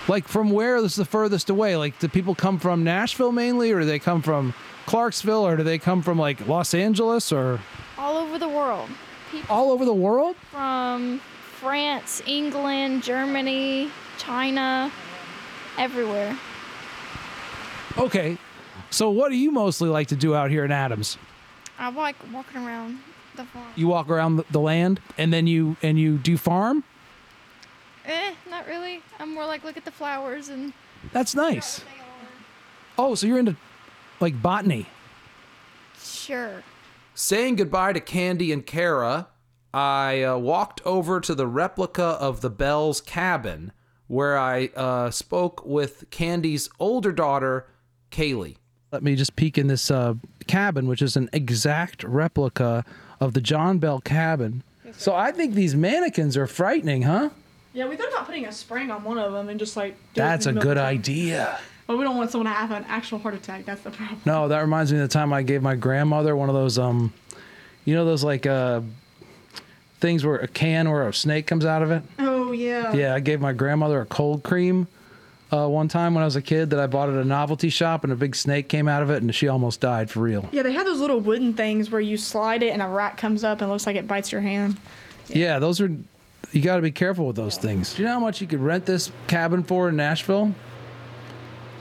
Like 0.09 0.26
from 0.26 0.51
where 0.51 0.76
is 0.76 0.97
the 0.97 1.05
furthest 1.05 1.51
away? 1.51 1.76
Like 1.76 1.99
do 1.99 2.09
people 2.09 2.35
come 2.35 2.59
from 2.59 2.83
Nashville 2.83 3.33
mainly, 3.33 3.70
or 3.72 3.81
do 3.81 3.87
they 3.87 3.99
come 3.99 4.22
from 4.22 4.55
Clarksville, 4.87 5.47
or 5.47 5.57
do 5.57 5.62
they 5.62 5.79
come 5.79 6.03
from 6.03 6.18
like 6.18 6.47
Los 6.49 6.74
Angeles, 6.74 7.31
or 7.31 7.61
All 7.97 8.16
over 8.16 8.39
the 8.39 8.49
world. 8.49 8.89
People 9.31 9.55
all 9.55 9.70
over 9.70 9.85
the 9.85 9.95
world? 9.95 10.35
from 10.51 11.20
France, 11.61 12.22
England, 12.26 13.03
Germany, 13.03 13.91
China, 14.16 14.91
everywhere. 15.76 16.37
Okay. 17.99 18.39
So 18.91 19.11
what 19.11 19.29
do 19.31 19.37
you 19.37 19.51
mostly 19.51 19.89
like 19.89 20.07
to 20.09 20.16
do 20.16 20.35
out 20.35 20.51
here 20.51 20.64
in 20.64 20.72
Adams? 20.72 21.18
I 21.79 21.91
like 21.91 22.16
walking 22.33 22.64
around 22.66 22.99
the 23.37 23.45
farm. 23.45 23.66
You 23.76 23.89
walk 23.89 24.09
around 24.09 24.37
the- 24.37 24.45
the 24.51 24.61
land 24.61 25.01
and 25.16 25.33
then 25.33 25.47
you 25.47 25.76
and 25.83 25.99
you 25.99 26.18
do 26.18 26.37
farm? 26.37 26.83
Eh, 28.05 28.35
not 28.51 28.66
really. 28.66 29.03
I'm 29.20 29.33
more 29.35 29.47
like 29.47 29.62
look 29.64 29.76
at 29.76 29.85
the 29.85 29.91
flowers 29.93 30.49
and 30.49 30.72
That's 31.12 31.35
nice. 31.35 31.83
Oh, 32.97 33.14
so 33.14 33.26
you're 33.26 33.39
into 33.39 33.57
like 34.20 34.41
botany. 34.43 34.87
sure. 36.01 36.62
Saying 37.14 37.57
goodbye 37.57 37.93
to 37.95 38.01
Candy 38.01 38.53
and 38.53 38.64
Kara, 38.64 39.29
I 39.74 40.22
uh, 40.22 40.39
walked 40.39 40.81
over 40.85 41.20
to 41.20 41.35
the 41.35 41.47
replica 41.47 42.03
of 42.03 42.41
the 42.41 42.51
Bell's 42.51 43.01
cabin 43.01 43.72
where 44.07 44.39
I 44.39 44.66
uh, 44.76 45.11
spoke 45.11 45.64
with 45.66 46.09
Candy's 46.11 46.70
older 46.81 47.12
daughter, 47.12 47.66
Kaylee. 48.11 48.57
Let 48.93 49.03
me 49.03 49.16
just 49.16 49.37
peek 49.37 49.59
in 49.59 49.66
this 49.66 49.91
uh, 49.91 50.14
cabin, 50.49 50.88
which 50.88 51.03
is 51.03 51.16
an 51.16 51.28
exact 51.32 52.03
replica 52.03 52.84
of 53.20 53.34
the 53.34 53.40
John 53.40 53.78
Bell 53.78 54.01
cabin. 54.01 54.62
So 54.96 55.14
I 55.14 55.30
think 55.32 55.55
these 55.55 55.74
mannequins 55.74 56.36
are 56.36 56.46
frightening, 56.46 57.03
huh? 57.03 57.30
Yeah, 57.74 57.86
we 57.86 57.96
thought 57.96 58.09
about 58.09 58.26
putting 58.26 58.46
a 58.46 58.53
spring 58.53 58.90
on 58.90 59.05
one 59.05 59.18
of 59.18 59.32
them 59.32 59.49
and 59.49 59.61
just 59.61 59.76
like. 59.76 59.94
That's 60.14 60.46
a 60.46 60.49
in 60.49 60.55
the 60.57 60.61
middle 60.61 60.74
good 60.74 60.78
idea. 60.78 61.61
But 61.86 61.96
we 61.96 62.05
don't 62.05 62.16
want 62.16 62.30
someone 62.30 62.46
to 62.46 62.53
have 62.53 62.70
an 62.70 62.84
actual 62.88 63.18
heart 63.18 63.34
attack. 63.34 63.64
That's 63.64 63.82
the 63.82 63.90
problem. 63.90 64.20
No, 64.24 64.49
that 64.49 64.61
reminds 64.61 64.92
me 64.92 64.99
of 64.99 65.09
the 65.09 65.12
time 65.12 65.32
I 65.32 65.42
gave 65.42 65.62
my 65.62 65.74
grandmother 65.74 66.34
one 66.36 66.49
of 66.49 66.55
those, 66.55 66.78
um, 66.78 67.12
you 67.84 67.94
know, 67.94 68.05
those 68.05 68.24
like 68.24 68.46
uh, 68.46 68.80
things 70.01 70.24
where 70.24 70.36
a 70.36 70.49
can 70.49 70.90
where 70.90 71.09
a 71.09 71.14
snake 71.14 71.46
comes 71.46 71.64
out 71.64 71.82
of 71.82 71.90
it. 71.90 72.03
Oh 72.18 72.53
yeah. 72.53 72.92
Yeah, 72.92 73.14
I 73.14 73.20
gave 73.20 73.40
my 73.40 73.53
grandmother 73.53 74.01
a 74.01 74.07
cold 74.07 74.42
cream 74.42 74.86
uh, 75.53 75.66
one 75.66 75.88
time 75.88 76.14
when 76.14 76.22
I 76.22 76.24
was 76.26 76.36
a 76.36 76.42
kid 76.42 76.70
that 76.70 76.80
I 76.80 76.86
bought 76.86 77.09
at 77.09 77.14
a 77.16 77.24
novelty 77.24 77.70
shop, 77.70 78.05
and 78.05 78.12
a 78.12 78.16
big 78.16 78.36
snake 78.36 78.68
came 78.68 78.88
out 78.88 79.03
of 79.03 79.11
it, 79.11 79.22
and 79.22 79.34
she 79.34 79.49
almost 79.49 79.80
died 79.80 80.11
for 80.11 80.20
real. 80.20 80.49
Yeah, 80.53 80.62
they 80.62 80.72
have 80.72 80.86
those 80.86 81.01
little 81.01 81.20
wooden 81.20 81.55
things 81.55 81.90
where 81.90 82.01
you 82.01 82.16
slide 82.16 82.62
it 82.62 82.70
and 82.70 82.82
a 82.82 82.88
rat 82.88 83.16
comes 83.16 83.44
up 83.44 83.61
and 83.61 83.68
it 83.68 83.72
looks 83.72 83.86
like 83.86 83.96
it 83.96 84.07
bites 84.07 84.30
your 84.30 84.40
hand. 84.42 84.76
Yeah, 85.28 85.59
those 85.59 85.80
are. 85.80 85.90
You 86.53 86.62
got 86.62 86.76
to 86.76 86.82
be 86.82 86.90
careful 86.90 87.26
with 87.26 87.36
those 87.36 87.59
things. 87.59 87.94
Do 87.94 88.03
you 88.03 88.09
know 88.09 88.14
how 88.14 88.20
much 88.20 88.40
you 88.40 88.46
could 88.46 88.61
rent 88.61 88.86
this 88.86 89.12
cabin 89.26 89.62
for 89.62 89.90
in 89.90 89.96
Nashville? 89.96 90.55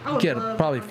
I 0.07 0.11
would 0.13 0.21
Get 0.21 0.35
probably. 0.57 0.81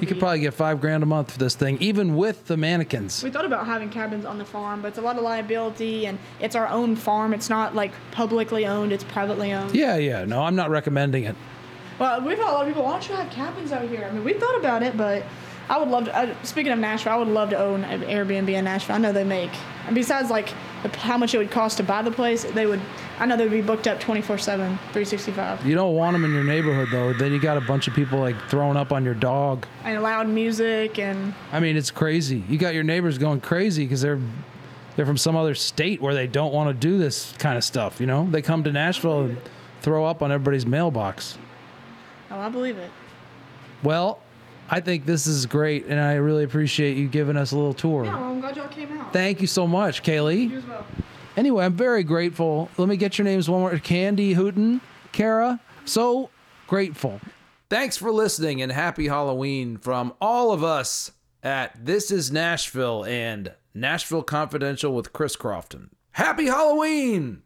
You 0.00 0.06
could 0.06 0.18
probably 0.18 0.40
get 0.40 0.54
five 0.54 0.80
grand 0.80 1.02
a 1.02 1.06
month 1.06 1.32
for 1.32 1.38
this 1.38 1.54
thing, 1.54 1.76
even 1.80 2.16
with 2.16 2.46
the 2.46 2.56
mannequins. 2.56 3.22
We 3.22 3.30
thought 3.30 3.44
about 3.44 3.66
having 3.66 3.90
cabins 3.90 4.24
on 4.24 4.38
the 4.38 4.44
farm, 4.44 4.80
but 4.80 4.88
it's 4.88 4.98
a 4.98 5.02
lot 5.02 5.16
of 5.16 5.22
liability 5.22 6.06
and 6.06 6.18
it's 6.40 6.56
our 6.56 6.68
own 6.68 6.96
farm. 6.96 7.34
It's 7.34 7.50
not 7.50 7.74
like 7.74 7.92
publicly 8.12 8.66
owned, 8.66 8.92
it's 8.92 9.04
privately 9.04 9.52
owned. 9.52 9.74
Yeah, 9.74 9.96
yeah. 9.96 10.24
No, 10.24 10.42
I'm 10.42 10.56
not 10.56 10.70
recommending 10.70 11.24
it. 11.24 11.36
Well, 11.98 12.20
we've 12.22 12.38
had 12.38 12.48
a 12.48 12.52
lot 12.52 12.62
of 12.62 12.68
people, 12.68 12.84
why 12.84 12.92
don't 12.92 13.08
you 13.08 13.14
have 13.14 13.30
cabins 13.30 13.72
out 13.72 13.88
here? 13.88 14.06
I 14.08 14.12
mean, 14.12 14.24
we 14.24 14.34
thought 14.34 14.58
about 14.58 14.82
it, 14.82 14.96
but 14.96 15.24
I 15.68 15.78
would 15.78 15.88
love 15.88 16.04
to. 16.06 16.16
Uh, 16.16 16.34
speaking 16.42 16.72
of 16.72 16.78
Nashville, 16.78 17.12
I 17.12 17.16
would 17.16 17.28
love 17.28 17.50
to 17.50 17.58
own 17.58 17.84
an 17.84 18.02
Airbnb 18.02 18.48
in 18.48 18.64
Nashville. 18.64 18.96
I 18.96 18.98
know 18.98 19.12
they 19.12 19.24
make, 19.24 19.50
and 19.86 19.94
besides 19.94 20.28
like 20.30 20.52
the, 20.82 20.88
how 20.98 21.16
much 21.16 21.34
it 21.34 21.38
would 21.38 21.50
cost 21.50 21.76
to 21.78 21.82
buy 21.82 22.02
the 22.02 22.10
place, 22.10 22.44
they 22.44 22.66
would. 22.66 22.80
I 23.18 23.26
know 23.26 23.36
they 23.36 23.44
would 23.44 23.52
be 23.52 23.62
booked 23.62 23.86
up 23.86 24.00
24 24.00 24.38
7, 24.38 24.76
365. 24.76 25.64
You 25.64 25.74
don't 25.74 25.94
want 25.94 26.14
them 26.14 26.24
in 26.24 26.32
your 26.32 26.44
neighborhood 26.44 26.88
though. 26.90 27.12
Then 27.12 27.32
you 27.32 27.40
got 27.40 27.56
a 27.56 27.60
bunch 27.60 27.86
of 27.86 27.94
people 27.94 28.18
like 28.18 28.36
throwing 28.48 28.76
up 28.76 28.92
on 28.92 29.04
your 29.04 29.14
dog. 29.14 29.66
And 29.84 30.02
loud 30.02 30.28
music 30.28 30.98
and 30.98 31.32
I 31.52 31.60
mean, 31.60 31.76
it's 31.76 31.90
crazy. 31.90 32.42
You 32.48 32.58
got 32.58 32.74
your 32.74 32.84
neighbors 32.84 33.16
going 33.18 33.40
crazy 33.40 33.84
because 33.84 34.00
they're 34.00 34.20
they're 34.96 35.06
from 35.06 35.16
some 35.16 35.36
other 35.36 35.54
state 35.54 36.02
where 36.02 36.14
they 36.14 36.26
don't 36.26 36.52
want 36.52 36.68
to 36.68 36.74
do 36.74 36.98
this 36.98 37.32
kind 37.38 37.56
of 37.56 37.64
stuff. 37.64 38.00
You 38.00 38.06
know, 38.06 38.28
they 38.30 38.42
come 38.42 38.64
to 38.64 38.72
Nashville 38.72 39.22
and 39.22 39.38
throw 39.80 40.04
up 40.04 40.22
on 40.22 40.32
everybody's 40.32 40.66
mailbox. 40.66 41.38
Oh, 42.32 42.40
I 42.40 42.48
believe 42.48 42.78
it. 42.78 42.90
Well, 43.82 44.20
I 44.68 44.80
think 44.80 45.06
this 45.06 45.26
is 45.26 45.46
great, 45.46 45.86
and 45.86 46.00
I 46.00 46.14
really 46.14 46.44
appreciate 46.44 46.96
you 46.96 47.08
giving 47.08 47.36
us 47.36 47.52
a 47.52 47.56
little 47.56 47.74
tour. 47.74 48.04
Yeah, 48.04 48.14
well, 48.16 48.30
I'm 48.30 48.40
glad 48.40 48.56
y'all 48.56 48.68
came 48.68 48.92
out. 48.92 49.12
Thank 49.12 49.40
you 49.40 49.46
so 49.46 49.66
much, 49.66 50.02
Kaylee. 50.02 50.50
You 50.50 50.58
as 50.58 50.66
well. 50.66 50.86
Anyway, 51.36 51.64
I'm 51.64 51.74
very 51.74 52.04
grateful. 52.04 52.70
Let 52.76 52.88
me 52.88 52.96
get 52.96 53.18
your 53.18 53.24
names 53.24 53.48
one 53.48 53.60
more. 53.60 53.78
Candy 53.78 54.34
Hooten, 54.34 54.80
Kara. 55.12 55.60
So 55.84 56.30
grateful. 56.66 57.20
Thanks 57.70 57.96
for 57.96 58.12
listening 58.12 58.60
and 58.60 58.70
happy 58.70 59.08
Halloween 59.08 59.78
from 59.78 60.12
all 60.20 60.52
of 60.52 60.62
us 60.62 61.12
at 61.42 61.84
This 61.84 62.10
is 62.10 62.30
Nashville 62.30 63.04
and 63.04 63.54
Nashville 63.74 64.22
Confidential 64.22 64.94
with 64.94 65.12
Chris 65.12 65.36
Crofton. 65.36 65.90
Happy 66.12 66.46
Halloween! 66.46 67.42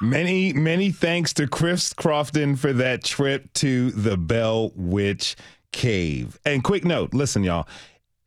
Many, 0.00 0.52
many 0.52 0.90
thanks 0.90 1.32
to 1.34 1.46
Chris 1.46 1.94
Crofton 1.94 2.56
for 2.56 2.72
that 2.74 3.02
trip 3.02 3.50
to 3.54 3.90
the 3.92 4.18
Bell 4.18 4.72
Witch 4.74 5.36
Cave. 5.72 6.38
And 6.44 6.62
quick 6.62 6.84
note 6.84 7.14
listen, 7.14 7.42
y'all, 7.42 7.66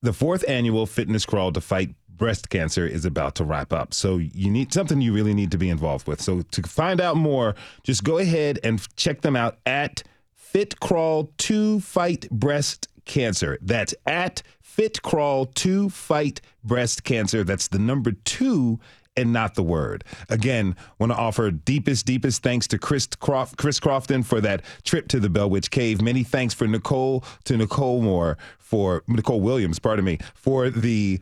the 0.02 0.14
fourth 0.14 0.44
annual 0.48 0.88
fitness 0.88 1.28
crawl 1.28 1.52
to 1.52 1.62
fight 1.62 1.94
breast 2.08 2.50
cancer 2.50 2.88
is 2.88 3.06
about 3.06 3.36
to 3.36 3.44
wrap 3.44 3.72
up. 3.72 3.94
So 3.94 4.18
you 4.18 4.50
need 4.50 4.74
something 4.74 5.00
you 5.00 5.14
really 5.14 5.36
need 5.36 5.52
to 5.52 5.58
be 5.60 5.70
involved 5.70 6.08
with. 6.08 6.22
So 6.22 6.42
to 6.42 6.64
find 6.64 7.00
out 7.00 7.18
more, 7.18 7.56
just 7.84 8.04
go 8.04 8.18
ahead 8.18 8.60
and 8.64 8.86
check 8.96 9.22
them 9.22 9.36
out 9.36 9.60
at 9.68 10.02
Fit 10.34 10.80
Crawl 10.80 11.32
to 11.38 11.80
Fight 11.82 12.28
Breast 12.32 12.88
Cancer. 13.06 13.60
That's 13.62 13.94
at 14.08 14.42
Fit 14.60 15.02
Crawl 15.04 15.46
to 15.46 15.90
Fight 15.90 16.42
Breast 16.64 17.04
Cancer. 17.04 17.44
That's 17.44 17.68
the 17.68 17.80
number 17.80 18.12
two 18.12 18.80
and 19.16 19.34
not 19.34 19.56
the 19.56 19.64
word. 19.64 20.04
Again, 20.30 20.76
want 20.98 21.12
to 21.12 21.18
offer 21.18 21.52
deepest, 21.52 22.06
deepest 22.06 22.42
thanks 22.44 22.68
to 22.68 22.78
Chris, 22.78 23.08
Croft, 23.08 23.58
Chris 23.58 23.80
Crofton 23.80 24.24
for 24.24 24.42
that 24.42 24.64
trip 24.84 25.08
to 25.10 25.20
the 25.20 25.30
Bell 25.30 25.50
Witch 25.50 25.72
Cave. 25.72 26.02
Many 26.02 26.24
thanks 26.24 26.54
for 26.54 26.68
Nicole 26.68 27.24
to 27.46 27.58
Nicole 27.58 28.02
Moore 28.02 28.38
for 28.58 29.04
Nicole 29.08 29.42
Williams, 29.42 29.80
pardon 29.80 30.06
me, 30.06 30.20
for 30.36 30.70
the 30.70 31.20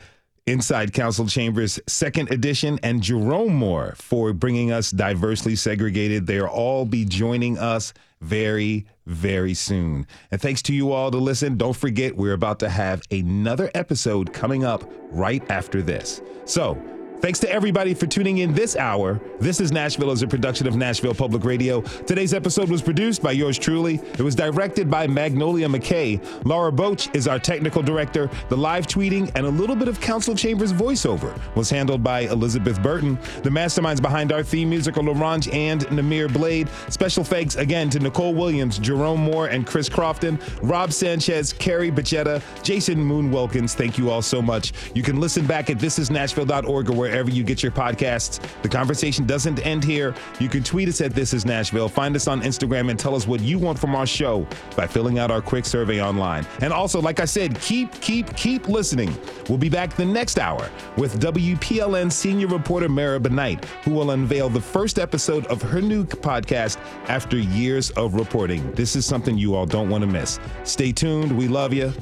Inside 0.48 0.94
Council 0.94 1.28
Chambers 1.28 1.80
second 1.88 2.32
edition, 2.32 2.80
and 2.82 3.02
Jerome 3.02 3.54
Moore 3.54 3.96
for 3.98 4.32
bringing 4.32 4.72
us 4.72 4.92
Diversely 4.92 5.56
Segregated. 5.56 6.26
They'll 6.26 6.46
all 6.46 6.86
be 6.86 7.04
joining 7.04 7.58
us 7.58 7.94
very, 8.22 8.86
very 9.06 9.54
soon. 9.54 10.08
And 10.32 10.42
thanks 10.42 10.62
to 10.64 10.74
you 10.74 10.92
all 10.92 11.12
to 11.12 11.18
listen. 11.18 11.58
Don't 11.58 11.76
forget, 11.76 12.16
we're 12.16 12.34
about 12.34 12.60
to 12.60 12.70
have 12.70 13.02
another 13.12 13.70
episode 13.76 14.32
coming 14.32 14.64
up 14.64 14.90
right 15.12 15.44
after 15.52 15.82
this. 15.82 16.22
So, 16.46 16.82
Thanks 17.20 17.40
to 17.40 17.52
everybody 17.52 17.96
for 17.96 18.06
tuning 18.06 18.38
in 18.38 18.54
this 18.54 18.76
hour. 18.76 19.20
This 19.40 19.60
is 19.60 19.72
Nashville 19.72 20.12
as 20.12 20.22
a 20.22 20.28
production 20.28 20.68
of 20.68 20.76
Nashville 20.76 21.16
Public 21.16 21.44
Radio. 21.44 21.82
Today's 21.82 22.32
episode 22.32 22.70
was 22.70 22.84
produced 22.84 23.24
by 23.24 23.32
yours 23.32 23.58
truly. 23.58 23.96
It 23.96 24.22
was 24.22 24.36
directed 24.36 24.88
by 24.88 25.08
Magnolia 25.08 25.68
McKay. 25.68 26.24
Laura 26.46 26.72
Boach 26.72 27.14
is 27.16 27.28
our 27.28 27.40
technical 27.40 27.82
director. 27.82 28.30
The 28.50 28.58
live 28.58 28.86
tweeting 28.86 29.32
and 29.34 29.48
a 29.48 29.50
little 29.50 29.76
bit 29.76 29.88
of 29.88 30.00
Council 30.00 30.36
Chambers 30.36 30.72
voiceover 30.72 31.36
was 31.56 31.72
handled 31.72 32.04
by 32.04 32.22
Elizabeth 32.22 32.82
Burton. 32.84 33.18
The 33.42 33.50
masterminds 33.50 34.02
behind 34.02 34.32
our 34.32 34.44
theme 34.44 34.70
music 34.70 34.96
are 34.98 35.04
Laurent 35.04 35.52
and 35.52 35.82
Namir 35.88 36.32
Blade. 36.32 36.70
Special 36.90 37.24
thanks 37.24 37.56
again 37.56 37.90
to 37.90 38.00
Nicole 38.00 38.36
Williams, 38.36 38.78
Jerome 38.78 39.22
Moore, 39.22 39.48
and 39.48 39.66
Chris 39.66 39.90
Crofton, 39.90 40.40
Rob 40.62 40.94
Sanchez, 40.94 41.52
Carrie 41.52 41.92
Bachetta, 41.92 42.44
Jason 42.62 43.04
Moon 43.04 43.32
Wilkins. 43.32 43.74
Thank 43.74 43.98
you 43.98 44.12
all 44.12 44.22
so 44.22 44.40
much. 44.40 44.72
You 44.94 45.02
can 45.02 45.20
listen 45.20 45.48
back 45.48 45.72
at 45.72 45.78
thisisnashville.org 45.80 46.90
or 46.90 46.94
where 46.94 47.07
wherever 47.08 47.32
you 47.32 47.44
get 47.44 47.64
your 47.64 47.72
podcasts. 47.72 48.40
The 48.62 48.70
conversation 48.70 49.26
doesn't 49.26 49.66
end 49.66 49.84
here. 49.84 50.14
You 50.40 50.50
can 50.50 50.64
tweet 50.64 50.90
us 50.90 51.00
at 51.02 51.14
This 51.14 51.34
Is 51.34 51.46
Nashville, 51.46 51.88
find 51.88 52.16
us 52.16 52.28
on 52.28 52.42
Instagram, 52.42 52.90
and 52.90 53.00
tell 53.00 53.16
us 53.16 53.26
what 53.28 53.40
you 53.42 53.58
want 53.58 53.80
from 53.80 53.96
our 53.96 54.06
show 54.06 54.46
by 54.76 54.88
filling 54.88 55.20
out 55.20 55.32
our 55.32 55.42
quick 55.42 55.66
survey 55.66 56.02
online. 56.02 56.46
And 56.62 56.74
also, 56.74 57.02
like 57.02 57.20
I 57.20 57.26
said, 57.26 57.60
keep, 57.62 57.92
keep, 58.02 58.36
keep 58.36 58.68
listening. 58.68 59.16
We'll 59.48 59.58
be 59.58 59.70
back 59.70 59.96
the 59.96 60.06
next 60.06 60.38
hour 60.38 60.70
with 60.98 61.22
WPLN 61.22 62.12
senior 62.12 62.48
reporter 62.48 62.90
Meribah 62.90 63.30
Knight, 63.30 63.64
who 63.84 63.92
will 63.92 64.12
unveil 64.12 64.50
the 64.50 64.62
first 64.62 65.00
episode 65.00 65.46
of 65.48 65.62
her 65.62 65.82
new 65.82 66.04
podcast 66.04 66.78
after 67.08 67.38
years 67.38 67.92
of 67.92 68.16
reporting. 68.16 68.70
This 68.74 68.96
is 68.96 69.06
something 69.06 69.38
you 69.38 69.56
all 69.56 69.66
don't 69.66 69.90
want 69.90 70.02
to 70.02 70.08
miss. 70.08 70.40
Stay 70.64 70.92
tuned. 70.92 71.36
We 71.38 71.48
love 71.48 71.74
you. 71.74 71.94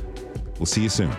We'll 0.58 0.66
see 0.66 0.84
you 0.84 0.90
soon. 0.90 1.12